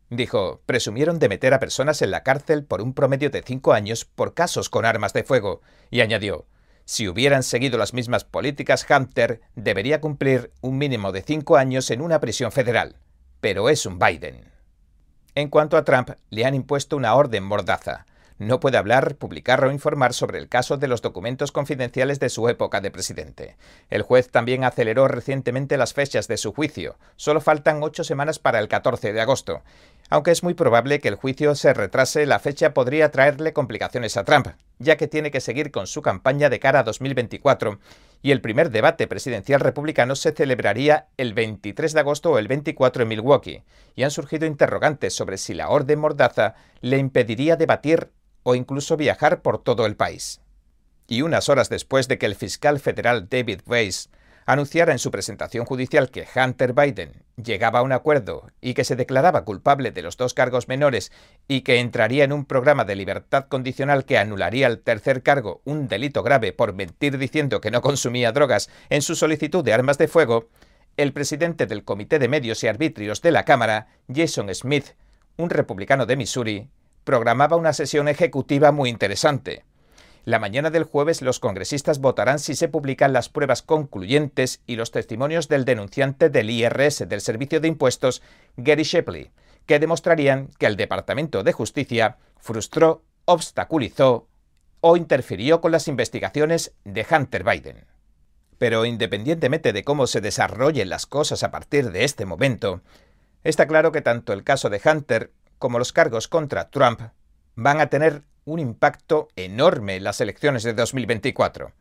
Dijo, 0.10 0.62
presumieron 0.66 1.20
de 1.20 1.30
meter 1.30 1.54
a 1.54 1.60
personas 1.60 2.02
en 2.02 2.12
la 2.12 2.24
cárcel 2.24 2.64
por 2.64 2.82
un 2.82 2.94
promedio 2.94 3.30
de 3.30 3.42
cinco 3.42 3.74
años 3.74 4.06
por 4.06 4.34
casos 4.34 4.70
con 4.70 4.86
armas 4.86 5.14
de 5.14 5.24
fuego, 5.24 5.62
y 5.90 6.02
añadió, 6.02 6.46
si 6.86 7.10
hubieran 7.10 7.44
seguido 7.44 7.78
las 7.78 7.94
mismas 7.94 8.24
políticas, 8.24 8.86
Hunter 8.90 9.42
debería 9.56 10.00
cumplir 10.00 10.54
un 10.62 10.78
mínimo 10.78 11.12
de 11.12 11.22
cinco 11.22 11.58
años 11.58 11.92
en 11.92 12.00
una 12.02 12.22
prisión 12.22 12.54
federal. 12.54 12.96
Pero 13.42 13.68
es 13.68 13.86
un 13.86 14.00
Biden. 14.00 14.50
En 15.36 15.50
cuanto 15.50 15.76
a 15.76 15.84
Trump, 15.84 16.12
le 16.30 16.46
han 16.46 16.56
impuesto 16.56 16.96
una 16.96 17.14
orden 17.14 17.44
mordaza 17.44 18.06
no 18.40 18.60
puede 18.60 18.78
hablar, 18.78 19.16
publicar 19.16 19.64
o 19.64 19.72
informar 19.72 20.14
sobre 20.14 20.38
el 20.38 20.48
caso 20.48 20.78
de 20.78 20.88
los 20.88 21.02
documentos 21.02 21.52
confidenciales 21.52 22.20
de 22.20 22.30
su 22.30 22.48
época 22.50 22.82
de 22.82 22.92
presidente. 22.92 23.58
El 23.90 24.04
juez 24.04 24.30
también 24.30 24.64
aceleró 24.64 25.08
recientemente 25.08 25.76
las 25.78 25.94
fechas 25.94 26.28
de 26.28 26.38
su 26.38 26.54
juicio. 26.54 26.98
Solo 27.16 27.42
faltan 27.42 27.82
ocho 27.82 28.04
semanas 28.04 28.38
para 28.38 28.60
el 28.60 28.68
14 28.68 29.12
de 29.12 29.22
agosto. 29.22 29.64
Aunque 30.10 30.32
es 30.32 30.42
muy 30.42 30.54
probable 30.54 31.00
que 31.00 31.10
el 31.10 31.16
juicio 31.16 31.54
se 31.56 31.74
retrase, 31.74 32.26
la 32.26 32.40
fecha 32.40 32.74
podría 32.74 33.12
traerle 33.12 33.52
complicaciones 33.52 34.16
a 34.16 34.24
Trump, 34.24 34.48
ya 34.80 34.96
que 34.96 35.08
tiene 35.08 35.32
que 35.32 35.42
seguir 35.42 35.70
con 35.70 35.86
su 35.86 36.02
campaña 36.02 36.50
de 36.50 36.60
cara 36.60 36.80
a 36.80 36.84
2024 36.84 37.80
y 38.22 38.32
el 38.32 38.42
primer 38.42 38.72
debate 38.72 39.06
presidencial 39.08 39.60
republicano 39.60 40.16
se 40.16 40.32
celebraría 40.32 41.08
el 41.18 41.34
23 41.34 41.94
de 41.94 42.00
agosto 42.00 42.32
o 42.32 42.38
el 42.38 42.48
24 42.48 43.04
en 43.04 43.10
Milwaukee, 43.10 43.64
y 43.96 44.04
han 44.04 44.12
surgido 44.12 44.46
interrogantes 44.46 45.14
sobre 45.14 45.38
si 45.38 45.54
la 45.54 45.70
orden 45.70 46.00
mordaza 46.00 46.56
le 46.82 46.98
impediría 46.98 47.58
debatir 47.58 48.12
o 48.44 48.56
incluso 48.56 48.96
viajar 48.96 49.42
por 49.42 49.62
todo 49.62 49.86
el 49.86 49.98
país. 49.98 50.40
Y 51.08 51.22
unas 51.22 51.50
horas 51.50 51.70
después 51.70 52.08
de 52.08 52.18
que 52.18 52.26
el 52.26 52.36
fiscal 52.36 52.80
federal 52.80 53.28
David 53.30 53.62
Weiss 53.66 54.10
anunciara 54.46 54.94
en 54.94 55.00
su 55.00 55.12
presentación 55.12 55.66
judicial 55.66 56.10
que 56.10 56.26
Hunter 56.34 56.74
Biden 56.74 57.27
llegaba 57.42 57.80
a 57.80 57.82
un 57.84 57.92
acuerdo 57.92 58.50
y 58.62 58.74
que 58.74 58.84
se 58.84 58.96
declaraba 58.96 59.46
culpable 59.46 59.92
de 59.92 60.02
los 60.02 60.18
dos 60.18 60.34
cargos 60.34 60.68
menores 60.68 61.12
y 61.48 61.62
que 61.62 61.80
entraría 61.80 62.24
en 62.24 62.34
un 62.34 62.46
programa 62.46 62.84
de 62.84 62.96
libertad 62.96 63.46
condicional 63.48 64.06
que 64.06 64.18
anularía 64.18 64.68
el 64.68 64.80
tercer 64.80 65.22
cargo, 65.24 65.62
un 65.64 65.88
delito 65.88 66.24
grave 66.24 66.52
por 66.52 66.74
mentir 66.74 67.18
diciendo 67.18 67.62
que 67.62 67.72
no 67.72 67.82
consumía 67.82 68.32
drogas 68.32 68.70
en 68.90 69.02
su 69.02 69.16
solicitud 69.16 69.64
de 69.64 69.74
armas 69.74 69.98
de 69.98 70.08
fuego, 70.08 70.50
el 70.98 71.14
presidente 71.14 71.68
del 71.68 71.84
Comité 71.84 72.18
de 72.18 72.28
Medios 72.28 72.64
y 72.64 72.68
Arbitrios 72.68 73.22
de 73.22 73.32
la 73.32 73.44
Cámara, 73.44 73.88
Jason 74.14 74.54
Smith, 74.54 74.96
un 75.38 75.52
republicano 75.52 76.08
de 76.08 76.16
Missouri, 76.16 76.70
programaba 77.04 77.56
una 77.56 77.74
sesión 77.74 78.08
ejecutiva 78.08 78.72
muy 78.72 78.90
interesante. 78.90 79.64
La 80.28 80.40
mañana 80.40 80.72
del 80.72 80.84
jueves 80.84 81.22
los 81.22 81.40
congresistas 81.40 82.00
votarán 82.00 82.40
si 82.40 82.54
se 82.54 82.68
publican 82.68 83.14
las 83.14 83.30
pruebas 83.30 83.62
concluyentes 83.62 84.62
y 84.68 84.76
los 84.76 84.92
testimonios 84.92 85.48
del 85.48 85.64
denunciante 85.64 86.30
del 86.30 86.50
IRS 86.50 87.08
del 87.08 87.22
Servicio 87.22 87.62
de 87.62 87.70
Impuestos, 87.70 88.22
Gary 88.58 88.84
Shepley, 88.84 89.32
que 89.66 89.80
demostrarían 89.80 90.50
que 90.60 90.66
el 90.66 90.76
Departamento 90.76 91.44
de 91.44 91.54
Justicia 91.54 92.18
frustró, 92.36 93.06
obstaculizó 93.24 94.28
o 94.82 94.98
interfirió 94.98 95.62
con 95.62 95.72
las 95.72 95.88
investigaciones 95.88 96.76
de 96.84 97.08
Hunter 97.10 97.46
Biden. 97.46 97.86
Pero 98.58 98.84
independientemente 98.84 99.72
de 99.72 99.86
cómo 99.86 100.08
se 100.08 100.20
desarrollen 100.20 100.90
las 100.90 101.06
cosas 101.06 101.42
a 101.44 101.52
partir 101.52 101.94
de 101.94 102.04
este 102.04 102.26
momento, 102.26 102.82
está 103.46 103.66
claro 103.66 103.94
que 103.94 104.02
tanto 104.02 104.34
el 104.34 104.44
caso 104.44 104.70
de 104.70 104.82
Hunter 104.84 105.32
como 105.58 105.80
los 105.80 105.94
cargos 105.94 106.28
contra 106.28 106.70
Trump 106.70 107.00
van 107.56 107.80
a 107.80 107.88
tener 107.88 108.24
un 108.48 108.60
impacto 108.60 109.28
enorme 109.36 109.98
en 109.98 110.06
las 110.06 110.22
elecciones 110.22 110.64
de 110.64 110.74
2024. 110.74 111.74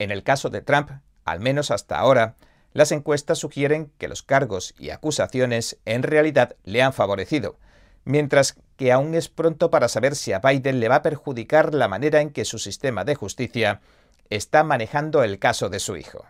En 0.00 0.10
el 0.10 0.24
caso 0.24 0.50
de 0.50 0.60
Trump, 0.60 0.90
al 1.24 1.38
menos 1.38 1.70
hasta 1.70 1.96
ahora, 1.96 2.34
las 2.72 2.90
encuestas 2.90 3.38
sugieren 3.38 3.92
que 3.98 4.08
los 4.08 4.24
cargos 4.24 4.74
y 4.80 4.90
acusaciones 4.90 5.78
en 5.84 6.02
realidad 6.02 6.56
le 6.64 6.82
han 6.82 6.92
favorecido, 6.92 7.56
mientras 8.04 8.56
que 8.76 8.90
aún 8.90 9.14
es 9.14 9.28
pronto 9.28 9.70
para 9.70 9.86
saber 9.86 10.16
si 10.16 10.32
a 10.32 10.40
Biden 10.40 10.80
le 10.80 10.88
va 10.88 10.96
a 10.96 11.02
perjudicar 11.02 11.72
la 11.72 11.86
manera 11.86 12.20
en 12.20 12.30
que 12.30 12.44
su 12.44 12.58
sistema 12.58 13.04
de 13.04 13.14
justicia 13.14 13.80
está 14.28 14.64
manejando 14.64 15.22
el 15.22 15.38
caso 15.38 15.68
de 15.68 15.78
su 15.78 15.96
hijo. 15.96 16.26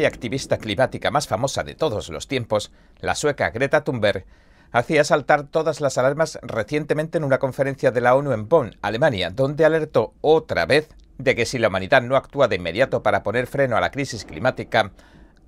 La 0.00 0.06
activista 0.06 0.58
climática 0.58 1.10
más 1.10 1.26
famosa 1.26 1.64
de 1.64 1.74
todos 1.74 2.08
los 2.08 2.28
tiempos, 2.28 2.70
la 3.00 3.16
sueca 3.16 3.50
Greta 3.50 3.82
Thunberg, 3.82 4.26
hacía 4.70 5.02
saltar 5.02 5.48
todas 5.48 5.80
las 5.80 5.98
alarmas 5.98 6.38
recientemente 6.40 7.18
en 7.18 7.24
una 7.24 7.38
conferencia 7.38 7.90
de 7.90 8.00
la 8.00 8.14
ONU 8.14 8.30
en 8.30 8.48
Bonn, 8.48 8.76
Alemania, 8.80 9.30
donde 9.30 9.64
alertó 9.64 10.14
otra 10.20 10.66
vez 10.66 10.88
de 11.18 11.34
que 11.34 11.46
si 11.46 11.58
la 11.58 11.66
humanidad 11.66 12.00
no 12.00 12.14
actúa 12.14 12.46
de 12.46 12.54
inmediato 12.54 13.02
para 13.02 13.24
poner 13.24 13.48
freno 13.48 13.76
a 13.76 13.80
la 13.80 13.90
crisis 13.90 14.24
climática, 14.24 14.92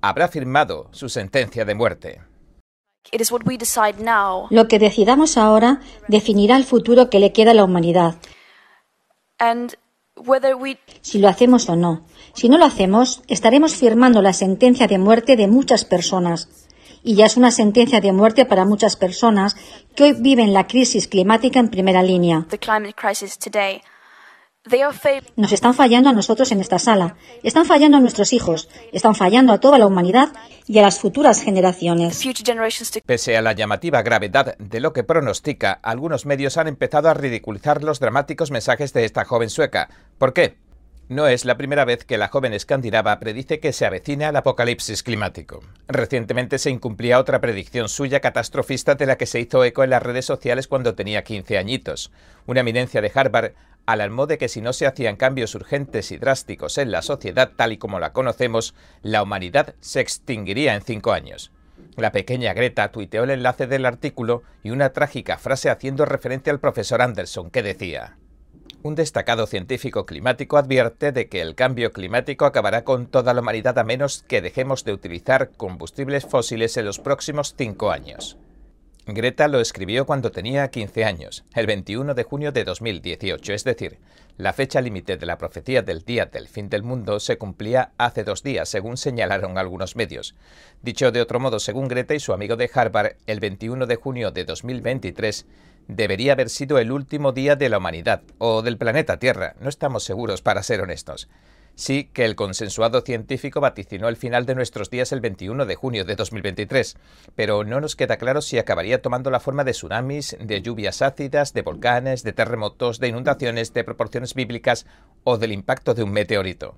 habrá 0.01 0.27
firmado 0.27 0.89
su 0.91 1.07
sentencia 1.07 1.63
de 1.63 1.75
muerte. 1.75 2.21
Lo 4.49 4.67
que 4.67 4.79
decidamos 4.79 5.37
ahora 5.37 5.79
definirá 6.09 6.57
el 6.57 6.65
futuro 6.65 7.09
que 7.09 7.21
le 7.21 7.31
queda 7.31 7.51
a 7.51 7.53
la 7.53 7.63
humanidad. 7.63 8.15
Si 11.01 11.19
lo 11.19 11.27
hacemos 11.27 11.69
o 11.69 11.75
no. 11.75 12.05
Si 12.33 12.47
no 12.49 12.57
lo 12.57 12.65
hacemos, 12.65 13.21
estaremos 13.27 13.75
firmando 13.75 14.21
la 14.21 14.33
sentencia 14.33 14.87
de 14.87 14.97
muerte 14.97 15.35
de 15.35 15.47
muchas 15.47 15.85
personas. 15.85 16.47
Y 17.03 17.15
ya 17.15 17.25
es 17.25 17.37
una 17.37 17.51
sentencia 17.51 18.01
de 18.01 18.11
muerte 18.11 18.45
para 18.45 18.65
muchas 18.65 18.95
personas 18.95 19.55
que 19.95 20.03
hoy 20.03 20.13
viven 20.13 20.53
la 20.53 20.67
crisis 20.67 21.07
climática 21.07 21.59
en 21.59 21.69
primera 21.69 22.03
línea. 22.03 22.45
Nos 25.37 25.51
están 25.51 25.73
fallando 25.73 26.09
a 26.09 26.13
nosotros 26.13 26.51
en 26.51 26.61
esta 26.61 26.77
sala, 26.77 27.15
están 27.41 27.65
fallando 27.65 27.97
a 27.97 27.99
nuestros 27.99 28.31
hijos, 28.31 28.69
están 28.91 29.15
fallando 29.15 29.53
a 29.53 29.59
toda 29.59 29.79
la 29.79 29.87
humanidad 29.87 30.29
y 30.67 30.77
a 30.77 30.83
las 30.83 30.99
futuras 30.99 31.41
generaciones. 31.41 32.21
Pese 33.03 33.37
a 33.37 33.41
la 33.41 33.53
llamativa 33.53 34.03
gravedad 34.03 34.55
de 34.59 34.79
lo 34.79 34.93
que 34.93 35.03
pronostica, 35.03 35.71
algunos 35.81 36.27
medios 36.27 36.57
han 36.57 36.67
empezado 36.67 37.09
a 37.09 37.15
ridiculizar 37.15 37.83
los 37.83 37.99
dramáticos 37.99 38.51
mensajes 38.51 38.93
de 38.93 39.03
esta 39.03 39.25
joven 39.25 39.49
sueca. 39.49 39.89
¿Por 40.19 40.31
qué? 40.31 40.57
No 41.09 41.27
es 41.27 41.43
la 41.43 41.57
primera 41.57 41.83
vez 41.83 42.05
que 42.05 42.17
la 42.17 42.29
joven 42.29 42.53
escandinava 42.53 43.19
predice 43.19 43.59
que 43.59 43.73
se 43.73 43.85
avecina 43.85 44.29
el 44.29 44.35
apocalipsis 44.37 45.03
climático. 45.03 45.61
Recientemente 45.89 46.57
se 46.57 46.69
incumplía 46.69 47.19
otra 47.19 47.41
predicción 47.41 47.89
suya 47.89 48.21
catastrofista 48.21 48.95
de 48.95 49.07
la 49.07 49.17
que 49.17 49.25
se 49.25 49.41
hizo 49.41 49.65
eco 49.65 49.83
en 49.83 49.89
las 49.89 50.03
redes 50.03 50.23
sociales 50.23 50.69
cuando 50.69 50.95
tenía 50.95 51.25
15 51.25 51.57
añitos. 51.57 52.11
Una 52.45 52.61
eminencia 52.61 53.01
de 53.01 53.11
Harvard 53.13 53.51
alarmó 53.85 54.27
de 54.27 54.37
que 54.37 54.47
si 54.47 54.61
no 54.61 54.73
se 54.73 54.85
hacían 54.85 55.15
cambios 55.15 55.55
urgentes 55.55 56.11
y 56.11 56.17
drásticos 56.17 56.77
en 56.77 56.91
la 56.91 57.01
sociedad 57.01 57.51
tal 57.55 57.71
y 57.71 57.77
como 57.77 57.99
la 57.99 58.13
conocemos, 58.13 58.73
la 59.01 59.23
humanidad 59.23 59.75
se 59.79 59.99
extinguiría 59.99 60.75
en 60.75 60.81
cinco 60.81 61.11
años. 61.11 61.51
La 61.97 62.11
pequeña 62.11 62.53
Greta 62.53 62.91
tuiteó 62.91 63.23
el 63.23 63.31
enlace 63.31 63.67
del 63.67 63.85
artículo 63.85 64.43
y 64.63 64.69
una 64.71 64.91
trágica 64.91 65.37
frase 65.37 65.69
haciendo 65.69 66.05
referencia 66.05 66.53
al 66.53 66.59
profesor 66.59 67.01
Anderson 67.01 67.49
que 67.49 67.63
decía 67.63 68.17
un 68.83 68.95
destacado 68.95 69.45
científico 69.47 70.05
climático 70.05 70.57
advierte 70.57 71.11
de 71.11 71.27
que 71.27 71.41
el 71.41 71.55
cambio 71.55 71.91
climático 71.91 72.45
acabará 72.45 72.83
con 72.83 73.07
toda 73.07 73.33
la 73.33 73.41
humanidad 73.41 73.77
a 73.77 73.83
menos 73.83 74.23
que 74.27 74.41
dejemos 74.41 74.83
de 74.83 74.93
utilizar 74.93 75.51
combustibles 75.51 76.25
fósiles 76.25 76.77
en 76.77 76.85
los 76.85 76.99
próximos 76.99 77.53
cinco 77.57 77.91
años. 77.91 78.37
Greta 79.07 79.47
lo 79.47 79.59
escribió 79.59 80.05
cuando 80.05 80.29
tenía 80.29 80.69
15 80.69 81.05
años, 81.05 81.43
el 81.55 81.65
21 81.65 82.13
de 82.13 82.23
junio 82.23 82.51
de 82.51 82.63
2018, 82.63 83.53
es 83.53 83.63
decir, 83.63 83.97
la 84.37 84.53
fecha 84.53 84.79
límite 84.79 85.17
de 85.17 85.25
la 85.25 85.39
profecía 85.39 85.81
del 85.81 86.05
día 86.05 86.27
del 86.27 86.47
fin 86.47 86.69
del 86.69 86.83
mundo 86.83 87.19
se 87.19 87.39
cumplía 87.39 87.93
hace 87.97 88.23
dos 88.23 88.43
días, 88.43 88.69
según 88.69 88.97
señalaron 88.97 89.57
algunos 89.57 89.95
medios. 89.95 90.35
Dicho 90.83 91.11
de 91.11 91.19
otro 91.19 91.39
modo, 91.39 91.59
según 91.59 91.87
Greta 91.87 92.13
y 92.13 92.19
su 92.19 92.31
amigo 92.31 92.57
de 92.57 92.69
Harvard, 92.71 93.15
el 93.25 93.39
21 93.39 93.87
de 93.87 93.95
junio 93.95 94.29
de 94.29 94.45
2023 94.45 95.47
debería 95.87 96.33
haber 96.33 96.51
sido 96.51 96.77
el 96.77 96.91
último 96.91 97.31
día 97.31 97.55
de 97.55 97.69
la 97.69 97.79
humanidad 97.79 98.21
o 98.37 98.61
del 98.61 98.77
planeta 98.77 99.17
Tierra. 99.17 99.55
No 99.59 99.69
estamos 99.69 100.03
seguros, 100.03 100.43
para 100.43 100.61
ser 100.61 100.79
honestos. 100.79 101.27
Sí 101.75 102.09
que 102.13 102.25
el 102.25 102.35
consensuado 102.35 103.01
científico 103.01 103.61
vaticinó 103.61 104.07
el 104.07 104.17
final 104.17 104.45
de 104.45 104.55
nuestros 104.55 104.89
días 104.89 105.11
el 105.11 105.21
21 105.21 105.65
de 105.65 105.75
junio 105.75 106.05
de 106.05 106.15
2023, 106.15 106.97
pero 107.35 107.63
no 107.63 107.81
nos 107.81 107.95
queda 107.95 108.17
claro 108.17 108.41
si 108.41 108.57
acabaría 108.57 109.01
tomando 109.01 109.31
la 109.31 109.39
forma 109.39 109.63
de 109.63 109.71
tsunamis, 109.71 110.37
de 110.39 110.61
lluvias 110.61 111.01
ácidas, 111.01 111.53
de 111.53 111.61
volcanes, 111.61 112.23
de 112.23 112.33
terremotos, 112.33 112.99
de 112.99 113.07
inundaciones 113.07 113.73
de 113.73 113.83
proporciones 113.83 114.33
bíblicas 114.33 114.85
o 115.23 115.37
del 115.37 115.53
impacto 115.53 115.93
de 115.93 116.03
un 116.03 116.11
meteorito. 116.11 116.77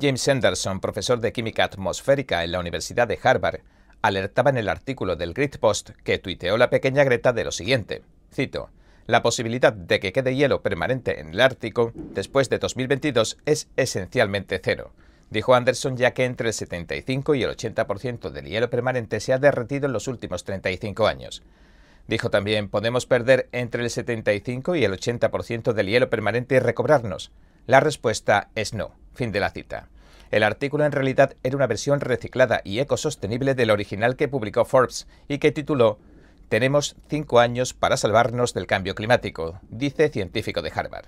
James 0.00 0.26
Henderson, 0.26 0.80
profesor 0.80 1.20
de 1.20 1.32
química 1.32 1.64
atmosférica 1.64 2.42
en 2.44 2.52
la 2.52 2.60
Universidad 2.60 3.06
de 3.06 3.18
Harvard, 3.22 3.60
alertaba 4.02 4.50
en 4.50 4.58
el 4.58 4.68
artículo 4.68 5.16
del 5.16 5.34
Grid 5.34 5.56
Post 5.60 5.90
que 6.02 6.18
tuiteó 6.18 6.56
la 6.56 6.68
pequeña 6.68 7.04
Greta 7.04 7.32
de 7.32 7.44
lo 7.44 7.52
siguiente. 7.52 8.02
Cito, 8.32 8.70
la 9.06 9.22
posibilidad 9.22 9.72
de 9.72 10.00
que 10.00 10.12
quede 10.12 10.34
hielo 10.34 10.62
permanente 10.62 11.20
en 11.20 11.30
el 11.30 11.40
Ártico 11.40 11.92
después 11.94 12.48
de 12.48 12.58
2022 12.58 13.38
es 13.44 13.68
esencialmente 13.76 14.60
cero, 14.62 14.92
dijo 15.30 15.54
Anderson, 15.54 15.96
ya 15.96 16.12
que 16.12 16.24
entre 16.24 16.48
el 16.48 16.54
75 16.54 17.34
y 17.34 17.42
el 17.42 17.50
80% 17.50 18.30
del 18.30 18.46
hielo 18.46 18.70
permanente 18.70 19.20
se 19.20 19.32
ha 19.32 19.38
derretido 19.38 19.86
en 19.86 19.92
los 19.92 20.08
últimos 20.08 20.44
35 20.44 21.06
años. 21.06 21.42
Dijo 22.06 22.30
también, 22.30 22.68
podemos 22.68 23.06
perder 23.06 23.48
entre 23.52 23.82
el 23.82 23.90
75 23.90 24.76
y 24.76 24.84
el 24.84 24.92
80% 24.92 25.72
del 25.72 25.86
hielo 25.86 26.10
permanente 26.10 26.56
y 26.56 26.58
recobrarnos. 26.58 27.30
La 27.66 27.80
respuesta 27.80 28.50
es 28.54 28.74
no. 28.74 28.94
Fin 29.14 29.32
de 29.32 29.40
la 29.40 29.50
cita. 29.50 29.88
El 30.30 30.42
artículo 30.42 30.84
en 30.84 30.92
realidad 30.92 31.36
era 31.42 31.56
una 31.56 31.66
versión 31.66 32.00
reciclada 32.00 32.60
y 32.64 32.80
ecosostenible 32.80 33.54
del 33.54 33.70
original 33.70 34.16
que 34.16 34.28
publicó 34.28 34.64
Forbes 34.64 35.06
y 35.28 35.38
que 35.38 35.52
tituló 35.52 35.98
tenemos 36.48 36.96
cinco 37.08 37.40
años 37.40 37.74
para 37.74 37.96
salvarnos 37.96 38.54
del 38.54 38.66
cambio 38.66 38.94
climático, 38.94 39.60
dice 39.68 40.08
científico 40.08 40.62
de 40.62 40.72
Harvard. 40.74 41.06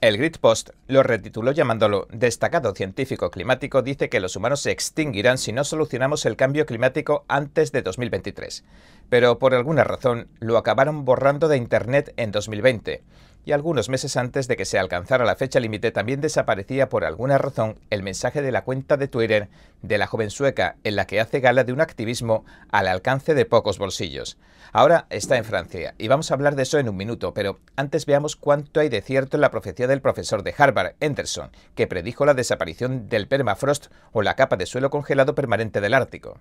El 0.00 0.16
Grid 0.16 0.36
Post 0.40 0.70
lo 0.86 1.02
retituló 1.02 1.50
llamándolo 1.50 2.06
Destacado 2.12 2.72
científico 2.72 3.32
climático 3.32 3.82
dice 3.82 4.08
que 4.08 4.20
los 4.20 4.36
humanos 4.36 4.60
se 4.60 4.70
extinguirán 4.70 5.38
si 5.38 5.52
no 5.52 5.64
solucionamos 5.64 6.24
el 6.24 6.36
cambio 6.36 6.66
climático 6.66 7.24
antes 7.26 7.72
de 7.72 7.82
2023. 7.82 8.64
Pero 9.08 9.40
por 9.40 9.54
alguna 9.54 9.82
razón 9.82 10.28
lo 10.38 10.56
acabaron 10.56 11.04
borrando 11.04 11.48
de 11.48 11.56
Internet 11.56 12.14
en 12.16 12.30
2020 12.30 13.02
y 13.48 13.52
algunos 13.52 13.88
meses 13.88 14.18
antes 14.18 14.46
de 14.46 14.58
que 14.58 14.66
se 14.66 14.78
alcanzara 14.78 15.24
la 15.24 15.34
fecha 15.34 15.58
límite 15.58 15.90
también 15.90 16.20
desaparecía 16.20 16.90
por 16.90 17.06
alguna 17.06 17.38
razón 17.38 17.78
el 17.88 18.02
mensaje 18.02 18.42
de 18.42 18.52
la 18.52 18.62
cuenta 18.62 18.98
de 18.98 19.08
Twitter 19.08 19.48
de 19.80 19.96
la 19.96 20.06
joven 20.06 20.28
sueca 20.28 20.76
en 20.84 20.96
la 20.96 21.06
que 21.06 21.18
hace 21.18 21.40
gala 21.40 21.64
de 21.64 21.72
un 21.72 21.80
activismo 21.80 22.44
al 22.70 22.88
alcance 22.88 23.32
de 23.32 23.46
pocos 23.46 23.78
bolsillos. 23.78 24.36
Ahora 24.70 25.06
está 25.08 25.38
en 25.38 25.46
Francia 25.46 25.94
y 25.96 26.08
vamos 26.08 26.30
a 26.30 26.34
hablar 26.34 26.56
de 26.56 26.64
eso 26.64 26.78
en 26.78 26.90
un 26.90 26.96
minuto, 26.98 27.32
pero 27.32 27.58
antes 27.74 28.04
veamos 28.04 28.36
cuánto 28.36 28.80
hay 28.80 28.90
de 28.90 29.00
cierto 29.00 29.38
en 29.38 29.40
la 29.40 29.50
profecía 29.50 29.86
del 29.86 30.02
profesor 30.02 30.42
de 30.42 30.54
Harvard, 30.54 30.96
Anderson, 31.00 31.50
que 31.74 31.86
predijo 31.86 32.26
la 32.26 32.34
desaparición 32.34 33.08
del 33.08 33.28
permafrost 33.28 33.86
o 34.12 34.20
la 34.20 34.36
capa 34.36 34.58
de 34.58 34.66
suelo 34.66 34.90
congelado 34.90 35.34
permanente 35.34 35.80
del 35.80 35.94
Ártico. 35.94 36.38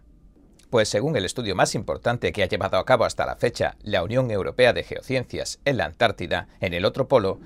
Pues 0.69 0.89
según 0.89 1.15
el 1.15 1.23
estudio 1.23 1.55
más 1.55 1.75
importante 1.75 2.33
que 2.33 2.43
ha 2.43 2.47
llevado 2.47 2.77
a 2.77 2.85
cabo 2.85 3.05
hasta 3.05 3.25
la 3.25 3.37
fecha 3.37 3.77
la 3.83 4.03
Unión 4.03 4.31
Europea 4.31 4.73
de 4.73 4.83
Geociencias 4.83 5.59
en 5.63 5.77
la 5.77 5.85
Antártida, 5.85 6.49
en 6.59 6.73
el 6.73 6.83
otro 6.83 7.07
polo, 7.07 7.39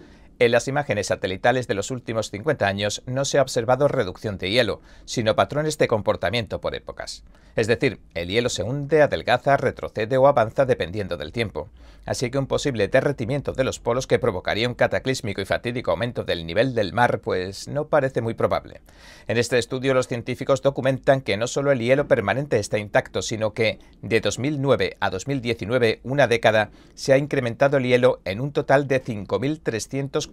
en 0.46 0.52
las 0.52 0.68
imágenes 0.68 1.06
satelitales 1.06 1.68
de 1.68 1.76
los 1.76 1.92
últimos 1.92 2.32
50 2.32 2.66
años 2.66 3.04
no 3.06 3.26
se 3.26 3.38
ha 3.38 3.44
observado 3.44 3.88
reducción 3.88 4.40
de 4.40 4.50
hielo, 4.50 4.82
sino 5.06 5.36
patrones 5.36 5.78
de 5.78 5.88
comportamiento 5.88 6.60
por 6.60 6.74
épocas. 6.74 7.24
Es 7.56 7.68
decir, 7.68 8.00
el 8.16 8.30
hielo 8.30 8.50
se 8.50 8.64
hunde, 8.64 9.04
adelgaza, 9.04 9.56
retrocede 9.58 10.18
o 10.18 10.28
avanza 10.28 10.66
dependiendo 10.66 11.16
del 11.16 11.32
tiempo. 11.32 11.70
Así 12.06 12.32
que 12.32 12.40
un 12.40 12.48
posible 12.48 12.88
derretimiento 12.88 13.54
de 13.54 13.64
los 13.64 13.80
polos 13.80 14.08
que 14.08 14.18
provocaría 14.18 14.68
un 14.68 14.74
cataclísmico 14.74 15.42
y 15.42 15.46
fatídico 15.46 15.92
aumento 15.92 16.24
del 16.24 16.48
nivel 16.48 16.74
del 16.74 16.94
mar, 16.94 17.20
pues 17.20 17.68
no 17.68 17.88
parece 17.90 18.22
muy 18.22 18.34
probable. 18.34 18.82
En 19.28 19.38
este 19.38 19.60
estudio 19.60 19.94
los 19.94 20.08
científicos 20.08 20.64
documentan 20.64 21.22
que 21.22 21.38
no 21.38 21.46
solo 21.46 21.72
el 21.72 21.80
hielo 21.80 22.08
permanente 22.08 22.58
está 22.58 22.80
intacto, 22.80 23.22
sino 23.22 23.54
que 23.54 23.78
de 24.02 24.20
2009 24.20 24.98
a 25.00 25.12
2019, 25.12 26.00
una 26.04 26.28
década, 26.28 26.72
se 26.96 27.14
ha 27.14 27.20
incrementado 27.20 27.78
el 27.78 27.84
hielo 27.84 28.22
en 28.26 28.42
un 28.42 28.52
total 28.52 28.88
de 28.88 29.00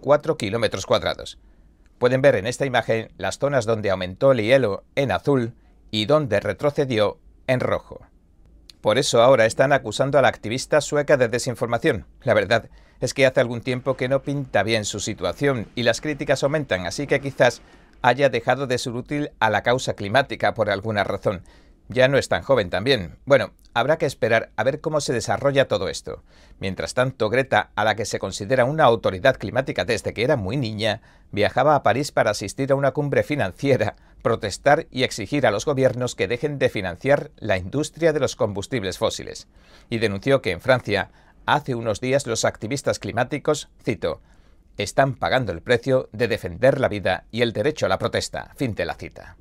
5.304 0.01 0.37
kilómetros 0.37 0.85
cuadrados. 0.85 1.37
Pueden 1.97 2.21
ver 2.21 2.35
en 2.35 2.47
esta 2.47 2.65
imagen 2.65 3.11
las 3.17 3.39
zonas 3.39 3.65
donde 3.65 3.89
aumentó 3.89 4.31
el 4.31 4.41
hielo 4.41 4.83
en 4.95 5.11
azul 5.11 5.53
y 5.91 6.05
donde 6.05 6.39
retrocedió 6.39 7.19
en 7.47 7.59
rojo. 7.59 8.01
Por 8.81 8.97
eso 8.97 9.21
ahora 9.21 9.45
están 9.45 9.73
acusando 9.73 10.17
a 10.17 10.21
la 10.21 10.29
activista 10.29 10.79
sueca 10.79 11.17
de 11.17 11.27
desinformación. 11.27 12.05
La 12.21 12.33
verdad 12.33 12.69
es 13.01 13.13
que 13.13 13.25
hace 13.25 13.41
algún 13.41 13.61
tiempo 13.61 13.97
que 13.97 14.07
no 14.07 14.21
pinta 14.21 14.63
bien 14.63 14.85
su 14.85 14.99
situación 14.99 15.67
y 15.75 15.83
las 15.83 15.99
críticas 15.99 16.43
aumentan, 16.43 16.85
así 16.85 17.05
que 17.05 17.19
quizás 17.19 17.61
haya 18.01 18.29
dejado 18.29 18.67
de 18.67 18.77
ser 18.77 18.93
útil 18.93 19.31
a 19.39 19.49
la 19.49 19.63
causa 19.63 19.93
climática 19.93 20.53
por 20.53 20.69
alguna 20.69 21.03
razón. 21.03 21.43
Ya 21.91 22.07
no 22.07 22.19
es 22.19 22.29
tan 22.29 22.43
joven 22.43 22.69
también. 22.69 23.17
Bueno, 23.25 23.51
habrá 23.73 23.97
que 23.97 24.05
esperar 24.05 24.51
a 24.55 24.63
ver 24.63 24.79
cómo 24.79 25.01
se 25.01 25.11
desarrolla 25.11 25.67
todo 25.67 25.89
esto. 25.89 26.23
Mientras 26.59 26.93
tanto, 26.93 27.29
Greta, 27.29 27.71
a 27.75 27.83
la 27.83 27.95
que 27.95 28.05
se 28.05 28.19
considera 28.19 28.65
una 28.65 28.83
autoridad 28.83 29.37
climática 29.37 29.85
desde 29.85 30.13
que 30.13 30.23
era 30.23 30.35
muy 30.35 30.55
niña, 30.55 31.01
viajaba 31.31 31.73
a 31.73 31.81
París 31.81 32.11
para 32.11 32.29
asistir 32.29 32.71
a 32.71 32.75
una 32.75 32.91
cumbre 32.91 33.23
financiera, 33.23 33.95
protestar 34.21 34.85
y 34.91 35.01
exigir 35.01 35.47
a 35.47 35.51
los 35.51 35.65
gobiernos 35.65 36.13
que 36.13 36.27
dejen 36.27 36.59
de 36.59 36.69
financiar 36.69 37.31
la 37.37 37.57
industria 37.57 38.13
de 38.13 38.19
los 38.19 38.35
combustibles 38.35 38.99
fósiles. 38.99 39.47
Y 39.89 39.97
denunció 39.97 40.43
que 40.43 40.51
en 40.51 40.61
Francia, 40.61 41.09
hace 41.47 41.73
unos 41.73 42.01
días 42.01 42.27
los 42.27 42.45
activistas 42.45 42.99
climáticos, 42.99 43.67
cito, 43.83 44.21
están 44.77 45.15
pagando 45.15 45.51
el 45.51 45.63
precio 45.63 46.07
de 46.11 46.27
defender 46.27 46.79
la 46.79 46.87
vida 46.87 47.25
y 47.31 47.41
el 47.41 47.51
derecho 47.51 47.87
a 47.87 47.89
la 47.89 47.97
protesta. 47.97 48.51
Fin 48.55 48.75
de 48.75 48.85
la 48.85 48.93
cita. 48.93 49.37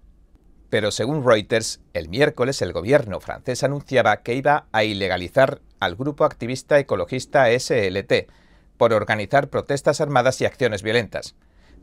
Pero 0.70 0.90
según 0.90 1.24
Reuters, 1.24 1.80
el 1.94 2.08
miércoles 2.08 2.60
el 2.62 2.72
gobierno 2.72 3.20
francés 3.20 3.62
anunciaba 3.64 4.18
que 4.22 4.34
iba 4.34 4.66
a 4.72 4.84
ilegalizar 4.84 5.60
al 5.80 5.96
grupo 5.96 6.24
activista 6.24 6.78
ecologista 6.78 7.46
SLT 7.50 8.28
por 8.76 8.92
organizar 8.92 9.48
protestas 9.48 10.00
armadas 10.00 10.40
y 10.40 10.44
acciones 10.44 10.82
violentas. 10.82 11.34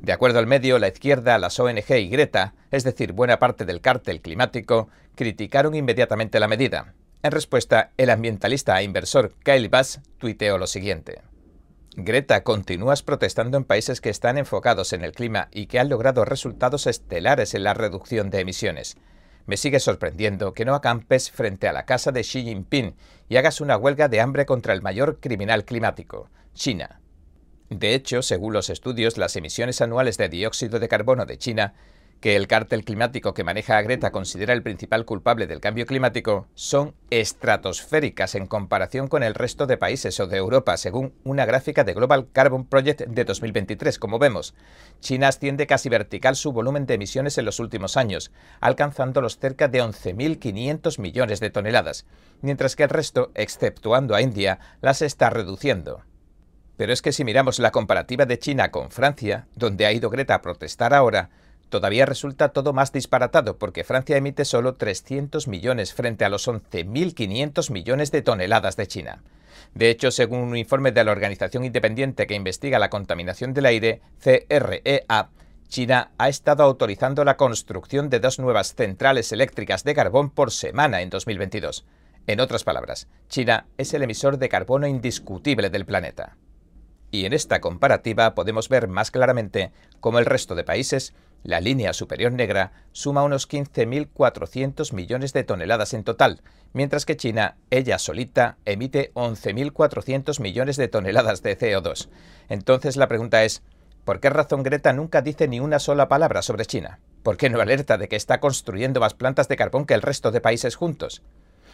De 0.02 0.12
acuerdo 0.12 0.40
al 0.40 0.48
medio, 0.48 0.78
la 0.78 0.88
izquierda, 0.88 1.38
las 1.38 1.60
ONG 1.60 1.92
y 1.98 2.10
Greta, 2.10 2.54
es 2.72 2.84
decir, 2.84 3.14
buena 3.14 3.40
parte 3.40 3.66
del 3.66 3.82
cártel 3.82 4.22
climático, 4.22 4.90
criticaron 5.16 5.76
inmediatamente 5.76 6.40
la 6.40 6.48
medida. 6.48 6.94
En 7.24 7.32
respuesta, 7.32 7.92
el 7.98 8.10
ambientalista 8.10 8.80
e 8.80 8.84
inversor 8.84 9.34
Kyle 9.44 9.70
Bass 9.70 10.02
tuiteó 10.20 10.58
lo 10.58 10.68
siguiente. 10.68 11.22
Greta, 11.98 12.44
continúas 12.44 13.04
protestando 13.04 13.56
en 13.56 13.64
países 13.64 14.02
que 14.02 14.10
están 14.10 14.38
enfocados 14.38 14.92
en 14.92 15.06
el 15.06 15.14
clima 15.14 15.48
y 15.54 15.68
que 15.68 15.80
han 15.80 15.88
logrado 15.88 16.26
resultados 16.26 16.88
estelares 16.88 17.54
en 17.54 17.64
la 17.64 17.74
reducción 17.74 18.30
de 18.30 18.42
emisiones. 18.42 18.98
Me 19.46 19.56
sigue 19.56 19.80
sorprendiendo 19.80 20.54
que 20.54 20.66
no 20.66 20.76
acampes 20.76 21.32
frente 21.32 21.70
a 21.70 21.74
la 21.74 21.86
casa 21.86 22.12
de 22.12 22.22
Xi 22.22 22.44
Jinping 22.44 22.96
y 23.30 23.38
hagas 23.38 23.62
una 23.62 23.78
huelga 23.78 24.10
de 24.10 24.20
hambre 24.20 24.46
contra 24.46 24.74
el 24.74 24.82
mayor 24.82 25.22
criminal 25.22 25.64
climático, 25.64 26.30
China. 26.54 27.00
De 27.70 27.94
hecho, 27.94 28.22
según 28.22 28.52
los 28.52 28.70
estudios, 28.70 29.18
las 29.18 29.38
emisiones 29.38 29.80
anuales 29.80 30.18
de 30.18 30.28
dióxido 30.28 30.80
de 30.80 30.90
carbono 30.90 31.26
de 31.26 31.38
China 31.38 31.76
que 32.20 32.36
el 32.36 32.48
cártel 32.48 32.84
climático 32.84 33.34
que 33.34 33.44
maneja 33.44 33.78
a 33.78 33.82
Greta 33.82 34.12
considera 34.12 34.54
el 34.54 34.64
principal 34.64 35.06
culpable 35.06 35.48
del 35.48 35.60
cambio 35.60 35.86
climático 35.86 36.48
son 36.56 36.96
estratosféricas 37.10 38.36
en 38.36 38.48
comparación 38.48 39.08
con 39.08 39.22
el 39.22 39.36
resto 39.36 39.68
de 39.68 39.78
países 39.78 40.20
o 40.20 40.28
de 40.28 40.38
Europa, 40.38 40.78
según 40.78 41.14
una 41.24 41.46
gráfica 41.46 41.84
de 41.84 41.94
Global 41.94 42.28
Carbon 42.32 42.66
Project 42.66 43.02
de 43.02 43.26
2023. 43.26 44.00
Como 44.00 44.18
vemos, 44.18 44.56
China 45.02 45.28
asciende 45.28 45.68
casi 45.68 45.90
vertical 45.90 46.36
su 46.36 46.52
volumen 46.52 46.86
de 46.86 46.96
emisiones 46.96 47.38
en 47.38 47.46
los 47.46 47.60
últimos 47.60 47.98
años, 47.98 48.32
alcanzando 48.60 49.22
los 49.22 49.38
cerca 49.38 49.68
de 49.68 49.84
11.500 49.84 51.00
millones 51.00 51.40
de 51.40 51.50
toneladas, 51.50 52.06
mientras 52.42 52.76
que 52.76 52.84
el 52.84 52.90
resto, 52.90 53.32
exceptuando 53.36 54.16
a 54.16 54.22
India, 54.22 54.60
las 54.82 55.02
está 55.02 55.30
reduciendo. 55.30 56.02
Pero 56.78 56.92
es 56.92 57.02
que 57.02 57.12
si 57.12 57.24
miramos 57.24 57.60
la 57.60 57.72
comparativa 57.72 58.26
de 58.26 58.40
China 58.40 58.72
con 58.72 58.92
Francia, 58.92 59.48
donde 59.56 59.86
ha 59.86 59.94
ido 59.94 60.10
Greta 60.10 60.36
a 60.36 60.42
protestar 60.42 60.94
ahora, 60.94 61.30
Todavía 61.70 62.06
resulta 62.06 62.50
todo 62.50 62.74
más 62.74 62.92
disparatado 62.92 63.58
porque 63.58 63.84
Francia 63.84 64.18
emite 64.18 64.46
solo 64.46 64.76
300 64.76 65.48
millones 65.48 65.94
frente 65.94 66.26
a 66.26 66.30
los 66.30 66.48
11.500 66.48 67.72
millones 67.72 68.12
de 68.12 68.22
toneladas 68.22 68.78
de 68.78 68.88
China. 68.88 69.24
De 69.74 69.90
hecho, 69.90 70.12
según 70.12 70.40
un 70.40 70.58
informe 70.58 70.92
de 70.92 71.04
la 71.04 71.12
organización 71.12 71.66
independiente 71.66 72.28
que 72.28 72.36
investiga 72.36 72.80
la 72.80 72.90
contaminación 72.90 73.54
del 73.54 73.66
aire, 73.66 74.02
CREA, 74.22 75.30
China 75.68 76.12
ha 76.18 76.30
estado 76.30 76.64
autorizando 76.64 77.26
la 77.26 77.38
construcción 77.38 78.10
de 78.10 78.20
dos 78.20 78.40
nuevas 78.40 78.76
centrales 78.76 79.32
eléctricas 79.32 79.84
de 79.84 79.96
carbón 79.96 80.30
por 80.30 80.52
semana 80.52 81.02
en 81.02 81.10
2022. 81.10 81.86
En 82.28 82.40
otras 82.40 82.64
palabras, 82.64 83.08
China 83.28 83.68
es 83.78 83.94
el 83.94 84.04
emisor 84.04 84.38
de 84.38 84.50
carbono 84.50 84.88
indiscutible 84.88 85.70
del 85.70 85.86
planeta. 85.86 86.38
Y 87.12 87.26
en 87.26 87.34
esta 87.34 87.62
comparativa 87.62 88.36
podemos 88.36 88.70
ver 88.70 88.88
más 88.88 89.12
claramente 89.12 89.72
cómo 90.00 90.20
el 90.20 90.26
resto 90.26 90.56
de 90.56 90.64
países 90.64 91.14
la 91.46 91.62
línea 91.62 91.94
superior 91.94 92.32
negra 92.32 92.72
suma 92.92 93.22
unos 93.22 93.48
15.400 93.48 94.92
millones 94.94 95.32
de 95.32 95.44
toneladas 95.44 95.94
en 95.94 96.04
total, 96.04 96.42
mientras 96.74 97.06
que 97.06 97.18
China, 97.18 97.56
ella 97.70 98.00
solita, 98.00 98.58
emite 98.66 99.12
11.400 99.14 100.42
millones 100.42 100.76
de 100.76 100.88
toneladas 100.88 101.44
de 101.44 101.56
CO2. 101.56 102.10
Entonces 102.50 102.98
la 102.98 103.08
pregunta 103.08 103.44
es, 103.44 103.62
¿por 104.06 104.20
qué 104.20 104.32
razón 104.32 104.64
Greta 104.64 104.92
nunca 104.92 105.22
dice 105.22 105.48
ni 105.48 105.60
una 105.60 105.78
sola 105.78 106.08
palabra 106.08 106.42
sobre 106.42 106.66
China? 106.66 107.00
¿Por 107.22 107.38
qué 107.38 107.52
no 107.52 107.62
alerta 107.62 108.00
de 108.00 108.08
que 108.08 108.16
está 108.16 108.40
construyendo 108.40 109.00
más 109.00 109.14
plantas 109.14 109.48
de 109.48 109.56
carbón 109.56 109.86
que 109.86 109.94
el 109.94 110.02
resto 110.02 110.32
de 110.32 110.42
países 110.42 110.76
juntos? 110.76 111.22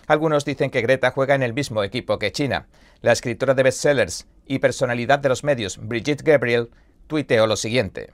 Algunos 0.06 0.44
dicen 0.44 0.70
que 0.70 0.82
Greta 0.82 1.12
juega 1.12 1.36
en 1.36 1.44
el 1.44 1.54
mismo 1.54 1.82
equipo 1.82 2.20
que 2.20 2.34
China. 2.34 2.68
La 3.00 3.14
escritora 3.14 3.54
de 3.54 3.64
bestsellers 3.64 4.28
y 4.52 4.60
personalidad 4.60 5.20
de 5.20 5.30
los 5.30 5.46
medios 5.46 5.78
Brigitte 5.78 6.24
Gabriel 6.24 6.72
tuiteó 7.08 7.48
lo 7.48 7.56
siguiente. 7.56 8.12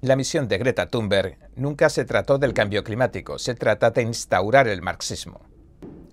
La 0.00 0.16
misión 0.16 0.48
de 0.48 0.56
Greta 0.56 0.88
Thunberg 0.88 1.36
nunca 1.56 1.90
se 1.90 2.06
trató 2.06 2.38
del 2.38 2.54
cambio 2.54 2.82
climático, 2.84 3.38
se 3.38 3.54
trata 3.54 3.90
de 3.90 4.00
instaurar 4.00 4.66
el 4.66 4.80
marxismo. 4.80 5.42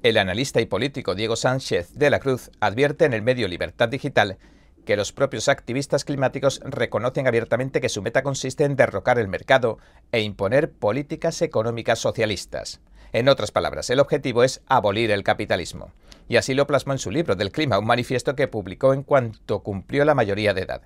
El 0.03 0.17
analista 0.17 0.59
y 0.59 0.65
político 0.65 1.15
Diego 1.15 1.37
Sánchez 1.37 1.93
de 1.93 2.09
la 2.09 2.19
Cruz 2.19 2.51
advierte 2.59 3.05
en 3.05 3.13
el 3.13 3.21
medio 3.21 3.47
Libertad 3.47 3.87
Digital 3.87 4.39
que 4.83 4.97
los 4.97 5.13
propios 5.13 5.47
activistas 5.47 6.03
climáticos 6.03 6.59
reconocen 6.65 7.25
abiertamente 7.25 7.79
que 7.79 7.87
su 7.87 8.01
meta 8.01 8.23
consiste 8.23 8.65
en 8.65 8.75
derrocar 8.75 9.19
el 9.19 9.29
mercado 9.29 9.77
e 10.11 10.19
imponer 10.19 10.69
políticas 10.69 11.41
económicas 11.41 11.99
socialistas. 11.99 12.81
En 13.15 13.29
otras 13.29 13.51
palabras, 13.51 13.89
el 13.89 14.01
objetivo 14.01 14.43
es 14.43 14.61
abolir 14.67 15.09
el 15.09 15.23
capitalismo. 15.23 15.93
Y 16.27 16.35
así 16.35 16.53
lo 16.53 16.67
plasmó 16.67 16.91
en 16.91 16.99
su 16.99 17.11
libro 17.11 17.37
del 17.37 17.53
clima, 17.53 17.79
un 17.79 17.85
manifiesto 17.85 18.35
que 18.35 18.49
publicó 18.49 18.93
en 18.93 19.03
cuanto 19.03 19.63
cumplió 19.63 20.03
la 20.03 20.15
mayoría 20.15 20.53
de 20.53 20.63
edad. 20.63 20.81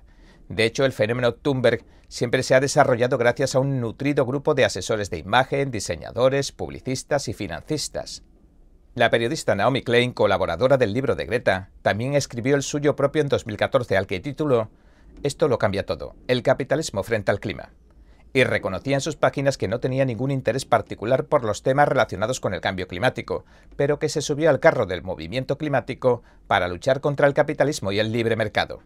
De 0.48 0.64
hecho, 0.64 0.84
el 0.84 0.92
fenómeno 0.92 1.34
Thunberg 1.34 1.84
siempre 2.06 2.44
se 2.44 2.54
ha 2.54 2.60
desarrollado 2.60 3.18
gracias 3.18 3.56
a 3.56 3.58
un 3.58 3.80
nutrido 3.80 4.26
grupo 4.26 4.54
de 4.54 4.64
asesores 4.64 5.10
de 5.10 5.18
imagen, 5.18 5.72
diseñadores, 5.72 6.52
publicistas 6.52 7.26
y 7.26 7.32
financistas. 7.32 8.22
La 8.94 9.10
periodista 9.10 9.56
Naomi 9.56 9.82
Klein, 9.82 10.12
colaboradora 10.12 10.76
del 10.76 10.92
libro 10.92 11.16
de 11.16 11.26
Greta, 11.26 11.70
también 11.82 12.14
escribió 12.14 12.54
el 12.54 12.62
suyo 12.62 12.94
propio 12.94 13.22
en 13.22 13.28
2014 13.28 13.96
al 13.96 14.06
que 14.06 14.20
tituló 14.20 14.70
Esto 15.24 15.48
lo 15.48 15.58
cambia 15.58 15.84
todo, 15.84 16.14
el 16.28 16.44
capitalismo 16.44 17.02
frente 17.02 17.32
al 17.32 17.40
clima. 17.40 17.72
Y 18.32 18.44
reconocía 18.44 18.94
en 18.94 19.00
sus 19.00 19.16
páginas 19.16 19.58
que 19.58 19.66
no 19.66 19.80
tenía 19.80 20.04
ningún 20.04 20.30
interés 20.30 20.64
particular 20.64 21.24
por 21.24 21.44
los 21.44 21.62
temas 21.62 21.88
relacionados 21.88 22.38
con 22.38 22.54
el 22.54 22.60
cambio 22.60 22.86
climático, 22.86 23.44
pero 23.76 23.98
que 23.98 24.08
se 24.08 24.22
subió 24.22 24.50
al 24.50 24.60
carro 24.60 24.86
del 24.86 25.02
movimiento 25.02 25.58
climático 25.58 26.22
para 26.46 26.68
luchar 26.68 27.00
contra 27.00 27.26
el 27.26 27.34
capitalismo 27.34 27.90
y 27.90 27.98
el 27.98 28.12
libre 28.12 28.36
mercado. 28.36 28.82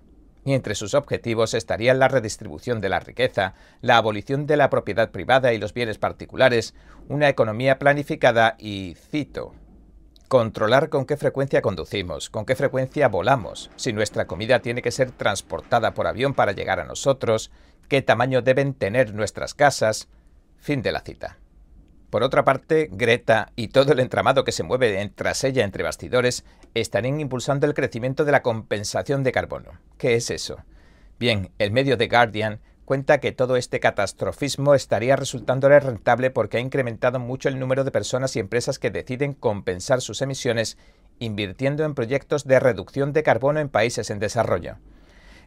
Y 0.47 0.53
entre 0.53 0.75
sus 0.75 0.95
objetivos 0.95 1.55
estarían 1.55 1.99
la 1.99 2.09
redistribución 2.09 2.81
de 2.81 2.89
la 2.89 3.01
riqueza, 3.01 3.55
la 3.81 3.97
abolición 3.97 4.47
de 4.47 4.57
la 4.57 4.71
propiedad 4.71 5.11
privada 5.11 5.53
y 5.53 5.59
los 5.59 5.75
bienes 5.75 5.99
particulares, 5.99 6.75
una 7.09 7.29
economía 7.29 7.79
planificada 7.79 8.57
y, 8.59 8.95
cito, 9.11 9.55
controlar 10.35 10.89
con 10.89 11.07
qué 11.07 11.17
frecuencia 11.17 11.63
conducimos, 11.63 12.29
con 12.29 12.45
qué 12.45 12.57
frecuencia 12.57 13.07
volamos, 13.07 13.71
si 13.77 13.93
nuestra 13.93 14.27
comida 14.27 14.59
tiene 14.59 14.83
que 14.83 14.91
ser 14.91 15.13
transportada 15.13 15.95
por 15.95 16.09
avión 16.09 16.35
para 16.35 16.51
llegar 16.51 16.81
a 16.81 16.85
nosotros, 16.85 17.53
qué 17.89 18.03
tamaño 18.03 18.43
deben 18.43 18.75
tener 18.75 19.15
nuestras 19.15 19.55
casas. 19.55 20.09
Fin 20.57 20.83
de 20.83 20.91
la 20.91 21.03
cita. 21.03 21.39
Por 22.11 22.25
otra 22.25 22.45
parte, 22.45 22.89
Greta 22.91 23.53
y 23.55 23.69
todo 23.69 23.93
el 23.93 24.01
entramado 24.01 24.43
que 24.43 24.51
se 24.51 24.65
mueve 24.65 25.09
tras 25.15 25.45
ella 25.45 25.63
entre 25.63 25.85
bastidores 25.85 26.45
estarían 26.75 27.21
impulsando 27.21 27.69
el 27.69 27.75
crecimiento 27.75 28.25
de 28.25 28.33
la 28.33 28.43
compensación 28.43 29.23
de 29.23 29.31
carbono. 29.31 29.79
¿Qué 29.99 30.17
es 30.17 30.31
eso? 30.31 30.65
Bien, 31.17 31.53
el 31.61 31.71
medio 31.71 31.97
The 31.97 32.09
Guardian 32.09 32.59
cuenta 32.85 33.19
que 33.19 33.33
todo 33.33 33.57
este 33.57 33.81
catastrofismo 33.81 34.75
estaría 34.75 35.17
resultándole 35.17 35.81
rentable 35.81 36.31
porque 36.31 36.59
ha 36.59 36.61
incrementado 36.61 37.19
mucho 37.19 37.49
el 37.49 37.59
número 37.59 37.85
de 37.85 37.91
personas 37.91 38.37
y 38.37 38.41
empresas 38.41 38.79
que 38.79 38.91
deciden 38.91 39.33
compensar 39.33 40.01
sus 40.01 40.23
emisiones 40.23 40.77
invirtiendo 41.19 41.85
en 41.85 41.95
proyectos 41.95 42.45
de 42.45 42.61
reducción 42.61 43.13
de 43.13 43.23
carbono 43.23 43.61
en 43.61 43.69
países 43.69 44.11
en 44.11 44.19
desarrollo. 44.19 44.77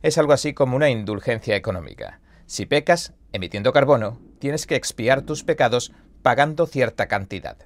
Es 0.01 0.17
algo 0.17 0.33
así 0.33 0.53
como 0.53 0.75
una 0.75 0.89
indulgencia 0.89 1.55
económica. 1.55 2.19
Si 2.45 2.65
pecas 2.65 3.13
emitiendo 3.33 3.73
carbono, 3.73 4.19
tienes 4.39 4.65
que 4.65 4.75
expiar 4.75 5.21
tus 5.23 5.43
pecados 5.43 5.91
pagando 6.21 6.65
cierta 6.65 7.07
cantidad. 7.07 7.57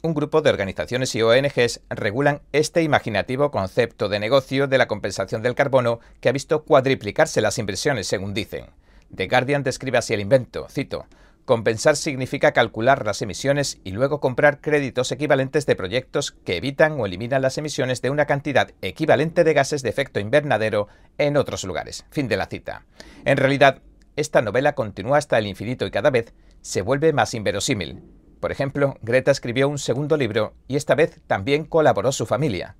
Un 0.00 0.14
grupo 0.14 0.42
de 0.42 0.50
organizaciones 0.50 1.14
y 1.14 1.22
ONGs 1.22 1.80
regulan 1.90 2.42
este 2.52 2.82
imaginativo 2.82 3.50
concepto 3.50 4.08
de 4.08 4.20
negocio 4.20 4.68
de 4.68 4.78
la 4.78 4.86
compensación 4.86 5.42
del 5.42 5.56
carbono 5.56 5.98
que 6.20 6.28
ha 6.28 6.32
visto 6.32 6.62
cuadriplicarse 6.62 7.40
las 7.40 7.58
inversiones, 7.58 8.06
según 8.06 8.32
dicen. 8.32 8.66
The 9.14 9.26
Guardian 9.26 9.62
describe 9.62 9.98
así 9.98 10.14
el 10.14 10.20
invento, 10.20 10.68
cito, 10.68 11.06
Compensar 11.48 11.96
significa 11.96 12.52
calcular 12.52 13.06
las 13.06 13.22
emisiones 13.22 13.80
y 13.82 13.92
luego 13.92 14.20
comprar 14.20 14.60
créditos 14.60 15.12
equivalentes 15.12 15.64
de 15.64 15.76
proyectos 15.76 16.32
que 16.44 16.58
evitan 16.58 17.00
o 17.00 17.06
eliminan 17.06 17.40
las 17.40 17.56
emisiones 17.56 18.02
de 18.02 18.10
una 18.10 18.26
cantidad 18.26 18.70
equivalente 18.82 19.44
de 19.44 19.54
gases 19.54 19.82
de 19.82 19.88
efecto 19.88 20.20
invernadero 20.20 20.88
en 21.16 21.38
otros 21.38 21.64
lugares. 21.64 22.04
Fin 22.10 22.28
de 22.28 22.36
la 22.36 22.48
cita. 22.48 22.84
En 23.24 23.38
realidad, 23.38 23.80
esta 24.14 24.42
novela 24.42 24.74
continúa 24.74 25.16
hasta 25.16 25.38
el 25.38 25.46
infinito 25.46 25.86
y 25.86 25.90
cada 25.90 26.10
vez 26.10 26.34
se 26.60 26.82
vuelve 26.82 27.14
más 27.14 27.32
inverosímil. 27.32 28.02
Por 28.40 28.52
ejemplo, 28.52 28.98
Greta 29.00 29.30
escribió 29.30 29.70
un 29.70 29.78
segundo 29.78 30.18
libro 30.18 30.52
y 30.66 30.76
esta 30.76 30.94
vez 30.94 31.18
también 31.26 31.64
colaboró 31.64 32.12
su 32.12 32.26
familia. 32.26 32.76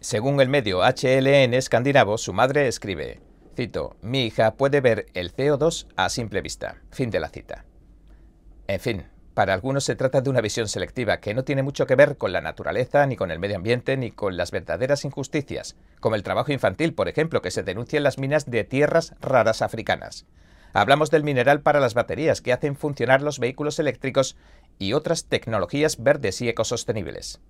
Según 0.00 0.40
el 0.40 0.48
medio 0.48 0.80
HLN 0.80 1.54
escandinavo, 1.54 2.18
su 2.18 2.32
madre 2.32 2.66
escribe, 2.66 3.20
cito, 3.52 3.96
mi 4.02 4.24
hija 4.24 4.54
puede 4.54 4.80
ver 4.80 5.06
el 5.14 5.34
CO2 5.34 5.86
a 5.96 6.08
simple 6.08 6.40
vista. 6.40 6.82
Fin 6.90 7.10
de 7.10 7.20
la 7.20 7.28
cita. 7.28 7.64
En 8.66 8.80
fin, 8.80 9.04
para 9.34 9.54
algunos 9.54 9.84
se 9.84 9.96
trata 9.96 10.20
de 10.20 10.28
una 10.28 10.42
visión 10.42 10.68
selectiva 10.68 11.20
que 11.20 11.32
no 11.32 11.44
tiene 11.44 11.62
mucho 11.62 11.86
que 11.86 11.94
ver 11.94 12.18
con 12.18 12.32
la 12.32 12.42
naturaleza, 12.42 13.06
ni 13.06 13.16
con 13.16 13.30
el 13.30 13.38
medio 13.38 13.56
ambiente, 13.56 13.96
ni 13.96 14.10
con 14.10 14.36
las 14.36 14.50
verdaderas 14.50 15.04
injusticias, 15.06 15.76
como 16.00 16.16
el 16.16 16.22
trabajo 16.22 16.52
infantil, 16.52 16.94
por 16.94 17.08
ejemplo, 17.08 17.40
que 17.40 17.50
se 17.50 17.62
denuncia 17.62 17.96
en 17.96 18.02
las 18.02 18.18
minas 18.18 18.50
de 18.50 18.64
tierras 18.64 19.14
raras 19.20 19.62
africanas. 19.62 20.26
Hablamos 20.74 21.10
del 21.10 21.24
mineral 21.24 21.62
para 21.62 21.80
las 21.80 21.94
baterías 21.94 22.40
que 22.42 22.52
hacen 22.52 22.76
funcionar 22.76 23.22
los 23.22 23.38
vehículos 23.38 23.78
eléctricos 23.78 24.36
y 24.78 24.92
otras 24.92 25.26
tecnologías 25.26 26.02
verdes 26.02 26.40
y 26.42 26.48
ecosostenibles. 26.48 27.40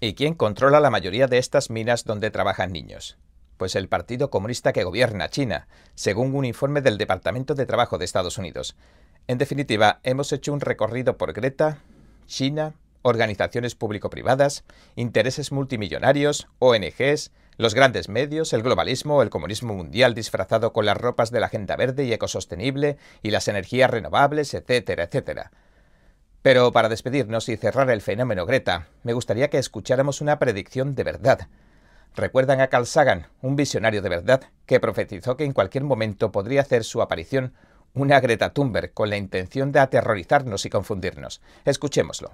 ¿Y 0.00 0.14
quién 0.14 0.34
controla 0.34 0.80
la 0.80 0.90
mayoría 0.90 1.26
de 1.26 1.38
estas 1.38 1.68
minas 1.68 2.04
donde 2.04 2.30
trabajan 2.30 2.72
niños? 2.72 3.18
Pues 3.60 3.76
el 3.76 3.88
Partido 3.88 4.30
Comunista 4.30 4.72
que 4.72 4.84
gobierna 4.84 5.28
China, 5.28 5.68
según 5.94 6.34
un 6.34 6.46
informe 6.46 6.80
del 6.80 6.96
Departamento 6.96 7.54
de 7.54 7.66
Trabajo 7.66 7.98
de 7.98 8.06
Estados 8.06 8.38
Unidos. 8.38 8.74
En 9.26 9.36
definitiva, 9.36 10.00
hemos 10.02 10.32
hecho 10.32 10.54
un 10.54 10.60
recorrido 10.60 11.18
por 11.18 11.34
Greta, 11.34 11.76
China, 12.24 12.72
organizaciones 13.02 13.74
público-privadas, 13.74 14.64
intereses 14.96 15.52
multimillonarios, 15.52 16.48
ONGs, 16.58 17.32
los 17.58 17.74
grandes 17.74 18.08
medios, 18.08 18.54
el 18.54 18.62
globalismo, 18.62 19.20
el 19.20 19.28
comunismo 19.28 19.74
mundial 19.74 20.14
disfrazado 20.14 20.72
con 20.72 20.86
las 20.86 20.96
ropas 20.96 21.30
de 21.30 21.40
la 21.40 21.46
agenda 21.48 21.76
verde 21.76 22.04
y 22.04 22.14
ecosostenible 22.14 22.96
y 23.22 23.30
las 23.30 23.46
energías 23.46 23.90
renovables, 23.90 24.54
etcétera, 24.54 25.04
etcétera. 25.04 25.50
Pero 26.40 26.72
para 26.72 26.88
despedirnos 26.88 27.50
y 27.50 27.58
cerrar 27.58 27.90
el 27.90 28.00
fenómeno 28.00 28.46
Greta, 28.46 28.88
me 29.02 29.12
gustaría 29.12 29.50
que 29.50 29.58
escucháramos 29.58 30.22
una 30.22 30.38
predicción 30.38 30.94
de 30.94 31.04
verdad. 31.04 31.48
¿Recuerdan 32.16 32.60
a 32.60 32.68
Carl 32.68 32.86
Sagan, 32.86 33.26
un 33.40 33.56
visionario 33.56 34.02
de 34.02 34.08
verdad, 34.08 34.42
que 34.66 34.80
profetizó 34.80 35.36
que 35.36 35.44
en 35.44 35.52
cualquier 35.52 35.84
momento 35.84 36.32
podría 36.32 36.62
hacer 36.62 36.84
su 36.84 37.02
aparición 37.02 37.54
una 37.94 38.20
Greta 38.20 38.52
Thunberg 38.52 38.92
con 38.92 39.10
la 39.10 39.16
intención 39.16 39.72
de 39.72 39.80
aterrorizarnos 39.80 40.64
y 40.66 40.70
confundirnos. 40.70 41.40
Escuchémoslo. 41.64 42.32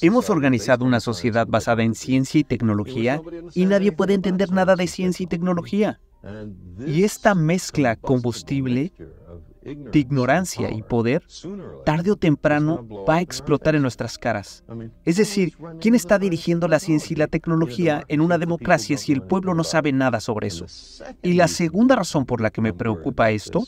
Hemos 0.00 0.30
organizado 0.30 0.84
una 0.84 1.00
sociedad 1.00 1.46
basada 1.46 1.82
en 1.82 1.94
ciencia 1.94 2.40
y 2.40 2.44
tecnología 2.44 3.20
y 3.54 3.66
nadie 3.66 3.92
puede 3.92 4.14
entender 4.14 4.52
nada 4.52 4.76
de 4.76 4.86
ciencia 4.86 5.24
y 5.24 5.26
tecnología. 5.26 6.00
Y 6.86 7.02
esta 7.04 7.34
mezcla 7.34 7.96
combustible 7.96 8.92
de 9.64 9.98
ignorancia 9.98 10.70
y 10.70 10.82
poder, 10.82 11.22
tarde 11.84 12.10
o 12.10 12.16
temprano 12.16 12.86
va 13.08 13.16
a 13.16 13.20
explotar 13.20 13.74
en 13.74 13.82
nuestras 13.82 14.18
caras. 14.18 14.64
Es 15.04 15.16
decir, 15.16 15.56
¿quién 15.80 15.94
está 15.94 16.18
dirigiendo 16.18 16.68
la 16.68 16.78
ciencia 16.78 17.14
y 17.14 17.16
la 17.16 17.28
tecnología 17.28 18.04
en 18.08 18.20
una 18.20 18.38
democracia 18.38 18.98
si 18.98 19.12
el 19.12 19.22
pueblo 19.22 19.54
no 19.54 19.64
sabe 19.64 19.92
nada 19.92 20.20
sobre 20.20 20.48
eso? 20.48 20.66
Y 21.22 21.34
la 21.34 21.48
segunda 21.48 21.96
razón 21.96 22.26
por 22.26 22.40
la 22.40 22.50
que 22.50 22.60
me 22.60 22.72
preocupa 22.72 23.30
esto 23.30 23.62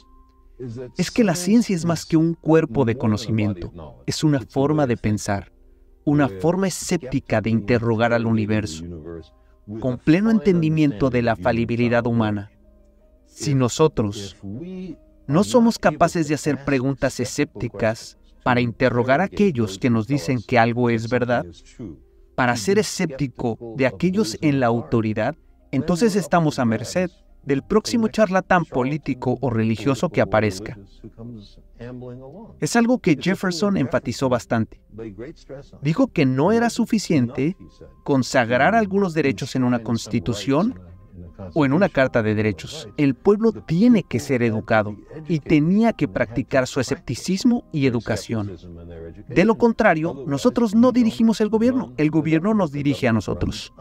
es 0.96 1.10
que 1.10 1.24
la 1.24 1.34
ciencia 1.34 1.74
es 1.74 1.84
más 1.84 2.06
que 2.06 2.16
un 2.16 2.34
cuerpo 2.34 2.84
de 2.84 2.96
conocimiento, 2.96 4.02
es 4.06 4.24
una 4.24 4.40
forma 4.40 4.86
de 4.86 4.96
pensar, 4.96 5.52
una 6.04 6.28
forma 6.28 6.68
escéptica 6.68 7.40
de 7.40 7.50
interrogar 7.50 8.12
al 8.12 8.26
universo, 8.26 8.84
con 9.80 9.98
pleno 9.98 10.30
entendimiento 10.30 11.10
de 11.10 11.22
la 11.22 11.36
falibilidad 11.36 12.06
humana. 12.06 12.50
Si 13.26 13.54
nosotros 13.54 14.36
no 15.26 15.44
somos 15.44 15.78
capaces 15.78 16.28
de 16.28 16.34
hacer 16.34 16.64
preguntas 16.64 17.20
escépticas 17.20 18.18
para 18.42 18.60
interrogar 18.60 19.20
a 19.20 19.24
aquellos 19.24 19.78
que 19.78 19.90
nos 19.90 20.06
dicen 20.06 20.40
que 20.46 20.58
algo 20.58 20.90
es 20.90 21.08
verdad, 21.08 21.46
para 22.34 22.56
ser 22.56 22.78
escéptico 22.78 23.58
de 23.76 23.86
aquellos 23.86 24.36
en 24.40 24.60
la 24.60 24.66
autoridad, 24.66 25.34
entonces 25.70 26.16
estamos 26.16 26.58
a 26.58 26.64
merced 26.64 27.10
del 27.44 27.62
próximo 27.62 28.08
charlatán 28.08 28.64
político 28.64 29.38
o 29.40 29.50
religioso 29.50 30.08
que 30.08 30.20
aparezca. 30.20 30.78
Es 32.60 32.76
algo 32.76 32.98
que 32.98 33.18
Jefferson 33.20 33.76
enfatizó 33.76 34.28
bastante. 34.28 34.80
Dijo 35.82 36.08
que 36.08 36.26
no 36.26 36.52
era 36.52 36.70
suficiente 36.70 37.56
consagrar 38.02 38.74
algunos 38.74 39.14
derechos 39.14 39.56
en 39.56 39.64
una 39.64 39.82
constitución 39.82 40.80
o 41.54 41.64
en 41.64 41.72
una 41.72 41.88
carta 41.88 42.22
de 42.22 42.34
derechos. 42.34 42.88
El 42.96 43.14
pueblo 43.14 43.52
tiene 43.52 44.02
que 44.02 44.20
ser 44.20 44.42
educado 44.42 44.96
y 45.28 45.40
tenía 45.40 45.92
que 45.92 46.08
practicar 46.08 46.66
su 46.66 46.80
escepticismo 46.80 47.64
y 47.72 47.86
educación. 47.86 48.56
De 49.28 49.44
lo 49.44 49.56
contrario, 49.56 50.24
nosotros 50.26 50.74
no 50.74 50.92
dirigimos 50.92 51.40
el 51.40 51.48
gobierno, 51.48 51.92
el 51.96 52.10
gobierno 52.10 52.54
nos 52.54 52.72
dirige 52.72 53.08
a 53.08 53.12
nosotros. 53.12 53.72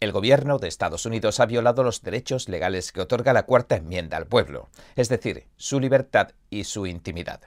El 0.00 0.12
gobierno 0.12 0.58
de 0.58 0.66
Estados 0.66 1.04
Unidos 1.04 1.40
ha 1.40 1.46
violado 1.46 1.82
los 1.82 2.00
derechos 2.00 2.48
legales 2.48 2.90
que 2.90 3.02
otorga 3.02 3.34
la 3.34 3.42
cuarta 3.42 3.76
enmienda 3.76 4.16
al 4.16 4.26
pueblo, 4.26 4.70
es 4.96 5.10
decir, 5.10 5.46
su 5.56 5.78
libertad 5.78 6.30
y 6.48 6.64
su 6.64 6.86
intimidad. 6.86 7.42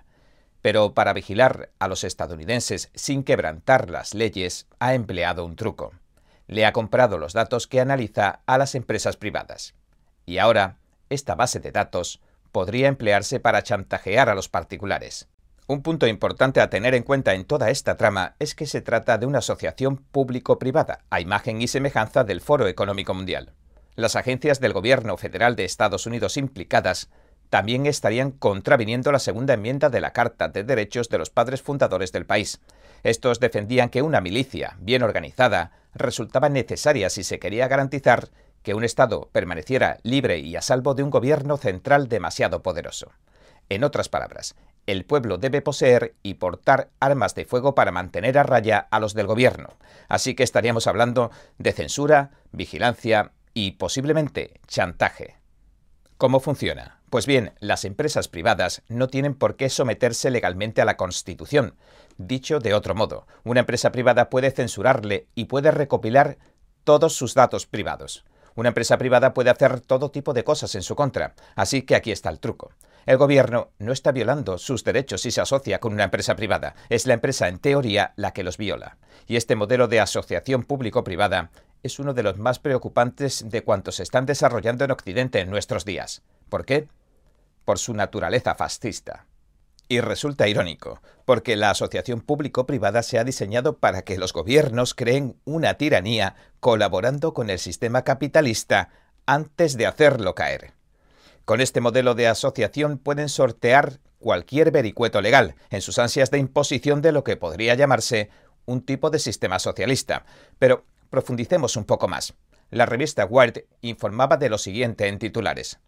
Pero 0.64 0.93
para 0.93 1.11
vigilar 1.11 1.72
a 1.78 1.89
los 1.89 2.05
estadounidenses 2.05 2.89
sin 2.95 3.24
quebrantar 3.24 3.89
las 3.89 4.14
leyes, 4.14 4.66
ha 4.80 4.93
empleado 4.93 5.45
un 5.45 5.57
truco. 5.57 5.91
Le 6.47 6.66
ha 6.66 6.72
comprado 6.72 7.18
los 7.18 7.34
datos 7.34 7.68
que 7.68 7.82
analiza 7.82 8.39
a 8.45 8.57
las 8.57 8.74
empresas 8.74 9.18
privadas. 9.18 9.76
Y 10.26 10.38
ahora, 10.38 10.78
esta 11.09 11.36
base 11.36 11.59
de 11.59 11.74
datos 11.74 12.22
podría 12.53 12.88
emplearse 12.88 13.41
para 13.41 13.61
chantajear 13.61 14.30
a 14.30 14.36
los 14.36 14.47
particulares. 14.47 15.28
Un 15.68 15.82
punto 15.82 16.07
importante 16.07 16.61
a 16.61 16.70
tener 16.70 16.95
en 16.95 17.03
cuenta 17.03 17.34
en 17.34 17.43
toda 17.43 17.70
esta 17.70 17.97
trama 17.97 18.36
es 18.39 18.55
que 18.55 18.66
se 18.66 18.82
trata 18.82 19.18
de 19.18 19.26
una 19.26 19.39
asociación 19.39 19.97
público-privada, 19.97 20.99
a 21.09 21.20
imagen 21.20 21.61
y 21.61 21.68
semejanza 21.68 22.24
del 22.24 22.39
Foro 22.39 22.68
Económico 22.68 23.14
Mundial. 23.14 23.51
Las 23.95 24.16
agencias 24.16 24.61
del 24.61 24.72
gobierno 24.72 25.18
federal 25.18 25.57
de 25.57 25.66
Estados 25.66 26.05
Unidos 26.05 26.38
implicadas 26.38 27.09
también 27.54 27.86
estarían 27.86 28.32
contraviniendo 28.32 29.12
la 29.12 29.20
segunda 29.20 29.54
enmienda 29.54 29.91
de 29.91 30.01
la 30.01 30.12
Carta 30.12 30.47
de 30.47 30.64
Derechos 30.64 31.08
de 31.10 31.20
los 31.20 31.30
Padres 31.30 31.62
Fundadores 31.62 32.12
del 32.12 32.26
país. 32.26 32.60
Estos 33.04 33.39
defendían 33.39 33.89
que 33.89 34.01
una 34.01 34.22
milicia 34.22 34.76
bien 34.80 35.04
organizada 35.04 35.72
resultaba 35.93 36.49
necesaria 36.49 37.12
si 37.12 37.24
se 37.24 37.38
quería 37.38 37.68
garantizar 37.68 38.30
que 38.64 38.74
un 38.74 38.84
Estado 38.84 39.30
permaneciera 39.32 39.99
libre 40.01 40.39
y 40.39 40.56
a 40.56 40.64
salvo 40.64 40.95
de 40.95 41.04
un 41.04 41.12
gobierno 41.12 41.58
central 41.58 42.10
demasiado 42.10 42.64
poderoso. 42.64 43.12
En 43.70 43.84
otras 43.84 44.10
palabras, 44.10 44.56
el 44.88 45.06
pueblo 45.06 45.38
debe 45.38 45.62
poseer 45.62 46.16
y 46.24 46.34
portar 46.34 46.89
armas 46.99 47.36
de 47.36 47.45
fuego 47.45 47.76
para 47.76 47.91
mantener 47.91 48.39
a 48.39 48.41
raya 48.41 48.88
a 48.89 48.99
los 48.99 49.14
del 49.14 49.28
gobierno. 49.28 49.78
Así 50.08 50.34
que 50.34 50.41
estaríamos 50.41 50.88
hablando 50.88 51.30
de 51.60 51.72
censura, 51.72 52.32
vigilancia 52.51 53.32
y 53.54 53.74
posiblemente 53.74 54.60
chantaje. 54.66 55.36
¿Cómo 56.18 56.39
funciona? 56.39 57.03
Pues 57.14 57.28
bien, 57.28 57.53
las 57.59 57.86
empresas 57.86 58.28
privadas 58.28 58.82
no 58.88 59.07
tienen 59.07 59.36
por 59.36 59.55
qué 59.55 59.70
someterse 59.70 60.32
legalmente 60.32 60.82
a 60.82 60.86
la 60.86 60.97
Constitución. 60.97 61.76
Dicho 62.18 62.57
de 62.57 62.74
otro 62.74 62.95
modo, 62.95 63.28
una 63.43 63.59
empresa 63.59 63.91
privada 63.91 64.32
puede 64.32 64.49
censurarle 64.49 65.28
y 65.36 65.45
puede 65.45 65.70
recopilar 65.70 66.39
todos 66.84 67.14
sus 67.14 67.36
datos 67.36 67.68
privados. 67.68 68.26
Una 68.55 68.70
empresa 68.70 68.97
privada 68.97 69.36
puede 69.36 69.51
hacer 69.51 69.80
todo 69.80 70.09
tipo 70.09 70.34
de 70.34 70.43
cosas 70.43 70.74
en 70.74 70.82
su 70.82 70.95
contra, 70.95 71.36
así 71.55 71.84
que 71.84 71.93
aquí 71.93 72.11
está 72.11 72.32
el 72.32 72.39
truco. 72.39 72.72
El 73.05 73.18
gobierno 73.18 73.70
no 73.78 73.91
está 73.91 74.11
violando 74.11 74.57
sus 74.57 74.84
derechos 74.84 75.22
si 75.22 75.30
se 75.30 75.41
asocia 75.41 75.80
con 75.80 75.93
una 75.93 76.05
empresa 76.05 76.36
privada, 76.36 76.74
es 76.89 77.05
la 77.05 77.14
empresa 77.14 77.47
en 77.47 77.59
teoría 77.59 78.14
la 78.16 78.34
que 78.34 78.41
los 78.41 78.57
viola. 78.57 78.97
Y 79.28 79.36
este 79.36 79.55
modelo 79.55 79.88
de 79.88 79.99
asociación 79.99 80.64
público-privada 80.64 81.51
es 81.84 81.99
uno 81.99 82.16
de 82.16 82.24
los 82.24 82.39
más 82.39 82.57
preocupantes 82.57 83.47
de 83.47 83.64
cuantos 83.64 83.97
se 83.97 84.03
están 84.03 84.26
desarrollando 84.26 84.84
en 84.84 84.89
Occidente 84.89 85.41
en 85.41 85.51
nuestros 85.51 85.86
días. 85.86 86.24
¿Por 86.49 86.66
qué? 86.66 86.88
Por 87.66 87.80
su 87.80 87.93
naturaleza 87.93 88.55
fascista. 88.55 89.26
Y 89.88 89.99
resulta 89.99 90.47
irónico, 90.47 91.01
porque 91.26 91.55
la 91.55 91.70
asociación 91.70 92.22
público-privada 92.22 93.03
se 93.03 93.20
ha 93.20 93.24
diseñado 93.24 93.78
para 93.78 94.03
que 94.03 94.18
los 94.18 94.34
gobiernos 94.34 94.93
creen 94.93 95.38
una 95.45 95.76
tiranía 95.76 96.36
colaborando 96.59 97.34
con 97.34 97.49
el 97.49 97.59
sistema 97.59 98.03
capitalista 98.03 98.89
antes 99.26 99.78
de 99.78 99.86
hacerlo 99.86 100.36
caer. 100.36 100.74
Con 101.45 101.61
este 101.61 101.82
modelo 101.82 102.16
de 102.16 102.28
asociación 102.28 102.97
pueden 102.97 103.28
sortear 103.30 103.99
cualquier 104.20 104.72
vericueto 104.72 105.22
legal 105.22 105.55
en 105.70 105.82
sus 105.82 105.99
ansias 105.99 106.32
de 106.32 106.39
imposición 106.39 107.01
de 107.01 107.11
lo 107.11 107.24
que 107.24 107.36
podría 107.36 107.76
llamarse 107.76 108.30
un 108.66 108.82
tipo 108.82 109.09
de 109.09 109.20
sistema 109.20 109.59
socialista. 109.59 110.26
Pero 110.57 110.86
profundicemos 111.09 111.76
un 111.76 111.84
poco 111.84 112.07
más. 112.07 112.34
la 112.72 112.88
revista 112.88 113.26
Wired 113.26 113.66
informaba 113.82 114.38
de 114.38 114.49
lo 114.49 114.57
siguiente 114.57 115.07
en 115.07 115.20
titulares. 115.20 115.80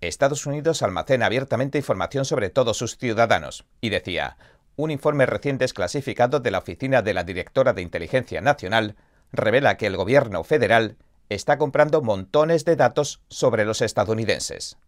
Estados 0.00 0.46
Unidos 0.46 0.82
almacena 0.82 1.26
abiertamente 1.26 1.78
información 1.78 2.24
sobre 2.24 2.48
todos 2.48 2.78
sus 2.78 2.96
ciudadanos, 2.96 3.66
y 3.80 3.90
decía, 3.90 4.38
un 4.76 4.90
informe 4.90 5.26
recién 5.26 5.58
desclasificado 5.58 6.40
de 6.40 6.50
la 6.50 6.58
Oficina 6.58 7.02
de 7.02 7.12
la 7.12 7.24
Directora 7.24 7.74
de 7.74 7.82
Inteligencia 7.82 8.40
Nacional 8.40 8.96
revela 9.30 9.76
que 9.76 9.86
el 9.86 9.96
gobierno 9.96 10.42
federal 10.42 10.96
está 11.28 11.58
comprando 11.58 12.00
montones 12.00 12.64
de 12.64 12.76
datos 12.76 13.20
sobre 13.28 13.64
los 13.64 13.82
estadounidenses. 13.82 14.78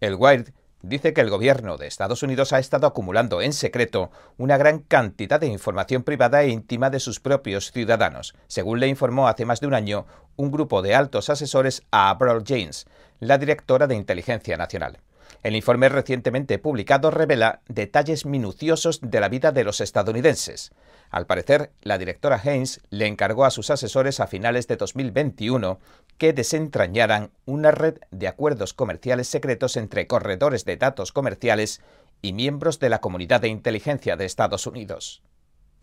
El 0.00 0.16
Wired 0.16 0.52
dice 0.82 1.12
que 1.12 1.20
el 1.20 1.30
gobierno 1.30 1.76
de 1.76 1.86
Estados 1.86 2.22
Unidos 2.22 2.52
ha 2.52 2.58
estado 2.58 2.86
acumulando 2.86 3.42
en 3.42 3.52
secreto 3.52 4.10
una 4.36 4.56
gran 4.56 4.80
cantidad 4.80 5.38
de 5.38 5.46
información 5.46 6.02
privada 6.02 6.42
e 6.42 6.48
íntima 6.48 6.90
de 6.90 7.00
sus 7.00 7.20
propios 7.20 7.70
ciudadanos, 7.70 8.34
según 8.46 8.80
le 8.80 8.88
informó 8.88 9.28
hace 9.28 9.44
más 9.44 9.60
de 9.60 9.66
un 9.66 9.74
año 9.74 10.06
un 10.36 10.50
grupo 10.50 10.82
de 10.82 10.94
altos 10.94 11.30
asesores 11.30 11.82
a 11.90 12.10
Avril 12.10 12.42
James, 12.46 12.86
la 13.20 13.38
directora 13.38 13.86
de 13.86 13.94
Inteligencia 13.94 14.56
Nacional. 14.56 14.98
El 15.42 15.56
informe 15.56 15.88
recientemente 15.88 16.58
publicado 16.58 17.10
revela 17.10 17.60
detalles 17.68 18.26
minuciosos 18.26 19.00
de 19.02 19.20
la 19.20 19.28
vida 19.28 19.52
de 19.52 19.64
los 19.64 19.80
estadounidenses. 19.80 20.72
Al 21.10 21.26
parecer, 21.26 21.72
la 21.82 21.98
directora 21.98 22.40
Haynes 22.42 22.80
le 22.90 23.06
encargó 23.06 23.44
a 23.44 23.50
sus 23.50 23.70
asesores 23.70 24.20
a 24.20 24.26
finales 24.26 24.68
de 24.68 24.76
2021 24.76 25.80
que 26.18 26.32
desentrañaran 26.32 27.30
una 27.46 27.70
red 27.70 27.98
de 28.10 28.28
acuerdos 28.28 28.74
comerciales 28.74 29.28
secretos 29.28 29.76
entre 29.76 30.06
corredores 30.06 30.64
de 30.64 30.76
datos 30.76 31.12
comerciales 31.12 31.80
y 32.22 32.32
miembros 32.32 32.78
de 32.78 32.90
la 32.90 33.00
comunidad 33.00 33.40
de 33.40 33.48
inteligencia 33.48 34.16
de 34.16 34.26
Estados 34.26 34.66
Unidos. 34.66 35.22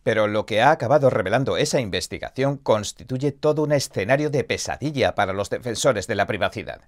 Pero 0.04 0.28
lo 0.28 0.46
que 0.46 0.62
ha 0.62 0.72
acabado 0.72 1.10
revelando 1.10 1.58
esa 1.58 1.82
investigación 1.82 2.58
constituye 2.58 3.32
todo 3.32 3.64
un 3.64 3.72
escenario 3.72 4.30
de 4.30 4.44
pesadilla 4.44 5.16
para 5.16 5.34
los 5.34 5.50
defensores 5.50 6.08
de 6.08 6.16
la 6.16 6.28
privacidad. 6.28 6.82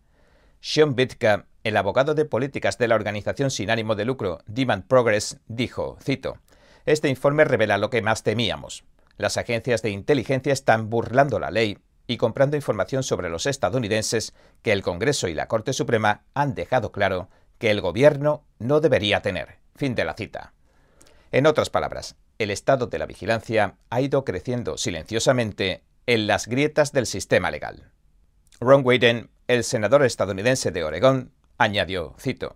Sean 0.62 0.94
Bitka, 0.94 1.46
el 1.64 1.78
abogado 1.78 2.16
de 2.16 2.26
políticas 2.26 2.78
de 2.78 2.90
la 2.90 2.96
organización 2.96 3.50
sin 3.50 3.70
ánimo 3.70 3.96
de 3.96 4.04
lucro 4.04 4.40
Demand 4.46 4.86
Progress, 4.86 5.38
dijo, 5.48 5.98
cito, 6.04 6.38
Este 6.86 7.08
informe 7.08 7.46
revela 7.46 7.78
lo 7.78 7.90
que 7.90 8.02
más 8.02 8.24
temíamos. 8.24 8.84
Las 9.18 9.38
agencias 9.38 9.82
de 9.82 9.92
inteligencia 9.92 10.52
están 10.52 10.90
burlando 10.90 11.40
la 11.40 11.50
ley 11.50 11.78
y 12.08 12.18
comprando 12.18 12.58
información 12.58 13.04
sobre 13.04 13.30
los 13.30 13.46
estadounidenses 13.46 14.34
que 14.62 14.74
el 14.74 14.82
Congreso 14.82 15.30
y 15.30 15.34
la 15.34 15.48
Corte 15.48 15.72
Suprema 15.72 16.24
han 16.34 16.56
dejado 16.56 16.92
claro 16.92 17.30
que 17.58 17.72
el 17.72 17.80
gobierno 17.80 18.44
no 18.58 18.82
debería 18.82 19.22
tener. 19.22 19.60
Fin 19.76 19.96
de 19.96 20.04
la 20.04 20.14
cita. 20.14 20.54
En 21.32 21.46
otras 21.46 21.70
palabras, 21.70 22.16
el 22.38 22.52
estado 22.52 22.88
de 22.88 23.00
la 23.00 23.06
vigilancia 23.06 23.76
ha 23.90 24.02
ido 24.02 24.26
creciendo 24.26 24.78
silenciosamente 24.78 25.84
en 26.06 26.28
las 26.28 26.48
grietas 26.48 26.92
del 26.92 27.06
sistema 27.06 27.50
legal. 27.50 27.92
Ron 28.62 28.82
Wyden, 28.84 29.30
el 29.48 29.64
senador 29.64 30.04
estadounidense 30.04 30.72
de 30.72 30.84
Oregón, 30.84 31.32
añadió, 31.58 32.16
cito, 32.20 32.54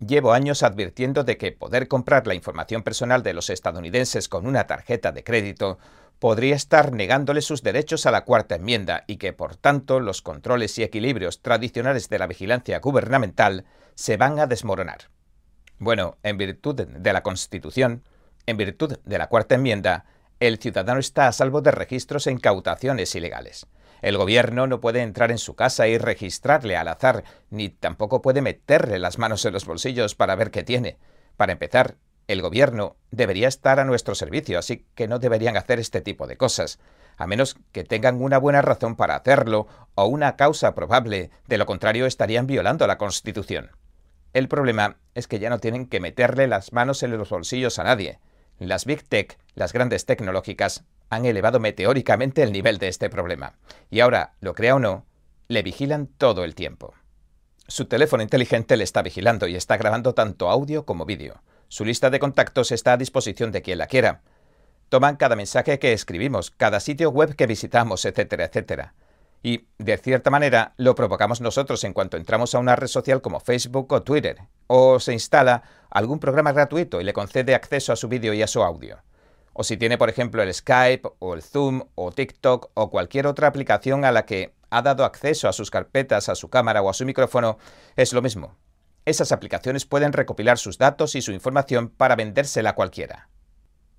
Llevo 0.00 0.32
años 0.32 0.62
advirtiendo 0.62 1.22
de 1.22 1.36
que 1.36 1.52
poder 1.52 1.86
comprar 1.86 2.26
la 2.26 2.34
información 2.34 2.82
personal 2.82 3.22
de 3.22 3.34
los 3.34 3.50
estadounidenses 3.50 4.28
con 4.28 4.46
una 4.46 4.66
tarjeta 4.66 5.12
de 5.12 5.22
crédito 5.22 5.78
podría 6.18 6.56
estar 6.56 6.92
negándole 6.92 7.42
sus 7.42 7.62
derechos 7.62 8.06
a 8.06 8.10
la 8.10 8.24
cuarta 8.24 8.54
enmienda 8.54 9.04
y 9.06 9.18
que, 9.18 9.34
por 9.34 9.56
tanto, 9.56 10.00
los 10.00 10.22
controles 10.22 10.78
y 10.78 10.82
equilibrios 10.82 11.42
tradicionales 11.42 12.08
de 12.08 12.18
la 12.18 12.26
vigilancia 12.26 12.80
gubernamental 12.80 13.66
se 13.94 14.16
van 14.16 14.38
a 14.38 14.46
desmoronar. 14.46 15.10
Bueno, 15.78 16.16
en 16.22 16.38
virtud 16.38 16.74
de 16.74 17.12
la 17.12 17.22
Constitución, 17.22 18.02
en 18.46 18.56
virtud 18.56 18.96
de 19.04 19.18
la 19.18 19.28
cuarta 19.28 19.56
enmienda, 19.56 20.06
el 20.40 20.58
ciudadano 20.58 21.00
está 21.00 21.28
a 21.28 21.32
salvo 21.32 21.60
de 21.60 21.70
registros 21.70 22.26
e 22.26 22.32
incautaciones 22.32 23.14
ilegales. 23.14 23.66
El 24.04 24.18
gobierno 24.18 24.66
no 24.66 24.82
puede 24.82 25.00
entrar 25.00 25.30
en 25.30 25.38
su 25.38 25.56
casa 25.56 25.88
y 25.88 25.96
registrarle 25.96 26.76
al 26.76 26.88
azar, 26.88 27.24
ni 27.48 27.70
tampoco 27.70 28.20
puede 28.20 28.42
meterle 28.42 28.98
las 28.98 29.16
manos 29.16 29.46
en 29.46 29.54
los 29.54 29.64
bolsillos 29.64 30.14
para 30.14 30.34
ver 30.34 30.50
qué 30.50 30.62
tiene. 30.62 30.98
Para 31.38 31.52
empezar, 31.52 31.96
el 32.28 32.42
gobierno 32.42 32.96
debería 33.10 33.48
estar 33.48 33.80
a 33.80 33.86
nuestro 33.86 34.14
servicio, 34.14 34.58
así 34.58 34.84
que 34.94 35.08
no 35.08 35.20
deberían 35.20 35.56
hacer 35.56 35.80
este 35.80 36.02
tipo 36.02 36.26
de 36.26 36.36
cosas, 36.36 36.80
a 37.16 37.26
menos 37.26 37.56
que 37.72 37.82
tengan 37.82 38.20
una 38.20 38.36
buena 38.36 38.60
razón 38.60 38.94
para 38.94 39.16
hacerlo 39.16 39.68
o 39.94 40.04
una 40.04 40.36
causa 40.36 40.74
probable, 40.74 41.30
de 41.48 41.56
lo 41.56 41.64
contrario 41.64 42.04
estarían 42.04 42.46
violando 42.46 42.86
la 42.86 42.98
Constitución. 42.98 43.70
El 44.34 44.48
problema 44.48 44.98
es 45.14 45.28
que 45.28 45.38
ya 45.38 45.48
no 45.48 45.60
tienen 45.60 45.86
que 45.86 46.00
meterle 46.00 46.46
las 46.46 46.74
manos 46.74 47.02
en 47.02 47.16
los 47.16 47.30
bolsillos 47.30 47.78
a 47.78 47.84
nadie. 47.84 48.18
Las 48.58 48.84
Big 48.84 49.02
Tech, 49.04 49.38
las 49.54 49.72
grandes 49.72 50.06
tecnológicas, 50.06 50.84
han 51.10 51.24
elevado 51.24 51.60
meteóricamente 51.60 52.42
el 52.42 52.52
nivel 52.52 52.78
de 52.78 52.88
este 52.88 53.10
problema. 53.10 53.54
Y 53.90 54.00
ahora, 54.00 54.34
lo 54.40 54.54
crea 54.54 54.76
o 54.76 54.78
no, 54.78 55.06
le 55.48 55.62
vigilan 55.62 56.06
todo 56.06 56.44
el 56.44 56.54
tiempo. 56.54 56.94
Su 57.66 57.86
teléfono 57.86 58.22
inteligente 58.22 58.76
le 58.76 58.84
está 58.84 59.02
vigilando 59.02 59.46
y 59.46 59.56
está 59.56 59.76
grabando 59.76 60.14
tanto 60.14 60.50
audio 60.50 60.84
como 60.84 61.06
vídeo. 61.06 61.42
Su 61.68 61.84
lista 61.84 62.10
de 62.10 62.20
contactos 62.20 62.72
está 62.72 62.92
a 62.92 62.96
disposición 62.96 63.52
de 63.52 63.62
quien 63.62 63.78
la 63.78 63.86
quiera. 63.86 64.22
Toman 64.88 65.16
cada 65.16 65.34
mensaje 65.34 65.78
que 65.78 65.92
escribimos, 65.92 66.50
cada 66.50 66.78
sitio 66.78 67.10
web 67.10 67.34
que 67.34 67.46
visitamos, 67.46 68.04
etcétera, 68.04 68.44
etcétera. 68.44 68.94
Y, 69.44 69.68
de 69.78 69.96
cierta 69.98 70.30
manera, 70.30 70.74
lo 70.76 70.96
provocamos 70.96 71.40
nosotros 71.40 71.84
en 71.84 71.92
cuanto 71.92 72.16
entramos 72.16 72.56
a 72.56 72.58
una 72.58 72.74
red 72.74 72.88
social 72.88 73.22
como 73.22 73.38
Facebook 73.38 73.92
o 73.92 74.02
Twitter, 74.02 74.38
o 74.66 74.98
se 74.98 75.12
instala 75.12 75.62
algún 75.90 76.18
programa 76.18 76.50
gratuito 76.50 77.00
y 77.00 77.04
le 77.04 77.12
concede 77.12 77.54
acceso 77.54 77.92
a 77.92 77.96
su 77.96 78.08
vídeo 78.08 78.34
y 78.34 78.42
a 78.42 78.48
su 78.48 78.64
audio 78.64 78.98
o 79.54 79.64
si 79.64 79.76
tiene, 79.76 79.96
por 79.96 80.10
ejemplo, 80.10 80.42
el 80.42 80.52
Skype 80.52 81.08
o 81.20 81.34
el 81.34 81.42
Zoom 81.42 81.84
o 81.94 82.10
TikTok 82.12 82.70
o 82.74 82.90
cualquier 82.90 83.26
otra 83.26 83.46
aplicación 83.46 84.04
a 84.04 84.12
la 84.12 84.26
que 84.26 84.52
ha 84.68 84.82
dado 84.82 85.04
acceso 85.04 85.48
a 85.48 85.52
sus 85.52 85.70
carpetas, 85.70 86.28
a 86.28 86.34
su 86.34 86.50
cámara 86.50 86.82
o 86.82 86.90
a 86.90 86.94
su 86.94 87.06
micrófono, 87.06 87.58
es 87.96 88.12
lo 88.12 88.20
mismo. 88.20 88.56
Esas 89.06 89.30
aplicaciones 89.30 89.86
pueden 89.86 90.12
recopilar 90.12 90.58
sus 90.58 90.76
datos 90.76 91.14
y 91.14 91.22
su 91.22 91.30
información 91.30 91.88
para 91.88 92.16
vendérsela 92.16 92.70
a 92.70 92.74
cualquiera. 92.74 93.28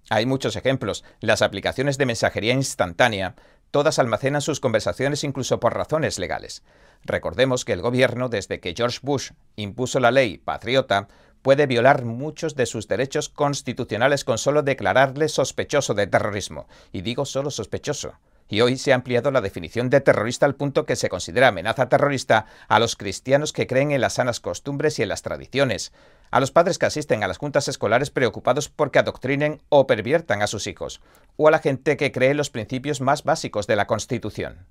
Hay 0.10 0.26
muchos 0.26 0.56
ejemplos. 0.56 1.04
Las 1.22 1.42
aplicaciones 1.42 1.98
de 1.98 2.06
mensajería 2.06 2.54
instantánea, 2.54 3.36
todas 3.76 4.00
almacenan 4.00 4.40
sus 4.40 4.62
conversaciones 4.62 5.26
incluso 5.26 5.60
por 5.60 5.74
razones 5.74 6.18
legales. 6.18 6.64
Recordemos 7.04 7.66
que 7.66 7.74
el 7.74 7.82
gobierno, 7.82 8.30
desde 8.30 8.62
que 8.62 8.74
George 8.74 9.00
Bush 9.02 9.32
impuso 9.58 10.00
la 10.00 10.12
ley 10.12 10.38
patriota, 10.38 11.10
puede 11.42 11.68
violar 11.68 12.06
muchos 12.06 12.56
de 12.56 12.68
sus 12.68 12.88
derechos 12.88 13.28
constitucionales 13.28 14.24
con 14.24 14.38
solo 14.38 14.64
declararle 14.64 15.28
sospechoso 15.28 15.94
de 15.94 16.08
terrorismo. 16.08 16.70
Y 16.94 17.02
digo 17.02 17.26
solo 17.26 17.52
sospechoso. 17.52 18.14
Y 18.48 18.62
hoy 18.62 18.78
se 18.78 18.94
ha 18.94 18.96
ampliado 18.96 19.30
la 19.30 19.42
definición 19.42 19.90
de 19.90 20.00
terrorista 20.00 20.46
al 20.46 20.56
punto 20.56 20.86
que 20.86 20.96
se 20.96 21.10
considera 21.10 21.50
amenaza 21.50 21.90
terrorista 21.90 22.46
a 22.70 22.80
los 22.80 22.96
cristianos 22.96 23.52
que 23.52 23.68
creen 23.68 23.92
en 23.92 24.00
las 24.00 24.14
sanas 24.14 24.40
costumbres 24.40 25.00
y 25.00 25.04
en 25.04 25.10
las 25.10 25.22
tradiciones, 25.22 25.92
a 26.32 26.40
los 26.40 26.52
padres 26.52 26.78
que 26.78 26.86
asisten 26.86 27.24
a 27.24 27.28
las 27.28 27.38
juntas 27.38 27.68
escolares 27.68 28.10
preocupados 28.10 28.70
porque 28.70 29.00
adoctrinen 29.00 29.62
o 29.70 29.88
perviertan 29.88 30.42
a 30.42 30.48
sus 30.48 30.68
hijos, 30.68 31.02
o 31.38 31.48
a 31.48 31.52
la 31.52 31.60
gente 31.60 31.98
que 31.98 32.12
cree 32.12 32.34
los 32.34 32.50
principios 32.50 33.02
más 33.02 33.24
básicos 33.24 33.68
de 33.68 33.76
la 33.76 33.88
Constitución. 33.88 34.68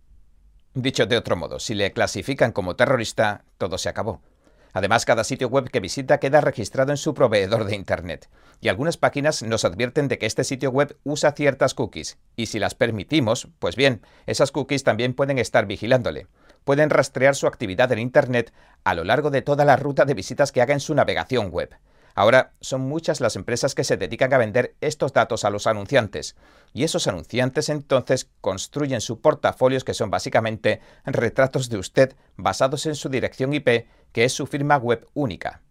Dicho 0.74 1.06
de 1.06 1.16
otro 1.16 1.36
modo, 1.36 1.60
si 1.60 1.74
le 1.74 1.92
clasifican 1.92 2.52
como 2.52 2.76
terrorista, 2.76 3.44
todo 3.58 3.78
se 3.78 3.88
acabó. 3.88 4.20
Además, 4.74 5.04
cada 5.04 5.22
sitio 5.22 5.48
web 5.48 5.70
que 5.70 5.78
visita 5.78 6.18
queda 6.18 6.40
registrado 6.40 6.90
en 6.90 6.96
su 6.96 7.14
proveedor 7.14 7.64
de 7.64 7.76
Internet. 7.76 8.28
Y 8.60 8.68
algunas 8.68 8.96
páginas 8.96 9.44
nos 9.44 9.64
advierten 9.64 10.08
de 10.08 10.18
que 10.18 10.26
este 10.26 10.42
sitio 10.42 10.70
web 10.70 10.98
usa 11.04 11.30
ciertas 11.30 11.74
cookies. 11.74 12.18
Y 12.34 12.46
si 12.46 12.58
las 12.58 12.74
permitimos, 12.74 13.46
pues 13.60 13.76
bien, 13.76 14.02
esas 14.26 14.50
cookies 14.50 14.82
también 14.82 15.14
pueden 15.14 15.38
estar 15.38 15.66
vigilándole. 15.66 16.26
Pueden 16.64 16.90
rastrear 16.90 17.34
su 17.34 17.46
actividad 17.46 17.92
en 17.92 17.98
Internet 17.98 18.52
a 18.84 18.94
lo 18.94 19.04
largo 19.04 19.30
de 19.30 19.42
toda 19.42 19.64
la 19.64 19.76
ruta 19.76 20.04
de 20.04 20.14
visitas 20.14 20.50
que 20.50 20.62
haga 20.62 20.74
en 20.74 20.80
su 20.80 20.94
navegación 20.94 21.50
web. 21.50 21.76
Ahora 22.14 22.52
son 22.60 22.82
muchas 22.82 23.20
las 23.20 23.34
empresas 23.34 23.74
que 23.74 23.82
se 23.82 23.96
dedican 23.96 24.32
a 24.32 24.38
vender 24.38 24.76
estos 24.80 25.12
datos 25.12 25.44
a 25.44 25.50
los 25.50 25.66
anunciantes, 25.66 26.36
y 26.72 26.84
esos 26.84 27.08
anunciantes 27.08 27.68
entonces 27.68 28.30
construyen 28.40 29.00
sus 29.00 29.18
portafolios 29.18 29.82
que 29.82 29.94
son 29.94 30.10
básicamente 30.10 30.80
retratos 31.04 31.68
de 31.68 31.78
usted 31.78 32.14
basados 32.36 32.86
en 32.86 32.94
su 32.94 33.08
dirección 33.08 33.52
IP, 33.52 33.88
que 34.12 34.24
es 34.24 34.32
su 34.32 34.46
firma 34.46 34.76
web 34.76 35.08
única, 35.12 35.63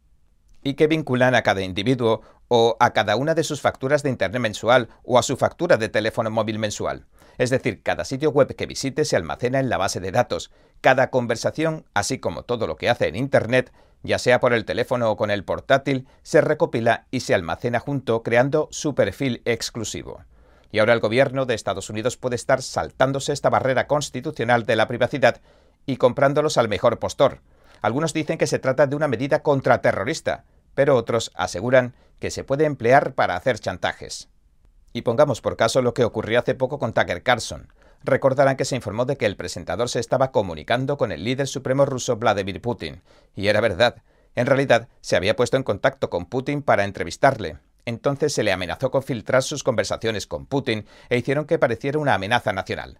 y 0.63 0.75
que 0.75 0.87
vinculan 0.87 1.35
a 1.35 1.41
cada 1.43 1.61
individuo 1.61 2.21
o 2.47 2.77
a 2.79 2.93
cada 2.93 3.15
una 3.15 3.35
de 3.35 3.43
sus 3.43 3.61
facturas 3.61 4.03
de 4.03 4.09
Internet 4.09 4.41
mensual 4.41 4.89
o 5.03 5.17
a 5.17 5.23
su 5.23 5.37
factura 5.37 5.77
de 5.77 5.89
teléfono 5.89 6.29
móvil 6.29 6.59
mensual. 6.59 7.05
Es 7.37 7.49
decir, 7.49 7.81
cada 7.81 8.05
sitio 8.05 8.29
web 8.29 8.55
que 8.55 8.65
visite 8.65 9.05
se 9.05 9.15
almacena 9.15 9.59
en 9.59 9.69
la 9.69 9.77
base 9.77 9.99
de 9.99 10.11
datos. 10.11 10.51
Cada 10.81 11.09
conversación, 11.09 11.85
así 11.93 12.19
como 12.19 12.43
todo 12.43 12.67
lo 12.67 12.75
que 12.75 12.89
hace 12.89 13.07
en 13.07 13.15
Internet, 13.15 13.71
ya 14.03 14.19
sea 14.19 14.39
por 14.39 14.53
el 14.53 14.65
teléfono 14.65 15.09
o 15.09 15.17
con 15.17 15.31
el 15.31 15.43
portátil, 15.43 16.07
se 16.21 16.41
recopila 16.41 17.07
y 17.09 17.21
se 17.21 17.33
almacena 17.33 17.79
junto 17.79 18.21
creando 18.21 18.67
su 18.71 18.93
perfil 18.93 19.41
exclusivo. 19.45 20.23
Y 20.71 20.79
ahora 20.79 20.93
el 20.93 20.99
gobierno 20.99 21.45
de 21.45 21.53
Estados 21.55 21.89
Unidos 21.89 22.17
puede 22.17 22.35
estar 22.35 22.61
saltándose 22.61 23.31
esta 23.31 23.49
barrera 23.49 23.87
constitucional 23.87 24.65
de 24.65 24.75
la 24.75 24.87
privacidad 24.87 25.41
y 25.85 25.97
comprándolos 25.97 26.57
al 26.57 26.67
mejor 26.67 26.99
postor. 26.99 27.39
Algunos 27.81 28.13
dicen 28.13 28.37
que 28.37 28.47
se 28.47 28.59
trata 28.59 28.87
de 28.87 28.95
una 28.95 29.07
medida 29.07 29.43
contraterrorista, 29.43 30.45
pero 30.75 30.95
otros 30.95 31.31
aseguran 31.35 31.93
que 32.19 32.31
se 32.31 32.43
puede 32.43 32.65
emplear 32.65 33.13
para 33.13 33.35
hacer 33.35 33.59
chantajes. 33.59 34.29
Y 34.93 35.01
pongamos 35.01 35.41
por 35.41 35.57
caso 35.57 35.81
lo 35.81 35.93
que 35.93 36.05
ocurrió 36.05 36.39
hace 36.39 36.55
poco 36.55 36.79
con 36.79 36.93
Tucker 36.93 37.23
Carlson. 37.23 37.67
recordarán 38.05 38.57
que 38.57 38.65
se 38.65 38.75
informó 38.75 39.05
de 39.05 39.15
que 39.15 39.25
el 39.25 39.37
presentador 39.37 39.89
se 39.89 39.99
estaba 39.99 40.31
comunicando 40.31 40.97
con 40.97 41.11
el 41.11 41.23
líder 41.23 41.47
supremo 41.47 41.85
ruso 41.85 42.17
Vladimir 42.17 42.61
Putin. 42.61 43.01
Y 43.35 43.47
era 43.47 43.61
verdad. 43.61 44.03
En 44.35 44.45
realidad, 44.45 44.89
se 45.01 45.15
había 45.15 45.35
puesto 45.35 45.57
en 45.57 45.63
contacto 45.63 46.09
con 46.09 46.25
Putin 46.25 46.61
para 46.61 46.83
entrevistarle. 46.83 47.59
Entonces 47.85 48.33
se 48.33 48.43
le 48.43 48.51
amenazó 48.51 48.91
con 48.91 49.03
filtrar 49.03 49.43
sus 49.43 49.63
conversaciones 49.63 50.27
con 50.27 50.45
Putin 50.45 50.85
e 51.09 51.17
hicieron 51.17 51.45
que 51.45 51.59
pareciera 51.59 51.99
una 51.99 52.13
amenaza 52.13 52.53
nacional. 52.53 52.99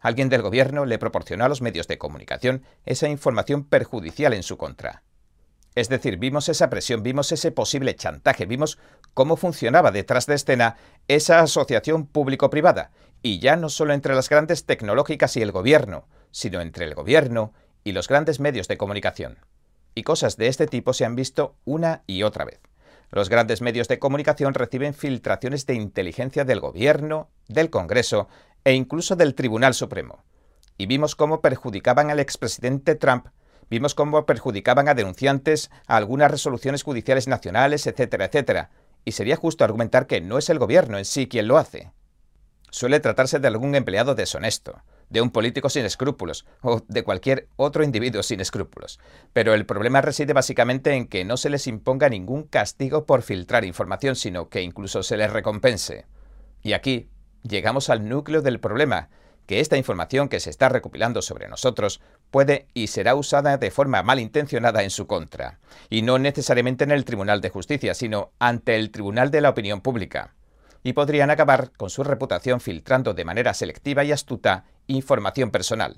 Alguien 0.00 0.28
del 0.28 0.42
gobierno 0.42 0.84
le 0.84 0.98
proporcionó 0.98 1.44
a 1.44 1.48
los 1.48 1.62
medios 1.62 1.88
de 1.88 1.98
comunicación 1.98 2.62
esa 2.84 3.08
información 3.08 3.64
perjudicial 3.64 4.34
en 4.34 4.42
su 4.42 4.56
contra. 4.56 5.02
Es 5.74 5.88
decir, 5.88 6.18
vimos 6.18 6.48
esa 6.48 6.70
presión, 6.70 7.02
vimos 7.02 7.32
ese 7.32 7.50
posible 7.50 7.96
chantaje, 7.96 8.46
vimos 8.46 8.78
cómo 9.12 9.36
funcionaba 9.36 9.90
detrás 9.90 10.26
de 10.26 10.34
escena 10.34 10.76
esa 11.08 11.40
asociación 11.40 12.06
público-privada, 12.06 12.92
y 13.22 13.40
ya 13.40 13.56
no 13.56 13.68
solo 13.68 13.92
entre 13.92 14.14
las 14.14 14.28
grandes 14.28 14.66
tecnológicas 14.66 15.36
y 15.36 15.42
el 15.42 15.50
gobierno, 15.50 16.06
sino 16.30 16.60
entre 16.60 16.84
el 16.84 16.94
gobierno 16.94 17.52
y 17.82 17.92
los 17.92 18.06
grandes 18.06 18.38
medios 18.38 18.68
de 18.68 18.76
comunicación. 18.76 19.38
Y 19.94 20.02
cosas 20.02 20.36
de 20.36 20.48
este 20.48 20.66
tipo 20.66 20.92
se 20.92 21.04
han 21.04 21.16
visto 21.16 21.56
una 21.64 22.02
y 22.06 22.22
otra 22.22 22.44
vez. 22.44 22.60
Los 23.10 23.28
grandes 23.28 23.60
medios 23.60 23.88
de 23.88 23.98
comunicación 23.98 24.54
reciben 24.54 24.94
filtraciones 24.94 25.66
de 25.66 25.74
inteligencia 25.74 26.44
del 26.44 26.60
gobierno, 26.60 27.30
del 27.48 27.70
Congreso 27.70 28.28
e 28.64 28.74
incluso 28.74 29.16
del 29.16 29.34
Tribunal 29.34 29.74
Supremo. 29.74 30.24
Y 30.76 30.86
vimos 30.86 31.14
cómo 31.14 31.40
perjudicaban 31.40 32.10
al 32.10 32.18
expresidente 32.18 32.96
Trump, 32.96 33.28
vimos 33.70 33.94
cómo 33.94 34.26
perjudicaban 34.26 34.88
a 34.88 34.94
denunciantes 34.94 35.70
a 35.86 35.96
algunas 35.96 36.30
resoluciones 36.30 36.82
judiciales 36.82 37.28
nacionales, 37.28 37.86
etcétera, 37.86 38.26
etcétera. 38.26 38.70
Y 39.04 39.12
sería 39.12 39.36
justo 39.36 39.64
argumentar 39.64 40.06
que 40.06 40.20
no 40.20 40.38
es 40.38 40.48
el 40.50 40.58
gobierno 40.58 40.98
en 40.98 41.04
sí 41.04 41.28
quien 41.28 41.48
lo 41.48 41.58
hace. 41.58 41.92
Suele 42.70 43.00
tratarse 43.00 43.38
de 43.38 43.46
algún 43.46 43.74
empleado 43.74 44.14
deshonesto, 44.14 44.82
de 45.08 45.20
un 45.20 45.30
político 45.30 45.68
sin 45.68 45.84
escrúpulos 45.84 46.44
o 46.60 46.82
de 46.88 47.04
cualquier 47.04 47.48
otro 47.54 47.84
individuo 47.84 48.22
sin 48.22 48.40
escrúpulos. 48.40 48.98
Pero 49.32 49.54
el 49.54 49.64
problema 49.64 50.00
reside 50.00 50.32
básicamente 50.32 50.92
en 50.94 51.06
que 51.06 51.24
no 51.24 51.36
se 51.36 51.50
les 51.50 51.66
imponga 51.66 52.08
ningún 52.08 52.42
castigo 52.42 53.06
por 53.06 53.22
filtrar 53.22 53.64
información, 53.64 54.16
sino 54.16 54.48
que 54.48 54.62
incluso 54.62 55.02
se 55.04 55.16
les 55.16 55.32
recompense. 55.32 56.06
Y 56.62 56.72
aquí, 56.72 57.10
llegamos 57.42 57.90
al 57.90 58.08
núcleo 58.08 58.42
del 58.42 58.58
problema, 58.58 59.08
que 59.46 59.60
esta 59.60 59.76
información 59.76 60.28
que 60.28 60.40
se 60.40 60.50
está 60.50 60.68
recopilando 60.68 61.22
sobre 61.22 61.48
nosotros 61.48 62.00
puede 62.30 62.66
y 62.74 62.88
será 62.88 63.14
usada 63.14 63.58
de 63.58 63.70
forma 63.70 64.02
malintencionada 64.02 64.82
en 64.82 64.90
su 64.90 65.06
contra, 65.06 65.60
y 65.90 66.02
no 66.02 66.18
necesariamente 66.18 66.84
en 66.84 66.90
el 66.90 67.04
Tribunal 67.04 67.40
de 67.40 67.50
Justicia, 67.50 67.94
sino 67.94 68.32
ante 68.38 68.76
el 68.76 68.90
Tribunal 68.90 69.30
de 69.30 69.40
la 69.40 69.50
Opinión 69.50 69.80
Pública, 69.80 70.34
y 70.82 70.92
podrían 70.92 71.30
acabar 71.30 71.72
con 71.76 71.90
su 71.90 72.04
reputación 72.04 72.60
filtrando 72.60 73.14
de 73.14 73.24
manera 73.24 73.54
selectiva 73.54 74.04
y 74.04 74.12
astuta 74.12 74.64
información 74.86 75.50
personal. 75.50 75.96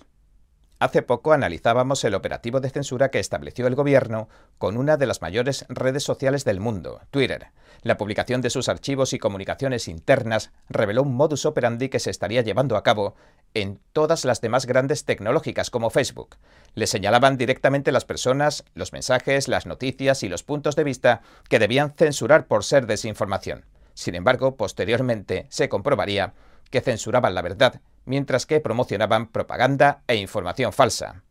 Hace 0.78 1.00
poco 1.00 1.32
analizábamos 1.32 2.04
el 2.04 2.14
operativo 2.14 2.60
de 2.60 2.68
censura 2.68 3.10
que 3.10 3.18
estableció 3.18 3.66
el 3.66 3.74
gobierno 3.74 4.28
con 4.58 4.76
una 4.76 4.98
de 4.98 5.06
las 5.06 5.22
mayores 5.22 5.64
redes 5.70 6.02
sociales 6.02 6.44
del 6.44 6.60
mundo, 6.60 7.00
Twitter. 7.10 7.48
La 7.80 7.96
publicación 7.96 8.42
de 8.42 8.50
sus 8.50 8.68
archivos 8.68 9.14
y 9.14 9.18
comunicaciones 9.18 9.88
internas 9.88 10.50
reveló 10.68 11.02
un 11.02 11.14
modus 11.14 11.46
operandi 11.46 11.88
que 11.88 11.98
se 11.98 12.10
estaría 12.10 12.42
llevando 12.42 12.76
a 12.76 12.82
cabo 12.82 13.14
en 13.54 13.80
todas 13.94 14.26
las 14.26 14.42
demás 14.42 14.66
grandes 14.66 15.06
tecnológicas 15.06 15.70
como 15.70 15.88
Facebook. 15.88 16.36
Le 16.74 16.86
señalaban 16.86 17.38
directamente 17.38 17.90
las 17.90 18.04
personas, 18.04 18.62
los 18.74 18.92
mensajes, 18.92 19.48
las 19.48 19.64
noticias 19.64 20.22
y 20.24 20.28
los 20.28 20.42
puntos 20.42 20.76
de 20.76 20.84
vista 20.84 21.22
que 21.48 21.58
debían 21.58 21.94
censurar 21.94 22.48
por 22.48 22.64
ser 22.64 22.86
desinformación. 22.86 23.64
Sin 23.94 24.14
embargo, 24.14 24.56
posteriormente 24.56 25.46
se 25.48 25.70
comprobaría 25.70 26.34
que 26.70 26.82
censuraban 26.82 27.34
la 27.34 27.40
verdad 27.40 27.80
mientras 28.06 28.46
que 28.46 28.60
promocionaban 28.60 29.28
propaganda 29.28 30.02
e 30.06 30.16
información 30.16 30.72
falsa. 30.72 31.22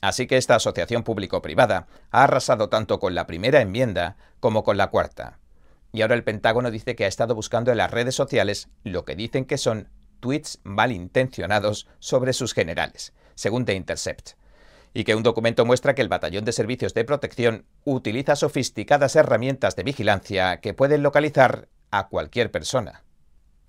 Así 0.00 0.26
que 0.26 0.36
esta 0.36 0.54
asociación 0.54 1.02
público-privada 1.02 1.86
ha 2.10 2.24
arrasado 2.24 2.68
tanto 2.68 2.98
con 2.98 3.14
la 3.14 3.26
primera 3.26 3.60
enmienda 3.60 4.16
como 4.40 4.64
con 4.64 4.76
la 4.76 4.88
cuarta. 4.88 5.38
Y 5.92 6.02
ahora 6.02 6.14
el 6.14 6.24
Pentágono 6.24 6.70
dice 6.70 6.96
que 6.96 7.04
ha 7.04 7.08
estado 7.08 7.34
buscando 7.34 7.70
en 7.70 7.78
las 7.78 7.90
redes 7.90 8.14
sociales 8.14 8.68
lo 8.82 9.04
que 9.04 9.16
dicen 9.16 9.44
que 9.44 9.58
son 9.58 9.88
tweets 10.20 10.60
malintencionados 10.64 11.86
sobre 12.00 12.32
sus 12.32 12.52
generales, 12.52 13.12
según 13.34 13.64
The 13.64 13.74
Intercept, 13.74 14.32
y 14.92 15.04
que 15.04 15.14
un 15.14 15.22
documento 15.22 15.64
muestra 15.64 15.94
que 15.94 16.02
el 16.02 16.08
Batallón 16.08 16.44
de 16.44 16.52
Servicios 16.52 16.94
de 16.94 17.04
Protección 17.04 17.64
utiliza 17.84 18.36
sofisticadas 18.36 19.16
herramientas 19.16 19.76
de 19.76 19.82
vigilancia 19.84 20.60
que 20.60 20.74
pueden 20.74 21.02
localizar 21.02 21.68
a 21.90 22.08
cualquier 22.08 22.50
persona. 22.50 23.04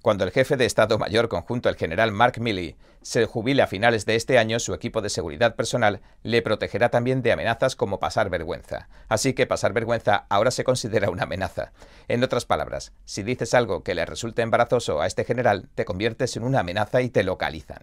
Cuando 0.05 0.23
el 0.23 0.29
jefe 0.29 0.55
de 0.55 0.65
Estado 0.65 0.99
Mayor 0.99 1.29
Conjunto, 1.29 1.67
el 1.67 1.77
general 1.77 2.11
Mark 2.11 2.39
Milley, 2.39 2.75
se 3.01 3.25
jubile 3.25 3.63
a 3.63 3.67
finales 3.67 4.05
de 4.05 4.13
este 4.13 4.37
año, 4.37 4.59
su 4.59 4.75
equipo 4.75 5.01
de 5.01 5.09
seguridad 5.09 5.55
personal 5.55 5.99
le 6.21 6.43
protegerá 6.43 6.89
también 6.89 7.23
de 7.23 7.31
amenazas 7.31 7.75
como 7.75 7.99
pasar 7.99 8.29
vergüenza. 8.29 8.87
Así 9.09 9.33
que 9.33 9.47
pasar 9.47 9.73
vergüenza 9.73 10.27
ahora 10.29 10.51
se 10.51 10.63
considera 10.63 11.09
una 11.09 11.23
amenaza. 11.23 11.71
En 12.07 12.23
otras 12.23 12.45
palabras, 12.45 12.93
si 13.05 13.23
dices 13.23 13.55
algo 13.55 13.81
que 13.81 13.95
le 13.95 14.05
resulte 14.05 14.43
embarazoso 14.43 15.01
a 15.01 15.07
este 15.07 15.23
general, 15.23 15.69
te 15.73 15.85
conviertes 15.85 16.37
en 16.37 16.43
una 16.43 16.59
amenaza 16.59 17.01
y 17.01 17.09
te 17.09 17.23
localizan. 17.23 17.81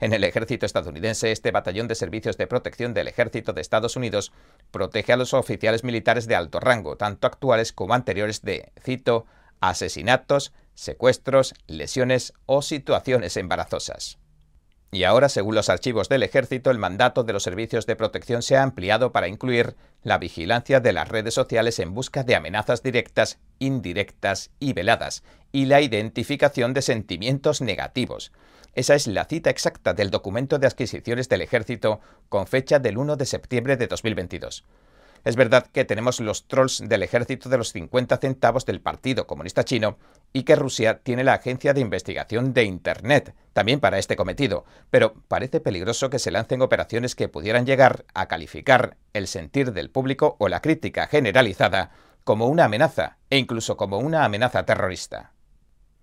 En 0.00 0.14
el 0.14 0.24
ejército 0.24 0.64
estadounidense, 0.64 1.32
este 1.32 1.50
batallón 1.50 1.86
de 1.86 1.96
servicios 1.96 2.38
de 2.38 2.46
protección 2.46 2.94
del 2.94 3.08
ejército 3.08 3.52
de 3.52 3.60
Estados 3.60 3.94
Unidos 3.94 4.32
protege 4.70 5.12
a 5.12 5.18
los 5.18 5.34
oficiales 5.34 5.84
militares 5.84 6.26
de 6.28 6.34
alto 6.34 6.60
rango, 6.60 6.96
tanto 6.96 7.26
actuales 7.26 7.74
como 7.74 7.92
anteriores 7.92 8.40
de, 8.40 8.72
cito, 8.82 9.26
asesinatos, 9.60 10.54
secuestros, 10.78 11.54
lesiones 11.66 12.34
o 12.46 12.62
situaciones 12.62 13.36
embarazosas. 13.36 14.18
Y 14.92 15.02
ahora, 15.02 15.28
según 15.28 15.56
los 15.56 15.68
archivos 15.68 16.08
del 16.08 16.22
ejército, 16.22 16.70
el 16.70 16.78
mandato 16.78 17.24
de 17.24 17.32
los 17.32 17.42
servicios 17.42 17.84
de 17.84 17.96
protección 17.96 18.42
se 18.42 18.56
ha 18.56 18.62
ampliado 18.62 19.10
para 19.10 19.26
incluir 19.26 19.74
la 20.04 20.18
vigilancia 20.18 20.78
de 20.78 20.92
las 20.92 21.08
redes 21.08 21.34
sociales 21.34 21.80
en 21.80 21.94
busca 21.94 22.22
de 22.22 22.36
amenazas 22.36 22.84
directas, 22.84 23.40
indirectas 23.58 24.50
y 24.60 24.72
veladas, 24.72 25.24
y 25.50 25.66
la 25.66 25.80
identificación 25.80 26.74
de 26.74 26.82
sentimientos 26.82 27.60
negativos. 27.60 28.30
Esa 28.74 28.94
es 28.94 29.08
la 29.08 29.24
cita 29.24 29.50
exacta 29.50 29.94
del 29.94 30.10
documento 30.10 30.60
de 30.60 30.68
adquisiciones 30.68 31.28
del 31.28 31.42
ejército 31.42 32.00
con 32.28 32.46
fecha 32.46 32.78
del 32.78 32.98
1 32.98 33.16
de 33.16 33.26
septiembre 33.26 33.76
de 33.76 33.88
2022. 33.88 34.64
Es 35.24 35.36
verdad 35.36 35.66
que 35.66 35.84
tenemos 35.84 36.20
los 36.20 36.46
trolls 36.46 36.82
del 36.86 37.02
ejército 37.02 37.48
de 37.48 37.58
los 37.58 37.72
50 37.72 38.16
centavos 38.18 38.64
del 38.64 38.80
Partido 38.80 39.26
Comunista 39.26 39.64
Chino 39.64 39.98
y 40.32 40.42
que 40.42 40.56
Rusia 40.56 41.00
tiene 41.02 41.24
la 41.24 41.34
Agencia 41.34 41.74
de 41.74 41.80
Investigación 41.80 42.52
de 42.52 42.64
Internet, 42.64 43.34
también 43.52 43.80
para 43.80 43.98
este 43.98 44.16
cometido, 44.16 44.64
pero 44.90 45.14
parece 45.28 45.60
peligroso 45.60 46.10
que 46.10 46.18
se 46.18 46.30
lancen 46.30 46.62
operaciones 46.62 47.14
que 47.14 47.28
pudieran 47.28 47.66
llegar 47.66 48.04
a 48.14 48.26
calificar 48.26 48.96
el 49.12 49.26
sentir 49.26 49.72
del 49.72 49.90
público 49.90 50.36
o 50.38 50.48
la 50.48 50.60
crítica 50.60 51.06
generalizada 51.06 51.90
como 52.24 52.46
una 52.46 52.64
amenaza 52.64 53.16
e 53.30 53.38
incluso 53.38 53.76
como 53.76 53.98
una 53.98 54.24
amenaza 54.24 54.64
terrorista. 54.64 55.32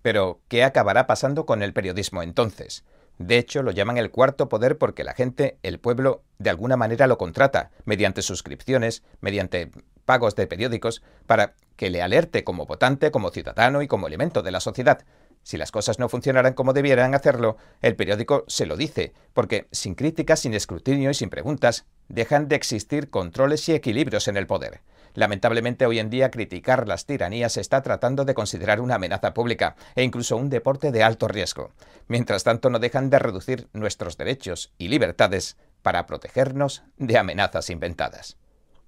Pero, 0.02 0.42
¿qué 0.48 0.64
acabará 0.64 1.08
pasando 1.08 1.46
con 1.46 1.64
el 1.64 1.74
periodismo 1.74 2.22
entonces? 2.22 2.84
De 3.18 3.38
hecho, 3.38 3.64
lo 3.64 3.72
llaman 3.72 3.98
el 3.98 4.12
cuarto 4.12 4.50
poder 4.50 4.78
porque 4.78 5.04
la 5.04 5.14
gente, 5.14 5.58
el 5.64 5.80
pueblo, 5.80 6.24
de 6.38 6.50
alguna 6.50 6.76
manera 6.76 7.08
lo 7.08 7.18
contrata, 7.18 7.72
mediante 7.86 8.22
suscripciones, 8.22 9.04
mediante 9.22 9.72
pagos 10.04 10.36
de 10.36 10.48
periódicos, 10.48 11.02
para 11.26 11.56
que 11.76 11.90
le 11.90 12.02
alerte 12.02 12.44
como 12.44 12.66
votante, 12.66 13.12
como 13.12 13.32
ciudadano 13.32 13.82
y 13.82 13.88
como 13.88 14.08
elemento 14.08 14.44
de 14.44 14.52
la 14.52 14.60
sociedad. 14.60 15.06
Si 15.44 15.58
las 15.58 15.72
cosas 15.72 16.00
no 16.00 16.10
funcionaran 16.10 16.54
como 16.54 16.74
debieran 16.74 17.14
hacerlo, 17.14 17.58
el 17.82 17.96
periódico 17.96 18.46
se 18.48 18.66
lo 18.66 18.76
dice, 18.76 19.14
porque 19.34 19.68
sin 19.72 19.94
críticas, 19.94 20.40
sin 20.40 20.56
escrutinio 20.56 21.12
y 21.12 21.14
sin 21.14 21.30
preguntas, 21.30 21.86
dejan 22.08 22.48
de 22.48 22.56
existir 22.56 23.10
controles 23.12 23.70
y 23.70 23.74
equilibrios 23.74 24.28
en 24.28 24.38
el 24.38 24.48
poder. 24.48 24.82
Lamentablemente 25.16 25.86
hoy 25.86 26.00
en 26.00 26.10
día 26.10 26.30
criticar 26.30 26.88
las 26.88 27.06
tiranías 27.06 27.54
se 27.54 27.62
está 27.62 27.82
tratando 27.82 28.26
de 28.26 28.34
considerar 28.34 28.82
una 28.82 28.96
amenaza 28.96 29.34
pública 29.34 29.76
e 29.96 30.04
incluso 30.04 30.38
un 30.38 30.50
deporte 30.50 30.92
de 30.92 31.04
alto 31.04 31.28
riesgo. 31.28 31.72
Mientras 32.08 32.44
tanto 32.44 32.70
no 32.70 32.80
dejan 32.80 33.10
de 33.10 33.20
reducir 33.20 33.68
nuestros 33.74 34.18
derechos 34.18 34.74
y 34.78 34.90
libertades 34.90 35.58
para 35.82 36.06
protegernos 36.06 36.84
de 36.98 37.18
amenazas 37.18 37.70
inventadas. 37.70 38.38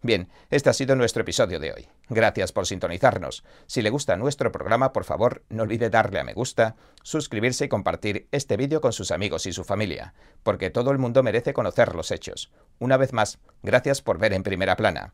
Bien, 0.03 0.29
este 0.51 0.69
ha 0.69 0.73
sido 0.73 0.95
nuestro 0.95 1.21
episodio 1.21 1.59
de 1.59 1.73
hoy. 1.73 1.87
Gracias 2.07 2.51
por 2.51 2.67
sintonizarnos. 2.67 3.43
Si 3.65 3.81
le 3.81 3.89
gusta 3.89 4.15
nuestro 4.15 4.51
programa, 4.51 4.93
por 4.93 5.05
favor, 5.05 5.43
no 5.49 5.63
olvide 5.63 5.89
darle 5.89 6.19
a 6.19 6.23
me 6.23 6.33
gusta, 6.33 6.75
suscribirse 7.03 7.65
y 7.65 7.67
compartir 7.69 8.27
este 8.31 8.57
vídeo 8.57 8.79
con 8.79 8.93
sus 8.93 9.11
amigos 9.11 9.47
y 9.47 9.53
su 9.53 9.63
familia, 9.63 10.13
porque 10.43 10.69
todo 10.69 10.91
el 10.91 10.99
mundo 10.99 11.23
merece 11.23 11.53
conocer 11.53 11.95
los 11.95 12.11
hechos. 12.11 12.51
Una 12.79 12.97
vez 12.97 13.11
más, 13.11 13.39
gracias 13.63 14.01
por 14.01 14.19
ver 14.19 14.33
en 14.33 14.43
primera 14.43 14.75
plana. 14.75 15.13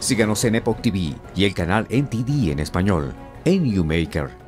Síganos 0.00 0.44
en 0.44 0.56
Epoch 0.56 0.80
TV 0.80 1.14
y 1.34 1.44
el 1.44 1.54
canal 1.54 1.86
NTD 1.90 2.50
en 2.50 2.60
español, 2.60 3.14
en 3.44 3.64
Newmaker 3.64 4.45